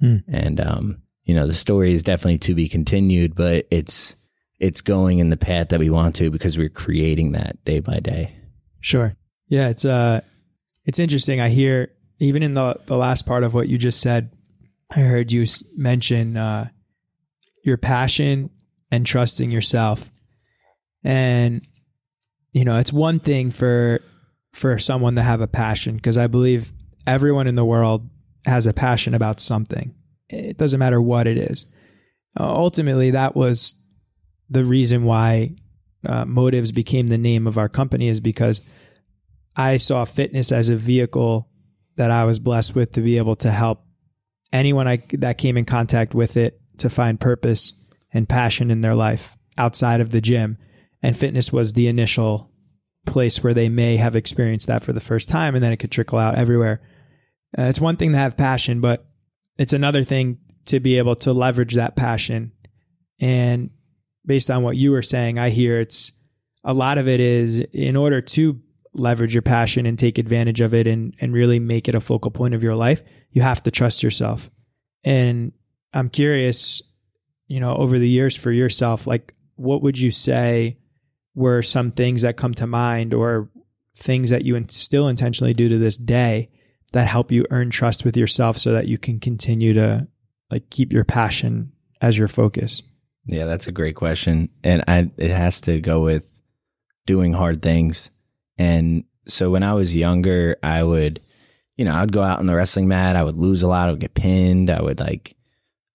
Hmm. 0.00 0.18
And 0.28 0.60
um, 0.60 1.02
you 1.24 1.34
know, 1.34 1.46
the 1.46 1.52
story 1.52 1.92
is 1.92 2.02
definitely 2.02 2.38
to 2.38 2.54
be 2.54 2.68
continued, 2.68 3.34
but 3.34 3.66
it's 3.70 4.16
it's 4.58 4.80
going 4.80 5.18
in 5.18 5.30
the 5.30 5.36
path 5.36 5.68
that 5.68 5.78
we 5.78 5.90
want 5.90 6.16
to 6.16 6.30
because 6.30 6.58
we're 6.58 6.68
creating 6.68 7.32
that 7.32 7.62
day 7.64 7.80
by 7.80 8.00
day. 8.00 8.34
Sure. 8.80 9.14
Yeah, 9.46 9.68
it's 9.68 9.84
uh 9.84 10.22
it's 10.84 10.98
interesting. 10.98 11.40
I 11.40 11.50
hear 11.50 11.90
even 12.18 12.42
in 12.42 12.54
the 12.54 12.78
the 12.86 12.96
last 12.96 13.26
part 13.26 13.44
of 13.44 13.54
what 13.54 13.68
you 13.68 13.78
just 13.78 14.00
said, 14.00 14.30
I 14.90 15.00
heard 15.00 15.32
you 15.32 15.44
mention 15.76 16.36
uh, 16.36 16.68
your 17.64 17.76
passion 17.76 18.50
and 18.90 19.06
trusting 19.06 19.50
yourself. 19.50 20.10
And 21.04 21.66
you 22.52 22.64
know, 22.64 22.76
it's 22.76 22.92
one 22.92 23.20
thing 23.20 23.50
for 23.50 24.00
for 24.52 24.78
someone 24.78 25.14
to 25.16 25.22
have 25.22 25.40
a 25.40 25.46
passion 25.46 25.96
because 25.96 26.18
I 26.18 26.26
believe 26.26 26.72
everyone 27.06 27.46
in 27.46 27.54
the 27.54 27.64
world 27.64 28.08
has 28.46 28.66
a 28.66 28.72
passion 28.72 29.14
about 29.14 29.40
something. 29.40 29.94
It 30.28 30.56
doesn't 30.58 30.78
matter 30.78 31.00
what 31.00 31.26
it 31.26 31.38
is. 31.38 31.66
Uh, 32.38 32.44
ultimately, 32.44 33.12
that 33.12 33.36
was 33.36 33.74
the 34.50 34.64
reason 34.64 35.04
why 35.04 35.56
uh, 36.06 36.24
Motives 36.24 36.72
became 36.72 37.06
the 37.06 37.18
name 37.18 37.46
of 37.46 37.58
our 37.58 37.68
company 37.68 38.08
is 38.08 38.20
because 38.20 38.60
I 39.56 39.76
saw 39.76 40.04
fitness 40.04 40.52
as 40.52 40.68
a 40.68 40.76
vehicle 40.76 41.47
that 41.98 42.10
I 42.12 42.24
was 42.24 42.38
blessed 42.38 42.74
with 42.74 42.92
to 42.92 43.00
be 43.00 43.18
able 43.18 43.36
to 43.36 43.50
help 43.50 43.84
anyone 44.52 44.88
I, 44.88 45.02
that 45.14 45.36
came 45.36 45.56
in 45.56 45.64
contact 45.64 46.14
with 46.14 46.36
it 46.36 46.60
to 46.78 46.88
find 46.88 47.20
purpose 47.20 47.72
and 48.12 48.28
passion 48.28 48.70
in 48.70 48.80
their 48.80 48.94
life 48.94 49.36
outside 49.58 50.00
of 50.00 50.12
the 50.12 50.20
gym. 50.20 50.58
And 51.02 51.18
fitness 51.18 51.52
was 51.52 51.72
the 51.72 51.88
initial 51.88 52.50
place 53.04 53.42
where 53.42 53.52
they 53.52 53.68
may 53.68 53.96
have 53.96 54.14
experienced 54.14 54.68
that 54.68 54.84
for 54.84 54.92
the 54.92 55.00
first 55.00 55.28
time, 55.28 55.54
and 55.54 55.62
then 55.62 55.72
it 55.72 55.78
could 55.78 55.90
trickle 55.90 56.18
out 56.18 56.36
everywhere. 56.36 56.80
Uh, 57.58 57.62
it's 57.62 57.80
one 57.80 57.96
thing 57.96 58.12
to 58.12 58.18
have 58.18 58.36
passion, 58.36 58.80
but 58.80 59.04
it's 59.58 59.72
another 59.72 60.04
thing 60.04 60.38
to 60.66 60.78
be 60.78 60.98
able 60.98 61.16
to 61.16 61.32
leverage 61.32 61.74
that 61.74 61.96
passion. 61.96 62.52
And 63.18 63.70
based 64.24 64.50
on 64.50 64.62
what 64.62 64.76
you 64.76 64.92
were 64.92 65.02
saying, 65.02 65.38
I 65.38 65.50
hear 65.50 65.80
it's 65.80 66.12
a 66.62 66.74
lot 66.74 66.98
of 66.98 67.08
it 67.08 67.18
is 67.18 67.58
in 67.58 67.96
order 67.96 68.20
to 68.20 68.60
leverage 68.98 69.34
your 69.34 69.42
passion 69.42 69.86
and 69.86 69.98
take 69.98 70.18
advantage 70.18 70.60
of 70.60 70.74
it 70.74 70.86
and, 70.86 71.14
and 71.20 71.32
really 71.32 71.58
make 71.58 71.88
it 71.88 71.94
a 71.94 72.00
focal 72.00 72.30
point 72.30 72.54
of 72.54 72.62
your 72.62 72.74
life, 72.74 73.02
you 73.30 73.42
have 73.42 73.62
to 73.62 73.70
trust 73.70 74.02
yourself. 74.02 74.50
And 75.04 75.52
I'm 75.92 76.08
curious, 76.08 76.82
you 77.46 77.60
know, 77.60 77.74
over 77.76 77.98
the 77.98 78.08
years 78.08 78.36
for 78.36 78.52
yourself, 78.52 79.06
like 79.06 79.34
what 79.56 79.82
would 79.82 79.98
you 79.98 80.10
say 80.10 80.78
were 81.34 81.62
some 81.62 81.90
things 81.90 82.22
that 82.22 82.36
come 82.36 82.54
to 82.54 82.66
mind 82.66 83.14
or 83.14 83.48
things 83.94 84.30
that 84.30 84.44
you 84.44 84.64
still 84.68 85.08
intentionally 85.08 85.54
do 85.54 85.68
to 85.68 85.78
this 85.78 85.96
day 85.96 86.50
that 86.92 87.06
help 87.06 87.30
you 87.30 87.44
earn 87.50 87.70
trust 87.70 88.04
with 88.04 88.16
yourself 88.16 88.58
so 88.58 88.72
that 88.72 88.88
you 88.88 88.98
can 88.98 89.20
continue 89.20 89.72
to 89.74 90.08
like 90.50 90.70
keep 90.70 90.92
your 90.92 91.04
passion 91.04 91.72
as 92.00 92.16
your 92.16 92.28
focus? 92.28 92.82
Yeah, 93.24 93.44
that's 93.44 93.66
a 93.66 93.72
great 93.72 93.94
question. 93.94 94.48
And 94.64 94.82
I 94.88 95.10
it 95.16 95.30
has 95.30 95.60
to 95.62 95.80
go 95.80 96.02
with 96.02 96.26
doing 97.06 97.34
hard 97.34 97.62
things. 97.62 98.10
And 98.58 99.04
so 99.26 99.50
when 99.50 99.62
I 99.62 99.74
was 99.74 99.96
younger, 99.96 100.56
I 100.62 100.82
would 100.82 101.20
you 101.76 101.84
know, 101.84 101.94
I 101.94 102.00
would 102.00 102.12
go 102.12 102.24
out 102.24 102.40
on 102.40 102.46
the 102.46 102.56
wrestling 102.56 102.88
mat, 102.88 103.14
I 103.14 103.22
would 103.22 103.36
lose 103.36 103.62
a 103.62 103.68
lot, 103.68 103.88
I 103.88 103.92
would 103.92 104.00
get 104.00 104.14
pinned, 104.14 104.68
I 104.68 104.82
would 104.82 104.98
like 104.98 105.36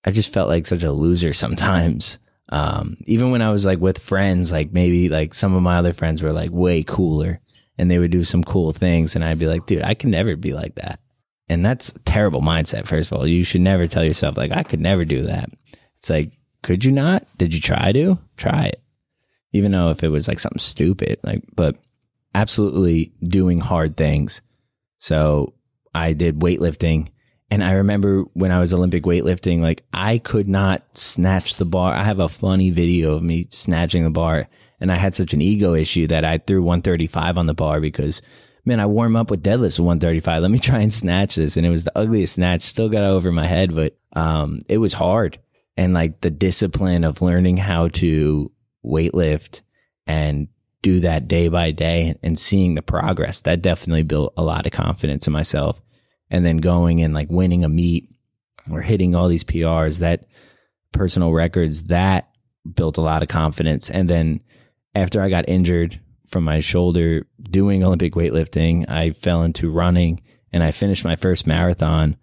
I 0.05 0.11
just 0.11 0.33
felt 0.33 0.49
like 0.49 0.65
such 0.65 0.83
a 0.83 0.91
loser 0.91 1.33
sometimes. 1.33 2.19
Um, 2.49 2.97
even 3.05 3.31
when 3.31 3.41
I 3.41 3.51
was 3.51 3.65
like 3.65 3.79
with 3.79 3.97
friends, 3.97 4.51
like 4.51 4.71
maybe 4.71 5.09
like 5.09 5.33
some 5.33 5.55
of 5.55 5.63
my 5.63 5.77
other 5.77 5.93
friends 5.93 6.21
were 6.21 6.33
like 6.33 6.51
way 6.51 6.83
cooler 6.83 7.39
and 7.77 7.89
they 7.89 7.99
would 7.99 8.11
do 8.11 8.23
some 8.23 8.43
cool 8.43 8.71
things. 8.71 9.15
And 9.15 9.23
I'd 9.23 9.39
be 9.39 9.47
like, 9.47 9.65
dude, 9.65 9.81
I 9.81 9.93
can 9.93 10.11
never 10.11 10.35
be 10.35 10.53
like 10.53 10.75
that. 10.75 10.99
And 11.49 11.65
that's 11.65 11.93
terrible 12.05 12.41
mindset. 12.41 12.85
First 12.85 13.11
of 13.11 13.17
all, 13.17 13.27
you 13.27 13.43
should 13.43 13.61
never 13.61 13.87
tell 13.87 14.03
yourself 14.03 14.37
like, 14.37 14.51
I 14.51 14.63
could 14.63 14.79
never 14.79 15.03
do 15.03 15.23
that. 15.23 15.49
It's 15.97 16.09
like, 16.09 16.31
could 16.61 16.85
you 16.85 16.91
not? 16.91 17.25
Did 17.37 17.53
you 17.53 17.59
try 17.59 17.91
to 17.91 18.19
try 18.37 18.65
it? 18.65 18.81
Even 19.51 19.71
though 19.71 19.89
if 19.89 20.03
it 20.03 20.09
was 20.09 20.27
like 20.27 20.39
something 20.39 20.59
stupid, 20.59 21.19
like, 21.23 21.43
but 21.55 21.77
absolutely 22.33 23.13
doing 23.21 23.59
hard 23.59 23.97
things. 23.97 24.41
So 24.99 25.53
I 25.93 26.13
did 26.13 26.39
weightlifting 26.39 27.09
and 27.51 27.63
I 27.63 27.73
remember 27.73 28.23
when 28.33 28.51
I 28.51 28.59
was 28.59 28.73
Olympic 28.73 29.03
weightlifting, 29.03 29.61
like 29.61 29.83
I 29.93 30.17
could 30.17 30.47
not 30.47 30.97
snatch 30.97 31.55
the 31.55 31.65
bar. 31.65 31.93
I 31.93 32.03
have 32.03 32.19
a 32.19 32.29
funny 32.29 32.71
video 32.71 33.13
of 33.13 33.23
me 33.23 33.47
snatching 33.51 34.03
the 34.03 34.09
bar 34.09 34.47
and 34.79 34.91
I 34.91 34.95
had 34.95 35.13
such 35.13 35.33
an 35.33 35.41
ego 35.41 35.73
issue 35.73 36.07
that 36.07 36.25
I 36.25 36.39
threw 36.39 36.63
135 36.63 37.37
on 37.37 37.45
the 37.45 37.53
bar 37.53 37.79
because 37.79 38.21
man, 38.65 38.79
I 38.79 38.85
warm 38.85 39.15
up 39.15 39.29
with 39.29 39.43
deadlifts 39.43 39.77
with 39.77 39.85
135. 39.85 40.41
Let 40.41 40.51
me 40.51 40.59
try 40.59 40.79
and 40.79 40.91
snatch 40.93 41.35
this. 41.35 41.57
And 41.57 41.65
it 41.65 41.69
was 41.69 41.83
the 41.83 41.97
ugliest 41.97 42.35
snatch. 42.35 42.61
Still 42.61 42.89
got 42.89 43.03
over 43.03 43.31
my 43.31 43.45
head, 43.45 43.75
but 43.75 43.97
um, 44.15 44.61
it 44.69 44.77
was 44.77 44.93
hard. 44.93 45.37
And 45.75 45.93
like 45.93 46.21
the 46.21 46.31
discipline 46.31 47.03
of 47.03 47.21
learning 47.21 47.57
how 47.57 47.89
to 47.89 48.51
weightlift 48.85 49.61
and 50.05 50.47
do 50.83 50.99
that 50.99 51.27
day 51.27 51.47
by 51.47 51.71
day 51.71 52.15
and 52.21 52.37
seeing 52.37 52.75
the 52.75 52.83
progress, 52.83 53.41
that 53.41 53.63
definitely 53.63 54.03
built 54.03 54.33
a 54.37 54.43
lot 54.43 54.67
of 54.67 54.71
confidence 54.71 55.25
in 55.25 55.33
myself. 55.33 55.81
And 56.29 56.45
then 56.45 56.57
going 56.57 57.01
and 57.01 57.13
like 57.13 57.29
winning 57.29 57.63
a 57.63 57.69
meet 57.69 58.09
or 58.69 58.81
hitting 58.81 59.15
all 59.15 59.27
these 59.27 59.43
PRs, 59.43 59.99
that 59.99 60.25
personal 60.91 61.31
records, 61.31 61.85
that 61.85 62.29
built 62.75 62.97
a 62.97 63.01
lot 63.01 63.23
of 63.23 63.29
confidence. 63.29 63.89
And 63.89 64.09
then 64.09 64.41
after 64.93 65.21
I 65.21 65.29
got 65.29 65.49
injured 65.49 65.99
from 66.27 66.43
my 66.43 66.59
shoulder 66.59 67.25
doing 67.41 67.83
Olympic 67.83 68.13
weightlifting, 68.13 68.87
I 68.89 69.11
fell 69.11 69.43
into 69.43 69.71
running 69.71 70.21
and 70.51 70.63
I 70.63 70.71
finished 70.71 71.05
my 71.05 71.15
first 71.15 71.47
marathon 71.47 72.17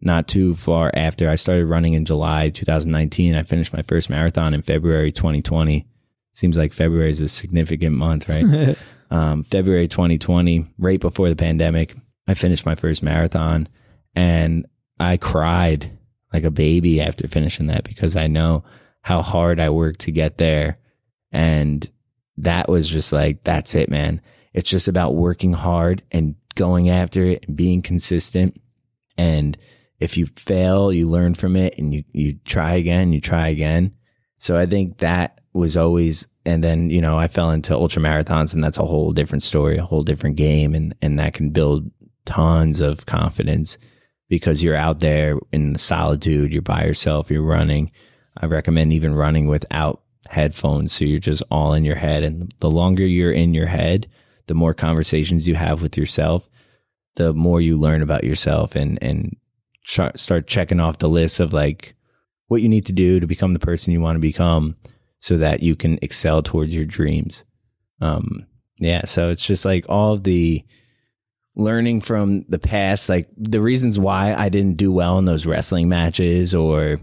not 0.00 0.28
too 0.28 0.54
far 0.54 0.90
after 0.94 1.28
I 1.28 1.34
started 1.34 1.66
running 1.66 1.94
in 1.94 2.04
July 2.04 2.50
2019. 2.50 3.34
I 3.34 3.42
finished 3.42 3.72
my 3.72 3.82
first 3.82 4.10
marathon 4.10 4.54
in 4.54 4.62
February 4.62 5.10
2020. 5.10 5.88
Seems 6.36 6.58
like 6.58 6.74
February 6.74 7.08
is 7.08 7.22
a 7.22 7.28
significant 7.28 7.98
month, 7.98 8.28
right? 8.28 8.76
um, 9.10 9.42
February 9.42 9.88
2020, 9.88 10.66
right 10.76 11.00
before 11.00 11.30
the 11.30 11.34
pandemic, 11.34 11.96
I 12.28 12.34
finished 12.34 12.66
my 12.66 12.74
first 12.74 13.02
marathon 13.02 13.70
and 14.14 14.66
I 15.00 15.16
cried 15.16 15.96
like 16.34 16.44
a 16.44 16.50
baby 16.50 17.00
after 17.00 17.26
finishing 17.26 17.68
that 17.68 17.84
because 17.84 18.16
I 18.16 18.26
know 18.26 18.64
how 19.00 19.22
hard 19.22 19.58
I 19.58 19.70
worked 19.70 20.00
to 20.00 20.12
get 20.12 20.36
there. 20.36 20.76
And 21.32 21.90
that 22.36 22.68
was 22.68 22.90
just 22.90 23.14
like, 23.14 23.42
that's 23.42 23.74
it, 23.74 23.88
man. 23.88 24.20
It's 24.52 24.68
just 24.68 24.88
about 24.88 25.14
working 25.14 25.54
hard 25.54 26.02
and 26.12 26.34
going 26.54 26.90
after 26.90 27.24
it 27.24 27.46
and 27.48 27.56
being 27.56 27.80
consistent. 27.80 28.60
And 29.16 29.56
if 30.00 30.18
you 30.18 30.26
fail, 30.26 30.92
you 30.92 31.06
learn 31.06 31.32
from 31.32 31.56
it 31.56 31.78
and 31.78 31.94
you, 31.94 32.04
you 32.12 32.34
try 32.44 32.74
again, 32.74 33.14
you 33.14 33.22
try 33.22 33.48
again. 33.48 33.94
So 34.36 34.58
I 34.58 34.66
think 34.66 34.98
that 34.98 35.40
was 35.56 35.76
always, 35.76 36.26
and 36.44 36.62
then, 36.62 36.90
you 36.90 37.00
know, 37.00 37.18
I 37.18 37.28
fell 37.28 37.50
into 37.50 37.74
ultra 37.74 38.02
marathons 38.02 38.54
and 38.54 38.62
that's 38.62 38.78
a 38.78 38.84
whole 38.84 39.12
different 39.12 39.42
story, 39.42 39.76
a 39.76 39.84
whole 39.84 40.02
different 40.02 40.36
game. 40.36 40.74
And, 40.74 40.94
and 41.02 41.18
that 41.18 41.34
can 41.34 41.50
build 41.50 41.90
tons 42.24 42.80
of 42.80 43.06
confidence 43.06 43.78
because 44.28 44.62
you're 44.62 44.76
out 44.76 45.00
there 45.00 45.38
in 45.52 45.72
the 45.72 45.78
solitude, 45.78 46.52
you're 46.52 46.62
by 46.62 46.84
yourself, 46.84 47.30
you're 47.30 47.42
running. 47.42 47.90
I 48.36 48.46
recommend 48.46 48.92
even 48.92 49.14
running 49.14 49.46
without 49.46 50.02
headphones. 50.28 50.92
So 50.92 51.04
you're 51.04 51.18
just 51.18 51.42
all 51.50 51.72
in 51.72 51.84
your 51.84 51.96
head. 51.96 52.22
And 52.22 52.52
the 52.60 52.70
longer 52.70 53.06
you're 53.06 53.32
in 53.32 53.54
your 53.54 53.66
head, 53.66 54.08
the 54.46 54.54
more 54.54 54.74
conversations 54.74 55.48
you 55.48 55.54
have 55.54 55.82
with 55.82 55.96
yourself, 55.96 56.48
the 57.16 57.32
more 57.32 57.60
you 57.60 57.76
learn 57.76 58.02
about 58.02 58.24
yourself 58.24 58.76
and, 58.76 59.02
and 59.02 59.36
start 59.84 60.46
checking 60.46 60.80
off 60.80 60.98
the 60.98 61.08
list 61.08 61.40
of 61.40 61.52
like 61.52 61.94
what 62.48 62.62
you 62.62 62.68
need 62.68 62.86
to 62.86 62.92
do 62.92 63.20
to 63.20 63.26
become 63.26 63.52
the 63.52 63.58
person 63.58 63.92
you 63.92 64.00
want 64.00 64.16
to 64.16 64.20
become 64.20 64.76
so 65.20 65.36
that 65.38 65.62
you 65.62 65.76
can 65.76 65.98
excel 66.02 66.42
towards 66.42 66.74
your 66.74 66.84
dreams. 66.84 67.44
Um, 68.00 68.46
yeah. 68.78 69.04
So 69.06 69.30
it's 69.30 69.44
just 69.44 69.64
like 69.64 69.86
all 69.88 70.18
the 70.18 70.64
learning 71.56 72.02
from 72.02 72.44
the 72.48 72.58
past, 72.58 73.08
like 73.08 73.28
the 73.36 73.60
reasons 73.60 73.98
why 73.98 74.34
I 74.34 74.48
didn't 74.50 74.76
do 74.76 74.92
well 74.92 75.18
in 75.18 75.24
those 75.24 75.46
wrestling 75.46 75.88
matches 75.88 76.54
or, 76.54 77.00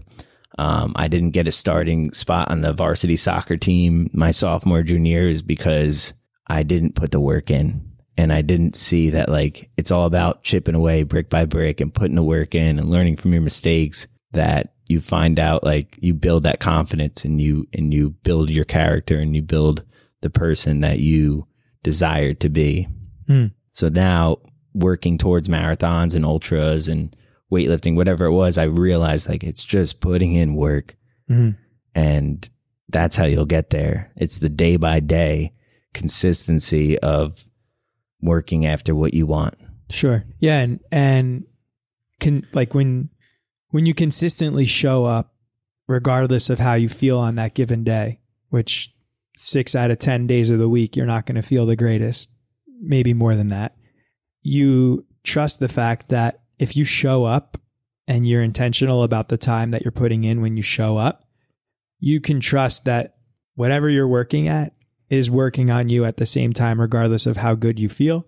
um, 0.56 0.92
I 0.94 1.08
didn't 1.08 1.32
get 1.32 1.48
a 1.48 1.52
starting 1.52 2.12
spot 2.12 2.50
on 2.50 2.60
the 2.60 2.72
varsity 2.72 3.16
soccer 3.16 3.56
team 3.56 4.08
my 4.12 4.30
sophomore 4.30 4.82
junior 4.84 5.26
is 5.26 5.42
because 5.42 6.12
I 6.46 6.62
didn't 6.62 6.94
put 6.94 7.10
the 7.10 7.20
work 7.20 7.50
in 7.50 7.94
and 8.16 8.32
I 8.32 8.42
didn't 8.42 8.76
see 8.76 9.10
that 9.10 9.28
like 9.28 9.70
it's 9.76 9.90
all 9.90 10.06
about 10.06 10.42
chipping 10.42 10.74
away 10.74 11.02
brick 11.02 11.28
by 11.28 11.44
brick 11.44 11.80
and 11.80 11.92
putting 11.92 12.14
the 12.14 12.22
work 12.22 12.54
in 12.54 12.78
and 12.78 12.90
learning 12.90 13.16
from 13.16 13.32
your 13.32 13.42
mistakes 13.42 14.06
that 14.32 14.73
you 14.88 15.00
find 15.00 15.38
out 15.38 15.64
like 15.64 15.96
you 16.00 16.14
build 16.14 16.42
that 16.42 16.60
confidence 16.60 17.24
and 17.24 17.40
you 17.40 17.66
and 17.72 17.92
you 17.92 18.10
build 18.10 18.50
your 18.50 18.64
character 18.64 19.18
and 19.18 19.34
you 19.34 19.42
build 19.42 19.82
the 20.20 20.30
person 20.30 20.80
that 20.80 21.00
you 21.00 21.46
desire 21.82 22.34
to 22.34 22.48
be. 22.48 22.88
Mm. 23.28 23.52
So 23.72 23.88
now 23.88 24.38
working 24.74 25.18
towards 25.18 25.48
marathons 25.48 26.14
and 26.14 26.24
ultras 26.24 26.88
and 26.88 27.14
weightlifting, 27.50 27.96
whatever 27.96 28.26
it 28.26 28.32
was, 28.32 28.58
I 28.58 28.64
realized 28.64 29.28
like 29.28 29.44
it's 29.44 29.64
just 29.64 30.00
putting 30.00 30.32
in 30.32 30.54
work. 30.54 30.96
Mm-hmm. 31.30 31.50
And 31.94 32.48
that's 32.88 33.16
how 33.16 33.24
you'll 33.24 33.46
get 33.46 33.70
there. 33.70 34.12
It's 34.16 34.38
the 34.38 34.48
day 34.48 34.76
by 34.76 35.00
day 35.00 35.52
consistency 35.92 36.98
of 36.98 37.44
working 38.20 38.66
after 38.66 38.94
what 38.94 39.14
you 39.14 39.26
want. 39.26 39.54
Sure. 39.90 40.24
Yeah. 40.40 40.58
And, 40.58 40.80
and 40.90 41.44
can 42.20 42.46
like 42.52 42.74
when, 42.74 43.10
when 43.74 43.86
you 43.86 43.92
consistently 43.92 44.64
show 44.64 45.04
up, 45.04 45.34
regardless 45.88 46.48
of 46.48 46.60
how 46.60 46.74
you 46.74 46.88
feel 46.88 47.18
on 47.18 47.34
that 47.34 47.54
given 47.54 47.82
day, 47.82 48.20
which 48.50 48.94
six 49.36 49.74
out 49.74 49.90
of 49.90 49.98
10 49.98 50.28
days 50.28 50.48
of 50.48 50.60
the 50.60 50.68
week, 50.68 50.94
you're 50.94 51.04
not 51.04 51.26
going 51.26 51.34
to 51.34 51.42
feel 51.42 51.66
the 51.66 51.74
greatest, 51.74 52.30
maybe 52.80 53.12
more 53.12 53.34
than 53.34 53.48
that. 53.48 53.74
You 54.42 55.04
trust 55.24 55.58
the 55.58 55.66
fact 55.66 56.10
that 56.10 56.42
if 56.56 56.76
you 56.76 56.84
show 56.84 57.24
up 57.24 57.60
and 58.06 58.28
you're 58.28 58.44
intentional 58.44 59.02
about 59.02 59.28
the 59.28 59.36
time 59.36 59.72
that 59.72 59.82
you're 59.82 59.90
putting 59.90 60.22
in 60.22 60.40
when 60.40 60.56
you 60.56 60.62
show 60.62 60.96
up, 60.96 61.24
you 61.98 62.20
can 62.20 62.38
trust 62.38 62.84
that 62.84 63.16
whatever 63.56 63.90
you're 63.90 64.06
working 64.06 64.46
at 64.46 64.72
is 65.10 65.32
working 65.32 65.70
on 65.70 65.88
you 65.88 66.04
at 66.04 66.16
the 66.16 66.26
same 66.26 66.52
time, 66.52 66.80
regardless 66.80 67.26
of 67.26 67.38
how 67.38 67.56
good 67.56 67.80
you 67.80 67.88
feel. 67.88 68.24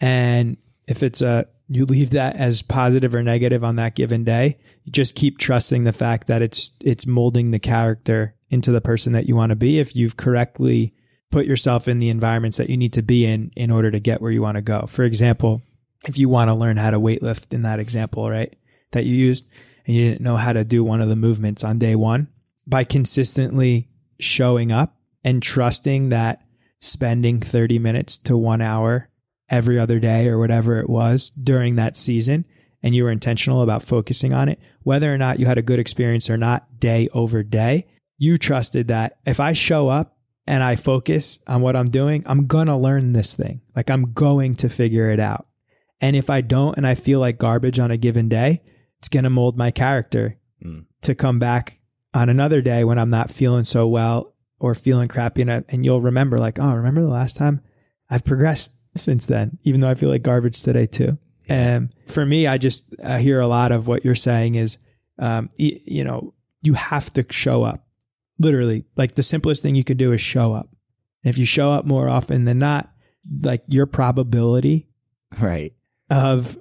And 0.00 0.56
if 0.86 1.02
it's 1.02 1.20
a, 1.20 1.48
you 1.72 1.86
leave 1.86 2.10
that 2.10 2.36
as 2.36 2.62
positive 2.62 3.14
or 3.14 3.22
negative 3.22 3.62
on 3.62 3.76
that 3.76 3.94
given 3.94 4.24
day, 4.24 4.58
you 4.84 4.92
just 4.92 5.14
keep 5.14 5.38
trusting 5.38 5.84
the 5.84 5.92
fact 5.92 6.26
that 6.26 6.42
it's, 6.42 6.72
it's 6.80 7.06
molding 7.06 7.52
the 7.52 7.58
character 7.58 8.34
into 8.48 8.72
the 8.72 8.80
person 8.80 9.12
that 9.12 9.26
you 9.26 9.36
want 9.36 9.50
to 9.50 9.56
be. 9.56 9.78
If 9.78 9.94
you've 9.94 10.16
correctly 10.16 10.94
put 11.30 11.46
yourself 11.46 11.86
in 11.86 11.98
the 11.98 12.08
environments 12.08 12.58
that 12.58 12.70
you 12.70 12.76
need 12.76 12.92
to 12.94 13.02
be 13.02 13.24
in 13.24 13.52
in 13.56 13.70
order 13.70 13.90
to 13.90 14.00
get 14.00 14.20
where 14.20 14.32
you 14.32 14.42
want 14.42 14.56
to 14.56 14.62
go. 14.62 14.84
For 14.88 15.04
example, 15.04 15.62
if 16.06 16.18
you 16.18 16.28
want 16.28 16.48
to 16.48 16.54
learn 16.54 16.76
how 16.76 16.90
to 16.90 16.98
weightlift 16.98 17.54
in 17.54 17.62
that 17.62 17.78
example, 17.78 18.28
right, 18.28 18.54
that 18.90 19.04
you 19.04 19.14
used, 19.14 19.48
and 19.86 19.94
you 19.94 20.10
didn't 20.10 20.24
know 20.24 20.36
how 20.36 20.52
to 20.52 20.64
do 20.64 20.82
one 20.82 21.00
of 21.00 21.08
the 21.08 21.16
movements 21.16 21.62
on 21.62 21.78
day 21.78 21.94
one, 21.94 22.28
by 22.66 22.84
consistently 22.84 23.88
showing 24.18 24.72
up 24.72 24.96
and 25.22 25.42
trusting 25.42 26.08
that 26.08 26.42
spending 26.80 27.40
30 27.40 27.78
minutes 27.78 28.18
to 28.18 28.36
one 28.36 28.60
hour 28.60 29.08
every 29.50 29.78
other 29.78 29.98
day 29.98 30.28
or 30.28 30.38
whatever 30.38 30.78
it 30.78 30.88
was 30.88 31.30
during 31.30 31.76
that 31.76 31.96
season, 31.96 32.44
and 32.82 32.94
you 32.94 33.04
were 33.04 33.10
intentional 33.10 33.62
about 33.62 33.82
focusing 33.82 34.32
on 34.32 34.48
it, 34.48 34.58
whether 34.82 35.12
or 35.12 35.18
not 35.18 35.38
you 35.38 35.46
had 35.46 35.58
a 35.58 35.62
good 35.62 35.78
experience 35.78 36.30
or 36.30 36.36
not, 36.36 36.78
day 36.78 37.08
over 37.12 37.42
day, 37.42 37.84
you 38.16 38.38
trusted 38.38 38.88
that 38.88 39.18
if 39.26 39.40
I 39.40 39.52
show 39.52 39.88
up 39.88 40.16
and 40.46 40.62
I 40.62 40.76
focus 40.76 41.38
on 41.46 41.62
what 41.62 41.76
I'm 41.76 41.90
doing, 41.90 42.22
I'm 42.26 42.46
going 42.46 42.66
to 42.66 42.76
learn 42.76 43.12
this 43.12 43.34
thing. 43.34 43.60
Like 43.76 43.90
I'm 43.90 44.12
going 44.12 44.54
to 44.56 44.68
figure 44.68 45.10
it 45.10 45.20
out. 45.20 45.46
And 46.00 46.16
if 46.16 46.30
I 46.30 46.40
don't 46.40 46.76
and 46.76 46.86
I 46.86 46.94
feel 46.94 47.20
like 47.20 47.38
garbage 47.38 47.78
on 47.78 47.90
a 47.90 47.96
given 47.96 48.28
day, 48.28 48.62
it's 48.98 49.08
going 49.08 49.24
to 49.24 49.30
mold 49.30 49.56
my 49.56 49.70
character 49.70 50.38
mm. 50.64 50.86
to 51.02 51.14
come 51.14 51.38
back 51.38 51.80
on 52.14 52.28
another 52.28 52.60
day 52.60 52.84
when 52.84 52.98
I'm 52.98 53.10
not 53.10 53.30
feeling 53.30 53.64
so 53.64 53.86
well 53.86 54.34
or 54.58 54.74
feeling 54.74 55.08
crappy. 55.08 55.42
And, 55.42 55.52
I, 55.52 55.64
and 55.68 55.84
you'll 55.84 56.00
remember, 56.00 56.36
like, 56.38 56.58
oh, 56.58 56.72
remember 56.74 57.00
the 57.02 57.08
last 57.08 57.36
time 57.36 57.62
I've 58.10 58.24
progressed 58.24 58.79
since 58.96 59.26
then, 59.26 59.58
even 59.64 59.80
though 59.80 59.90
I 59.90 59.94
feel 59.94 60.08
like 60.08 60.22
garbage 60.22 60.62
today 60.62 60.86
too. 60.86 61.18
And 61.48 61.92
for 62.06 62.24
me, 62.24 62.46
I 62.46 62.58
just 62.58 62.94
I 63.04 63.20
hear 63.20 63.40
a 63.40 63.46
lot 63.46 63.72
of 63.72 63.86
what 63.88 64.04
you're 64.04 64.14
saying 64.14 64.54
is, 64.54 64.78
um, 65.18 65.50
you 65.56 66.04
know, 66.04 66.34
you 66.62 66.74
have 66.74 67.12
to 67.14 67.24
show 67.30 67.64
up. 67.64 67.86
Literally, 68.38 68.84
like 68.96 69.16
the 69.16 69.22
simplest 69.22 69.62
thing 69.62 69.74
you 69.74 69.84
could 69.84 69.98
do 69.98 70.12
is 70.12 70.20
show 70.20 70.54
up. 70.54 70.68
And 71.22 71.30
if 71.30 71.38
you 71.38 71.44
show 71.44 71.72
up 71.72 71.84
more 71.84 72.08
often 72.08 72.44
than 72.44 72.58
not, 72.58 72.90
like 73.42 73.62
your 73.68 73.86
probability, 73.86 74.88
right, 75.38 75.74
of 76.08 76.58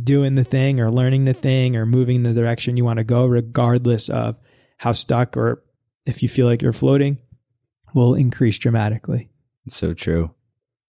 doing 0.00 0.34
the 0.34 0.44
thing 0.44 0.80
or 0.80 0.90
learning 0.90 1.24
the 1.24 1.34
thing 1.34 1.76
or 1.76 1.86
moving 1.86 2.16
in 2.16 2.22
the 2.22 2.32
direction 2.32 2.76
you 2.76 2.84
want 2.84 2.98
to 2.98 3.04
go, 3.04 3.26
regardless 3.26 4.08
of 4.08 4.38
how 4.78 4.92
stuck 4.92 5.36
or 5.36 5.62
if 6.06 6.22
you 6.22 6.28
feel 6.28 6.46
like 6.46 6.62
you're 6.62 6.72
floating, 6.72 7.18
will 7.94 8.14
increase 8.14 8.58
dramatically. 8.58 9.30
It's 9.66 9.76
so 9.76 9.94
true. 9.94 10.34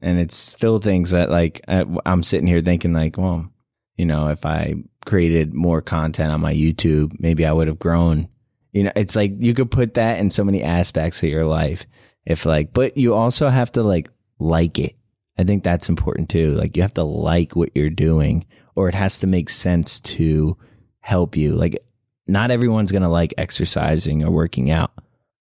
And 0.04 0.20
it's 0.20 0.36
still 0.36 0.80
things 0.80 1.12
that 1.12 1.30
like 1.30 1.62
I'm 1.68 2.24
sitting 2.24 2.46
here 2.46 2.62
thinking 2.62 2.94
like, 2.94 3.18
well, 3.18 3.50
you 3.96 4.06
know, 4.06 4.28
if 4.28 4.46
I 4.46 4.76
created 5.06 5.54
more 5.54 5.82
content 5.82 6.32
on 6.32 6.42
my 6.42 6.54
YouTube, 6.54 7.16
maybe 7.20 7.46
I 7.46 7.54
would 7.54 7.68
have 7.68 7.80
grown. 7.80 8.28
You 8.74 8.84
know, 8.84 8.92
it's 8.96 9.16
like 9.16 9.32
you 9.40 9.54
could 9.54 9.72
put 9.72 9.94
that 9.94 10.20
in 10.20 10.30
so 10.30 10.44
many 10.44 10.62
aspects 10.62 11.24
of 11.24 11.30
your 11.30 11.46
life. 11.46 11.86
If 12.26 12.46
like, 12.46 12.74
but 12.74 12.98
you 12.98 13.14
also 13.14 13.48
have 13.48 13.72
to 13.74 13.84
like 13.84 14.10
like 14.40 14.78
it. 14.78 14.96
I 15.38 15.46
think 15.46 15.64
that's 15.64 15.90
important 15.90 16.30
too. 16.30 16.52
Like 16.52 16.76
you 16.76 16.82
have 16.82 16.94
to 16.96 17.04
like 17.04 17.56
what 17.56 17.70
you're 17.74 17.90
doing 17.90 18.46
or 18.76 18.90
it 18.90 18.96
has 18.96 19.20
to 19.20 19.28
make 19.28 19.50
sense 19.50 20.00
to 20.02 20.58
help 21.00 21.38
you. 21.38 21.54
Like 21.56 21.78
not 22.28 22.52
everyone's 22.52 22.92
going 22.92 23.04
to 23.04 23.10
like 23.10 23.34
exercising 23.38 24.24
or 24.24 24.32
working 24.32 24.70
out, 24.70 24.92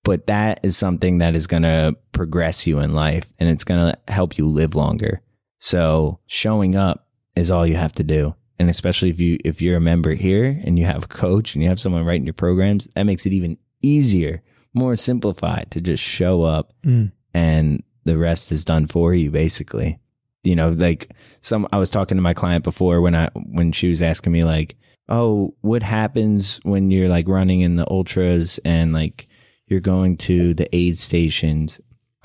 but 0.04 0.26
that 0.26 0.60
is 0.62 0.76
something 0.76 1.18
that 1.18 1.34
is 1.34 1.46
going 1.46 1.62
to 1.62 1.96
progress 2.12 2.66
you 2.66 2.78
in 2.80 2.94
life 2.94 3.32
and 3.38 3.48
it's 3.48 3.64
going 3.64 3.92
to 3.92 4.12
help 4.12 4.36
you 4.36 4.46
live 4.46 4.74
longer. 4.74 5.20
So 5.58 6.18
showing 6.26 6.74
up 6.74 7.06
is 7.36 7.50
all 7.50 7.66
you 7.66 7.76
have 7.76 7.92
to 7.92 8.02
do. 8.02 8.34
And 8.58 8.68
especially 8.68 9.10
if 9.10 9.20
you, 9.20 9.38
if 9.44 9.62
you're 9.62 9.76
a 9.76 9.80
member 9.80 10.14
here 10.14 10.60
and 10.64 10.78
you 10.78 10.84
have 10.84 11.04
a 11.04 11.08
coach 11.08 11.54
and 11.54 11.62
you 11.62 11.68
have 11.68 11.80
someone 11.80 12.04
writing 12.04 12.26
your 12.26 12.34
programs, 12.34 12.88
that 12.94 13.04
makes 13.04 13.26
it 13.26 13.32
even 13.32 13.58
easier, 13.80 14.42
more 14.74 14.96
simplified 14.96 15.70
to 15.70 15.80
just 15.80 16.02
show 16.02 16.42
up 16.42 16.72
mm. 16.84 17.10
and 17.34 17.82
the 18.04 18.18
rest 18.18 18.50
is 18.50 18.64
done 18.64 18.86
for 18.86 19.14
you 19.14 19.30
basically. 19.30 19.98
You 20.42 20.56
know, 20.56 20.70
like 20.70 21.12
some 21.40 21.68
I 21.72 21.78
was 21.78 21.90
talking 21.90 22.16
to 22.16 22.22
my 22.22 22.34
client 22.34 22.64
before 22.64 23.00
when 23.00 23.14
I 23.14 23.28
when 23.34 23.70
she 23.70 23.88
was 23.88 24.02
asking 24.02 24.32
me 24.32 24.42
like, 24.42 24.74
"Oh, 25.08 25.54
what 25.60 25.84
happens 25.84 26.58
when 26.64 26.90
you're 26.90 27.08
like 27.08 27.28
running 27.28 27.60
in 27.60 27.76
the 27.76 27.88
ultras 27.88 28.58
and 28.64 28.92
like 28.92 29.28
you're 29.72 29.80
going 29.80 30.16
to 30.18 30.54
the 30.54 30.74
aid 30.74 30.96
stations? 30.96 31.80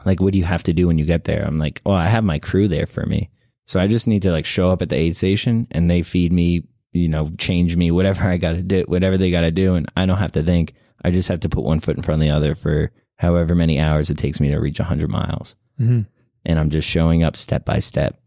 Like 0.06 0.22
what 0.22 0.34
do 0.34 0.38
you 0.38 0.46
have 0.46 0.64
to 0.64 0.74
do 0.74 0.88
when 0.88 1.00
you 1.00 1.06
get 1.06 1.24
there?" 1.24 1.44
I'm 1.44 1.58
like, 1.58 1.82
"Well, 1.86 1.96
I 1.96 2.08
have 2.08 2.24
my 2.24 2.38
crew 2.38 2.68
there 2.68 2.86
for 2.86 3.06
me. 3.06 3.32
So 3.66 3.80
I 3.80 3.88
just 3.88 4.08
need 4.08 4.22
to 4.22 4.32
like 4.32 4.46
show 4.46 4.70
up 4.70 4.82
at 4.82 4.90
the 4.90 4.96
aid 4.96 5.16
station 5.16 5.68
and 5.72 5.90
they 5.90 6.04
feed 6.04 6.32
me, 6.32 6.64
you 6.92 7.10
know, 7.10 7.32
change 7.38 7.76
me, 7.76 7.90
whatever 7.92 8.24
I 8.24 8.38
got 8.38 8.52
to 8.52 8.62
do, 8.62 8.84
whatever 8.88 9.18
they 9.18 9.32
got 9.32 9.42
to 9.42 9.52
do 9.52 9.74
and 9.76 9.90
I 9.98 10.06
don't 10.06 10.18
have 10.18 10.34
to 10.34 10.44
think. 10.44 10.74
I 11.04 11.12
just 11.12 11.30
have 11.30 11.40
to 11.42 11.50
put 11.50 11.64
one 11.64 11.80
foot 11.80 11.98
in 11.98 12.04
front 12.04 12.22
of 12.22 12.28
the 12.28 12.34
other 12.34 12.54
for 12.54 12.92
however 13.16 13.56
many 13.56 13.80
hours 13.80 14.10
it 14.10 14.18
takes 14.18 14.40
me 14.40 14.50
to 14.50 14.60
reach 14.60 14.80
100 14.80 15.10
miles." 15.10 15.56
Mm-hmm. 15.80 16.02
And 16.46 16.60
I'm 16.60 16.70
just 16.70 16.88
showing 16.88 17.24
up 17.24 17.36
step 17.36 17.66
by 17.66 17.80
step. 17.80 18.20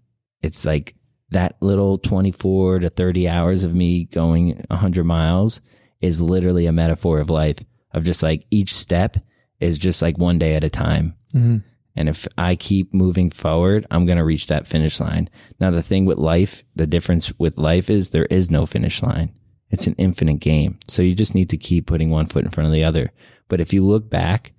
It's 0.42 0.64
like 0.66 0.94
that 1.30 1.56
little 1.60 1.98
24 1.98 2.80
to 2.80 2.88
30 2.88 3.28
hours 3.28 3.64
of 3.64 3.74
me 3.74 4.04
going 4.04 4.64
100 4.68 5.04
miles 5.04 5.60
is 6.00 6.20
literally 6.20 6.66
a 6.66 6.72
metaphor 6.72 7.20
of 7.20 7.30
life 7.30 7.58
of 7.92 8.04
just 8.04 8.22
like 8.22 8.46
each 8.50 8.74
step 8.74 9.16
is 9.58 9.78
just 9.78 10.02
like 10.02 10.18
one 10.18 10.38
day 10.38 10.54
at 10.54 10.64
a 10.64 10.70
time. 10.70 11.14
Mm-hmm. 11.34 11.58
And 11.96 12.08
if 12.08 12.26
I 12.38 12.56
keep 12.56 12.94
moving 12.94 13.30
forward, 13.30 13.86
I'm 13.90 14.06
going 14.06 14.18
to 14.18 14.24
reach 14.24 14.46
that 14.46 14.66
finish 14.66 15.00
line. 15.00 15.28
Now, 15.58 15.70
the 15.70 15.82
thing 15.82 16.04
with 16.04 16.18
life, 16.18 16.62
the 16.76 16.86
difference 16.86 17.32
with 17.38 17.58
life 17.58 17.90
is 17.90 18.10
there 18.10 18.26
is 18.26 18.50
no 18.50 18.64
finish 18.64 19.02
line. 19.02 19.34
It's 19.70 19.86
an 19.86 19.94
infinite 19.98 20.40
game. 20.40 20.78
So 20.88 21.02
you 21.02 21.14
just 21.14 21.34
need 21.34 21.50
to 21.50 21.56
keep 21.56 21.86
putting 21.86 22.10
one 22.10 22.26
foot 22.26 22.44
in 22.44 22.50
front 22.50 22.66
of 22.66 22.72
the 22.72 22.84
other. 22.84 23.12
But 23.48 23.60
if 23.60 23.72
you 23.72 23.84
look 23.84 24.08
back, 24.08 24.52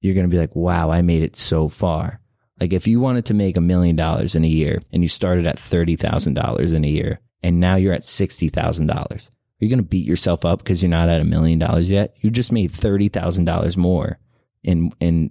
you're 0.00 0.14
going 0.14 0.28
to 0.28 0.34
be 0.34 0.40
like, 0.40 0.56
wow, 0.56 0.90
I 0.90 1.02
made 1.02 1.22
it 1.22 1.36
so 1.36 1.68
far. 1.68 2.20
Like 2.58 2.72
if 2.72 2.86
you 2.86 3.00
wanted 3.00 3.26
to 3.26 3.34
make 3.34 3.56
a 3.56 3.60
million 3.60 3.96
dollars 3.96 4.34
in 4.34 4.44
a 4.44 4.48
year 4.48 4.82
and 4.92 5.02
you 5.02 5.08
started 5.08 5.46
at 5.46 5.56
$30,000 5.56 6.74
in 6.74 6.84
a 6.84 6.88
year 6.88 7.20
and 7.42 7.58
now 7.58 7.76
you're 7.76 7.94
at 7.94 8.02
$60,000, 8.02 9.30
are 9.60 9.64
you 9.64 9.68
going 9.68 9.78
to 9.78 9.88
beat 9.88 10.06
yourself 10.06 10.44
up 10.44 10.60
because 10.60 10.82
you're 10.82 10.88
not 10.88 11.08
at 11.08 11.20
a 11.20 11.24
million 11.24 11.58
dollars 11.58 11.90
yet? 11.90 12.16
You 12.20 12.30
just 12.30 12.52
made 12.52 12.70
$30,000 12.70 13.76
more 13.76 14.18
in, 14.62 14.92
in 15.00 15.30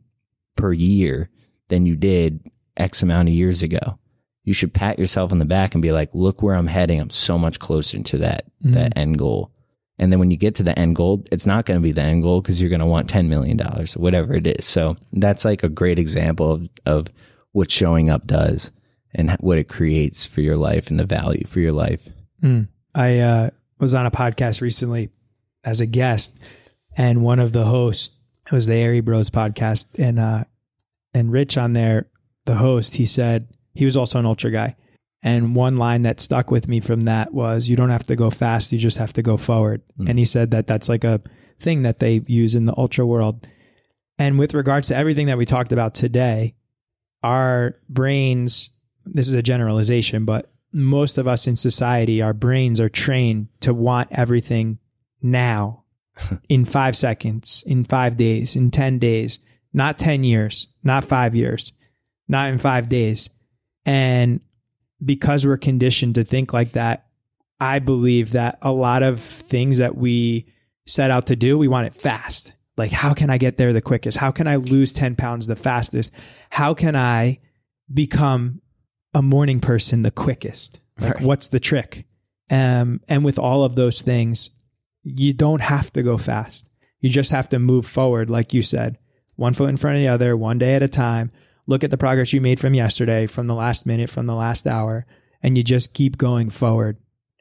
per 0.55 0.71
year 0.71 1.30
than 1.69 1.86
you 1.86 1.95
did 1.95 2.47
X 2.77 3.01
amount 3.01 3.27
of 3.27 3.34
years 3.34 3.63
ago. 3.63 3.97
You 4.43 4.53
should 4.53 4.73
pat 4.73 4.99
yourself 4.99 5.32
on 5.32 5.39
the 5.39 5.45
back 5.45 5.73
and 5.73 5.82
be 5.82 5.91
like, 5.91 6.09
look 6.13 6.41
where 6.41 6.55
I'm 6.55 6.67
heading. 6.67 6.99
I'm 6.99 7.09
so 7.09 7.38
much 7.38 7.59
closer 7.59 8.01
to 8.01 8.17
that, 8.19 8.45
mm-hmm. 8.63 8.71
that 8.73 8.97
end 8.97 9.17
goal. 9.17 9.51
And 9.97 10.11
then 10.11 10.19
when 10.19 10.32
you 10.32 10.38
get 10.38 10.55
to 10.55 10.63
the 10.63 10.77
end 10.77 10.95
goal, 10.95 11.25
it's 11.32 11.45
not 11.45 11.65
going 11.65 11.80
to 11.80 11.84
be 11.84 11.91
the 11.91 12.01
end 12.01 12.23
goal 12.23 12.41
because 12.41 12.61
you're 12.61 12.69
going 12.69 12.80
to 12.80 12.86
want 12.86 13.11
$10 13.11 13.27
million 13.27 13.59
or 13.61 13.86
whatever 13.95 14.34
it 14.34 14.47
is. 14.47 14.65
So 14.65 14.95
that's 15.11 15.43
like 15.43 15.63
a 15.63 15.69
great 15.69 15.99
example 15.99 16.51
of, 16.51 16.69
of 16.86 17.07
what 17.51 17.69
showing 17.69 18.09
up 18.09 18.25
does 18.25 18.71
and 19.13 19.32
what 19.39 19.57
it 19.57 19.67
creates 19.67 20.25
for 20.25 20.41
your 20.41 20.55
life 20.55 20.89
and 20.89 20.99
the 20.99 21.05
value 21.05 21.45
for 21.45 21.59
your 21.59 21.73
life. 21.73 22.07
Mm. 22.41 22.69
I 22.95 23.19
uh, 23.19 23.49
was 23.80 23.95
on 23.95 24.05
a 24.05 24.11
podcast 24.11 24.61
recently 24.61 25.09
as 25.63 25.82
a 25.82 25.86
guest, 25.86 26.38
and 26.95 27.23
one 27.23 27.39
of 27.39 27.53
the 27.53 27.65
hosts 27.65 28.19
it 28.51 28.55
was 28.55 28.65
the 28.65 28.73
Airy 28.73 29.01
Bros 29.01 29.30
podcast, 29.30 29.99
and 29.99 30.17
uh, 30.17 30.43
and 31.13 31.32
Rich 31.32 31.57
on 31.57 31.73
there, 31.73 32.07
the 32.45 32.55
host, 32.55 32.95
he 32.95 33.05
said 33.05 33.47
he 33.73 33.86
was 33.86 33.95
also 33.95 34.17
an 34.17 34.25
ultra 34.25 34.49
guy, 34.49 34.75
and 35.21 35.55
one 35.55 35.77
line 35.77 36.01
that 36.01 36.19
stuck 36.19 36.49
with 36.49 36.67
me 36.67 36.80
from 36.80 37.01
that 37.01 37.32
was, 37.32 37.69
"You 37.69 37.75
don't 37.75 37.91
have 37.91 38.05
to 38.05 38.15
go 38.15 38.32
fast; 38.32 38.71
you 38.71 38.80
just 38.80 38.97
have 38.97 39.13
to 39.13 39.21
go 39.21 39.38
forward." 39.38 39.84
Mm. 39.99 40.09
And 40.09 40.19
he 40.19 40.25
said 40.25 40.49
that 40.51 40.65
that's 40.65 40.89
like 40.89 41.03
a 41.03 41.21
thing 41.59 41.84
that 41.84 41.99
they 41.99 42.21
use 42.25 42.55
in 42.55 42.65
the 42.65 42.75
ultra 42.75 43.05
world. 43.05 43.47
And 44.17 44.39
with 44.39 44.55
regards 44.55 44.88
to 44.88 44.95
everything 44.95 45.27
that 45.27 45.38
we 45.38 45.45
talked 45.45 45.71
about 45.71 45.93
today, 45.93 46.55
our 47.23 47.75
brains. 47.88 48.71
This 49.05 49.27
is 49.27 49.34
a 49.34 49.41
generalization, 49.41 50.25
but 50.25 50.51
most 50.72 51.17
of 51.17 51.28
us 51.28 51.47
in 51.47 51.55
society, 51.55 52.22
our 52.22 52.34
brains 52.34 52.80
are 52.80 52.89
trained 52.89 53.47
to 53.61 53.74
want 53.74 54.09
everything 54.11 54.80
now, 55.22 55.84
in 56.49 56.65
five 56.65 56.95
seconds, 56.95 57.63
in 57.65 57.84
five 57.84 58.17
days, 58.17 58.55
in 58.55 58.72
ten 58.72 58.99
days, 58.99 59.39
not 59.74 59.97
ten 59.97 60.24
years, 60.24 60.67
not 60.84 61.03
five 61.03 61.36
years, 61.36 61.72
not 62.28 62.49
in 62.49 62.57
five 62.57 62.88
days, 62.89 63.30
and 63.86 64.41
because 65.03 65.45
we're 65.45 65.57
conditioned 65.57 66.15
to 66.15 66.24
think 66.24 66.53
like 66.53 66.74
that, 66.74 67.07
I 67.59 67.80
believe 67.80 68.34
that 68.34 68.57
a 68.61 68.72
lot 68.72 69.03
of 69.03 69.20
things 69.20 69.80
that 69.80 69.95
we 69.95 70.47
set 70.86 71.11
out 71.11 71.28
to 71.28 71.36
do, 71.36 71.57
we 71.57 71.67
want 71.67 71.88
it 71.88 71.93
fast. 71.93 72.53
Like, 72.78 72.91
how 72.91 73.13
can 73.13 73.30
I 73.30 73.38
get 73.38 73.57
there 73.57 73.74
the 73.74 73.82
quickest? 73.82 74.17
How 74.17 74.32
can 74.32 74.47
I 74.47 74.55
lose 74.55 74.93
10 74.93 75.15
pounds 75.15 75.47
the 75.47 75.55
fastest? 75.55 76.13
How 76.49 76.74
can 76.74 76.95
I 76.95 77.39
become 77.93 78.61
a 79.14 79.22
morning 79.22 79.60
person 79.60 80.01
the 80.01 80.12
quickest? 80.12 80.80
Like, 80.99 81.16
Right. 81.16 81.24
what's 81.24 81.47
the 81.47 81.60
trick? 81.60 82.05
Um, 82.49 83.01
and 83.07 83.24
with 83.24 83.39
all 83.39 83.64
of 83.64 83.76
those 83.76 84.01
things, 84.01 84.49
you 85.03 85.34
don't 85.34 85.62
have 85.62 85.91
to 85.93 86.03
go 86.03 86.18
fast. 86.18 86.70
You 86.99 87.10
just 87.10 87.32
have 87.32 87.47
to 87.49 87.60
move 87.60 87.86
forward, 87.86 88.30
like 88.30 88.53
you 88.53 88.62
said, 88.62 88.97
one 89.36 89.53
foot 89.53 89.70
in 89.70 89.78
front 89.78 89.97
of 89.97 90.01
the 90.01 90.07
other, 90.10 90.36
one 90.36 90.57
day 90.57 90.76
at 90.76 90.84
a 90.84 90.88
time. 90.89 91.32
Look 91.68 91.84
at 91.84 91.91
the 91.91 91.97
progress 91.97 92.34
you 92.34 92.41
made 92.41 92.60
from 92.60 92.74
yesterday, 92.74 93.26
from 93.28 93.47
the 93.47 93.53
last 93.55 93.86
minute, 93.86 94.10
from 94.10 94.26
the 94.26 94.36
last 94.36 94.68
hour, 94.68 95.05
and 95.41 95.55
you 95.55 95.64
just 95.64 95.93
keep 95.93 96.18
going 96.18 96.49
forward. 96.49 96.97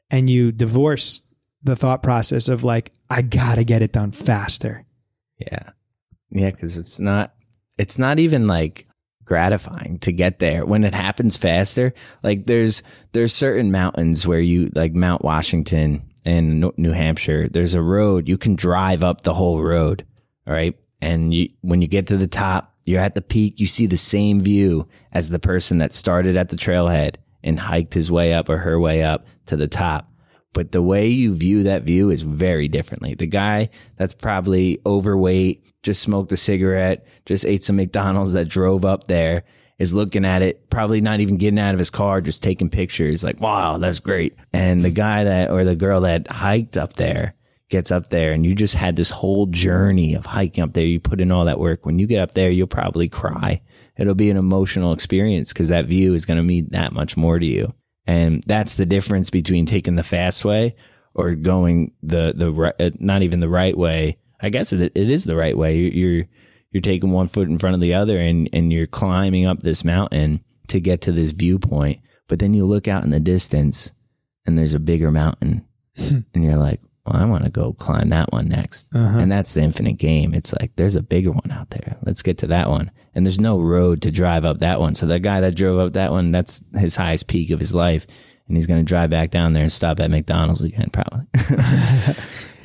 And 0.09 0.29
you 0.29 0.51
divorce 0.51 1.23
the 1.63 1.75
thought 1.75 2.01
process 2.01 2.47
of 2.47 2.63
like, 2.63 2.91
I 3.09 3.21
gotta 3.21 3.63
get 3.63 3.81
it 3.81 3.91
done 3.91 4.11
faster. 4.11 4.85
Yeah. 5.39 5.71
Yeah, 6.31 6.51
cuz 6.51 6.77
it's 6.77 6.99
not 6.99 7.33
it's 7.77 7.97
not 7.97 8.19
even 8.19 8.45
like 8.47 8.85
gratifying 9.29 9.99
to 9.99 10.11
get 10.11 10.39
there 10.39 10.65
when 10.65 10.83
it 10.83 10.95
happens 10.95 11.37
faster. 11.37 11.93
Like 12.23 12.47
there's 12.47 12.81
there's 13.11 13.31
certain 13.31 13.71
mountains 13.71 14.25
where 14.25 14.39
you 14.39 14.71
like 14.73 14.93
Mount 14.93 15.23
Washington 15.23 16.01
No- 16.25 16.73
New 16.77 16.91
Hampshire, 16.91 17.47
there's 17.47 17.75
a 17.75 17.81
road 17.81 18.27
you 18.27 18.39
can 18.39 18.55
drive 18.55 19.03
up 19.03 19.21
the 19.21 19.35
whole 19.35 19.61
road, 19.61 20.03
all 20.47 20.53
right? 20.53 20.75
And 20.99 21.31
you 21.31 21.49
when 21.61 21.79
you 21.79 21.87
get 21.87 22.07
to 22.07 22.17
the 22.17 22.27
top, 22.27 22.73
you're 22.83 22.99
at 22.99 23.13
the 23.13 23.21
peak, 23.21 23.59
you 23.59 23.67
see 23.67 23.85
the 23.85 23.97
same 23.97 24.41
view 24.41 24.87
as 25.11 25.29
the 25.29 25.37
person 25.37 25.77
that 25.77 25.93
started 25.93 26.35
at 26.35 26.49
the 26.49 26.57
trailhead 26.57 27.17
and 27.43 27.59
hiked 27.59 27.93
his 27.93 28.11
way 28.11 28.33
up 28.33 28.49
or 28.49 28.57
her 28.57 28.79
way 28.79 29.03
up 29.03 29.27
to 29.45 29.55
the 29.55 29.67
top 29.67 30.08
but 30.53 30.71
the 30.71 30.81
way 30.81 31.07
you 31.07 31.33
view 31.33 31.63
that 31.63 31.83
view 31.83 32.09
is 32.09 32.21
very 32.21 32.67
differently. 32.67 33.13
The 33.13 33.27
guy 33.27 33.69
that's 33.97 34.13
probably 34.13 34.79
overweight, 34.85 35.65
just 35.83 36.01
smoked 36.01 36.31
a 36.31 36.37
cigarette, 36.37 37.05
just 37.25 37.45
ate 37.45 37.63
some 37.63 37.77
McDonald's 37.77 38.33
that 38.33 38.49
drove 38.49 38.83
up 38.83 39.07
there 39.07 39.43
is 39.77 39.93
looking 39.93 40.25
at 40.25 40.41
it, 40.41 40.69
probably 40.69 40.99
not 40.99 41.21
even 41.21 41.37
getting 41.37 41.59
out 41.59 41.73
of 41.73 41.79
his 41.79 41.89
car, 41.89 42.19
just 42.19 42.43
taking 42.43 42.69
pictures 42.69 43.23
like, 43.23 43.39
wow, 43.39 43.77
that's 43.77 43.99
great. 43.99 44.35
And 44.51 44.81
the 44.81 44.89
guy 44.89 45.23
that, 45.23 45.49
or 45.49 45.63
the 45.63 45.75
girl 45.75 46.01
that 46.01 46.27
hiked 46.27 46.77
up 46.77 46.93
there 46.93 47.35
gets 47.69 47.91
up 47.91 48.09
there 48.09 48.33
and 48.33 48.45
you 48.45 48.55
just 48.55 48.73
had 48.73 48.95
this 48.95 49.09
whole 49.09 49.45
journey 49.45 50.15
of 50.15 50.25
hiking 50.25 50.63
up 50.63 50.73
there. 50.73 50.85
You 50.85 50.99
put 50.99 51.21
in 51.21 51.31
all 51.31 51.45
that 51.45 51.59
work. 51.59 51.85
When 51.85 51.99
you 51.99 52.07
get 52.07 52.19
up 52.19 52.33
there, 52.33 52.49
you'll 52.49 52.67
probably 52.67 53.07
cry. 53.07 53.61
It'll 53.95 54.15
be 54.15 54.29
an 54.29 54.37
emotional 54.37 54.91
experience 54.91 55.53
because 55.53 55.69
that 55.69 55.85
view 55.85 56.13
is 56.13 56.25
going 56.25 56.37
to 56.37 56.43
mean 56.43 56.69
that 56.71 56.93
much 56.93 57.15
more 57.15 57.39
to 57.39 57.45
you. 57.45 57.73
And 58.09 58.43
that's 58.47 58.75
the 58.75 58.85
difference 58.87 59.29
between 59.29 59.65
taking 59.67 59.95
the 59.95 60.03
fast 60.03 60.43
way 60.43 60.75
or 61.13 61.35
going 61.35 61.91
the 62.01 62.33
the 62.35 62.51
ri- 62.51 62.73
uh, 62.79 62.89
not 62.99 63.21
even 63.21 63.39
the 63.39 63.49
right 63.49 63.77
way. 63.77 64.17
I 64.41 64.49
guess 64.49 64.73
it, 64.73 64.81
it 64.95 65.09
is 65.11 65.25
the 65.25 65.35
right 65.35 65.55
way. 65.57 65.77
You- 65.77 65.91
You're 65.91 66.25
you're 66.71 66.81
taking 66.81 67.11
one 67.11 67.27
foot 67.27 67.47
in 67.49 67.57
front 67.59 67.75
of 67.75 67.81
the 67.81 67.93
other 67.93 68.17
and 68.19 68.49
and 68.53 68.71
you're 68.73 68.87
climbing 68.87 69.45
up 69.45 69.59
this 69.61 69.83
mountain 69.83 70.43
to 70.69 70.79
get 70.79 71.01
to 71.01 71.11
this 71.11 71.31
viewpoint. 71.31 71.99
But 72.27 72.39
then 72.39 72.53
you 72.53 72.65
look 72.65 72.87
out 72.87 73.03
in 73.03 73.09
the 73.11 73.19
distance 73.19 73.91
and 74.45 74.57
there's 74.57 74.73
a 74.75 74.79
bigger 74.79 75.11
mountain 75.11 75.65
and 75.97 76.25
you're 76.33 76.57
like, 76.57 76.79
well, 77.05 77.21
I 77.21 77.25
want 77.25 77.43
to 77.45 77.49
go 77.49 77.73
climb 77.73 78.09
that 78.09 78.31
one 78.31 78.47
next. 78.47 78.87
Uh-huh. 78.93 79.19
And 79.19 79.31
that's 79.31 79.53
the 79.53 79.61
infinite 79.61 79.97
game. 79.97 80.33
It's 80.33 80.53
like 80.53 80.75
there's 80.75 80.95
a 80.95 81.01
bigger 81.01 81.31
one 81.31 81.51
out 81.51 81.69
there. 81.69 81.97
Let's 82.03 82.21
get 82.21 82.37
to 82.39 82.47
that 82.47 82.69
one. 82.69 82.91
And 83.15 83.25
there's 83.25 83.39
no 83.39 83.59
road 83.59 84.01
to 84.03 84.11
drive 84.11 84.45
up 84.45 84.59
that 84.59 84.79
one. 84.79 84.95
So 84.95 85.05
the 85.05 85.19
guy 85.19 85.41
that 85.41 85.55
drove 85.55 85.79
up 85.79 85.93
that 85.93 86.11
one, 86.11 86.31
that's 86.31 86.63
his 86.77 86.95
highest 86.95 87.27
peak 87.27 87.49
of 87.49 87.59
his 87.59 87.73
life. 87.73 88.05
And 88.47 88.57
he's 88.57 88.67
going 88.67 88.79
to 88.79 88.85
drive 88.85 89.09
back 89.09 89.29
down 89.31 89.53
there 89.53 89.63
and 89.63 89.71
stop 89.71 89.99
at 89.99 90.09
McDonald's 90.09 90.61
again, 90.61 90.89
probably. 90.91 91.27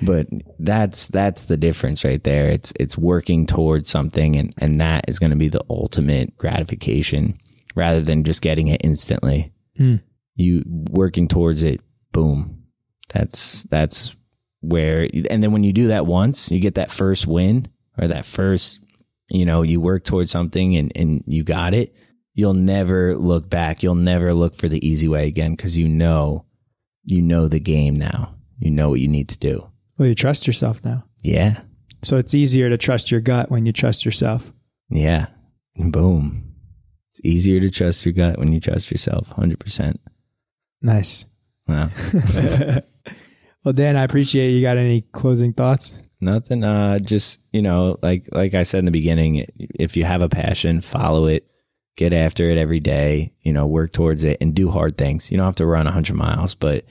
but 0.03 0.27
that's 0.59 1.09
that's 1.09 1.45
the 1.45 1.59
difference 1.59 2.05
right 2.05 2.23
there. 2.25 2.49
It's 2.49 2.73
it's 2.81 2.97
working 2.97 3.45
towards 3.45 3.91
something, 3.91 4.37
and 4.37 4.55
and 4.57 4.81
that 4.81 5.05
is 5.09 5.19
going 5.19 5.31
to 5.31 5.37
be 5.37 5.49
the 5.49 5.65
ultimate 5.69 6.39
gratification, 6.39 7.39
rather 7.75 8.01
than 8.01 8.25
just 8.25 8.41
getting 8.41 8.69
it 8.69 8.81
instantly. 8.83 9.53
Hmm. 9.77 9.97
You 10.37 10.65
working 10.67 11.29
towards 11.29 11.63
it, 11.63 11.83
boom. 12.13 12.65
That's 13.13 13.65
that's 13.65 14.17
where, 14.65 15.09
and 15.31 15.43
then 15.43 15.53
when 15.53 15.65
you 15.65 15.73
do 15.73 15.89
that 15.89 16.07
once, 16.07 16.51
you 16.51 16.61
get 16.61 16.75
that 16.77 16.91
first 16.91 17.27
win 17.27 17.67
or 17.99 18.09
that 18.09 18.25
first, 18.25 18.81
you 19.29 19.45
know, 19.45 19.63
you 19.63 19.81
work 19.81 20.05
towards 20.05 20.31
something 20.31 20.77
and 20.77 20.93
and 20.95 21.23
you 21.27 21.43
got 21.43 21.75
it. 21.75 21.95
You'll 22.35 22.55
never 22.55 23.17
look 23.17 23.49
back. 23.49 23.83
You'll 23.83 23.95
never 23.95 24.35
look 24.35 24.55
for 24.55 24.69
the 24.69 24.85
easy 24.87 25.07
way 25.07 25.29
again 25.29 25.55
because 25.55 25.79
you 25.79 25.89
know, 25.89 26.47
you 27.05 27.23
know 27.23 27.49
the 27.49 27.61
game 27.61 27.95
now. 27.95 28.35
You 28.59 28.71
know 28.71 28.89
what 28.89 29.01
you 29.01 29.09
need 29.09 29.29
to 29.31 29.39
do. 29.39 29.71
Well, 29.99 30.09
you 30.09 30.15
trust 30.15 30.47
yourself 30.47 30.85
now. 30.85 31.05
Yeah. 31.23 31.61
So 32.03 32.17
it's 32.19 32.35
easier 32.35 32.69
to 32.69 32.77
trust 32.77 33.11
your 33.11 33.21
gut 33.21 33.51
when 33.51 33.67
you 33.67 33.73
trust 33.73 34.05
yourself. 34.05 34.53
Yeah. 34.91 35.27
Boom. 35.77 36.55
It's 37.11 37.21
easier 37.25 37.61
to 37.61 37.71
trust 37.71 38.05
your 38.05 38.13
gut 38.13 38.39
when 38.39 38.53
you 38.53 38.61
trust 38.61 38.91
yourself. 38.91 39.31
100%. 39.31 39.97
Nice. 40.83 41.25
Wow. 41.67 41.91
Well, 43.65 43.73
Dan, 43.73 43.97
I 43.97 44.05
appreciate 44.05 44.51
you. 44.51 44.61
Got 44.61 44.77
any 44.77 45.03
closing 45.13 45.53
thoughts? 45.53 45.95
Nothing. 46.21 46.65
Uh, 46.65 46.99
just, 46.99 47.41
you 47.53 47.63
know, 47.63 47.99
like, 48.03 48.29
like 48.33 48.55
I 48.55 48.63
said 48.63 48.81
in 48.81 48.85
the 48.85 48.91
beginning, 48.91 49.47
if 49.59 49.97
you 49.97 50.05
have 50.05 50.23
a 50.23 50.29
passion, 50.29 50.81
follow 50.81 51.27
it, 51.27 51.47
get 51.97 52.13
after 52.13 52.49
it 52.51 52.59
every 52.59 52.81
day, 52.81 53.33
you 53.43 53.53
know, 53.53 53.67
work 53.67 53.93
towards 53.93 54.23
it 54.23 54.39
and 54.41 54.55
do 54.55 54.71
hard 54.71 54.99
things. 54.99 55.31
You 55.31 55.39
don't 55.39 55.47
have 55.47 55.55
to 55.57 55.67
run 55.67 55.87
100 55.87 56.15
miles, 56.15 56.55
but, 56.55 56.85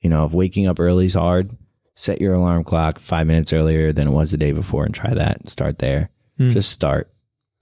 you 0.00 0.08
know, 0.08 0.24
if 0.24 0.32
waking 0.32 0.66
up 0.66 0.80
early 0.80 1.04
is 1.04 1.14
hard, 1.14 1.56
set 1.94 2.20
your 2.20 2.34
alarm 2.34 2.64
clock 2.64 2.98
five 2.98 3.26
minutes 3.26 3.52
earlier 3.52 3.92
than 3.92 4.08
it 4.08 4.12
was 4.12 4.30
the 4.30 4.38
day 4.38 4.52
before 4.52 4.84
and 4.84 4.94
try 4.94 5.12
that. 5.12 5.48
Start 5.48 5.78
there. 5.78 6.10
Hmm. 6.38 6.50
Just 6.50 6.72
start. 6.72 7.10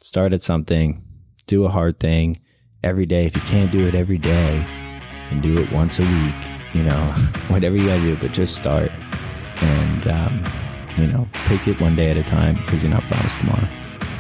Start 0.01 0.33
at 0.33 0.43
something. 0.43 1.05
Do 1.47 1.65
a 1.65 1.69
hard 1.69 1.99
thing 1.99 2.41
every 2.83 3.07
day. 3.07 3.27
If 3.27 3.37
you 3.37 3.43
can't 3.43 3.73
do 3.73 3.87
it 3.87 3.95
every 3.95 4.19
day, 4.19 4.65
and 5.33 5.43
do 5.43 5.59
it 5.59 5.73
once 5.73 5.99
a 5.99 6.03
week, 6.03 6.35
you 6.75 6.83
know, 6.83 7.01
whatever 7.49 7.77
you 7.77 7.87
gotta 7.87 8.01
do, 8.01 8.17
but 8.17 8.33
just 8.33 8.57
start. 8.57 8.91
And, 9.61 10.07
um, 10.09 10.45
you 10.97 11.07
know, 11.07 11.29
take 11.47 11.69
it 11.69 11.81
one 11.81 11.97
day 11.97 12.11
at 12.11 12.17
a 12.17 12.23
time 12.23 12.57
because 12.57 12.83
you're 12.83 12.91
not 12.91 13.03
promised 13.05 13.39
tomorrow. 13.39 13.69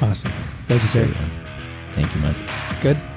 Awesome. 0.00 0.32
Thank 0.68 0.82
you, 0.82 0.88
sir. 0.88 1.14
Thank 1.94 2.14
you, 2.14 2.20
Mike. 2.20 2.36
Good. 2.80 3.11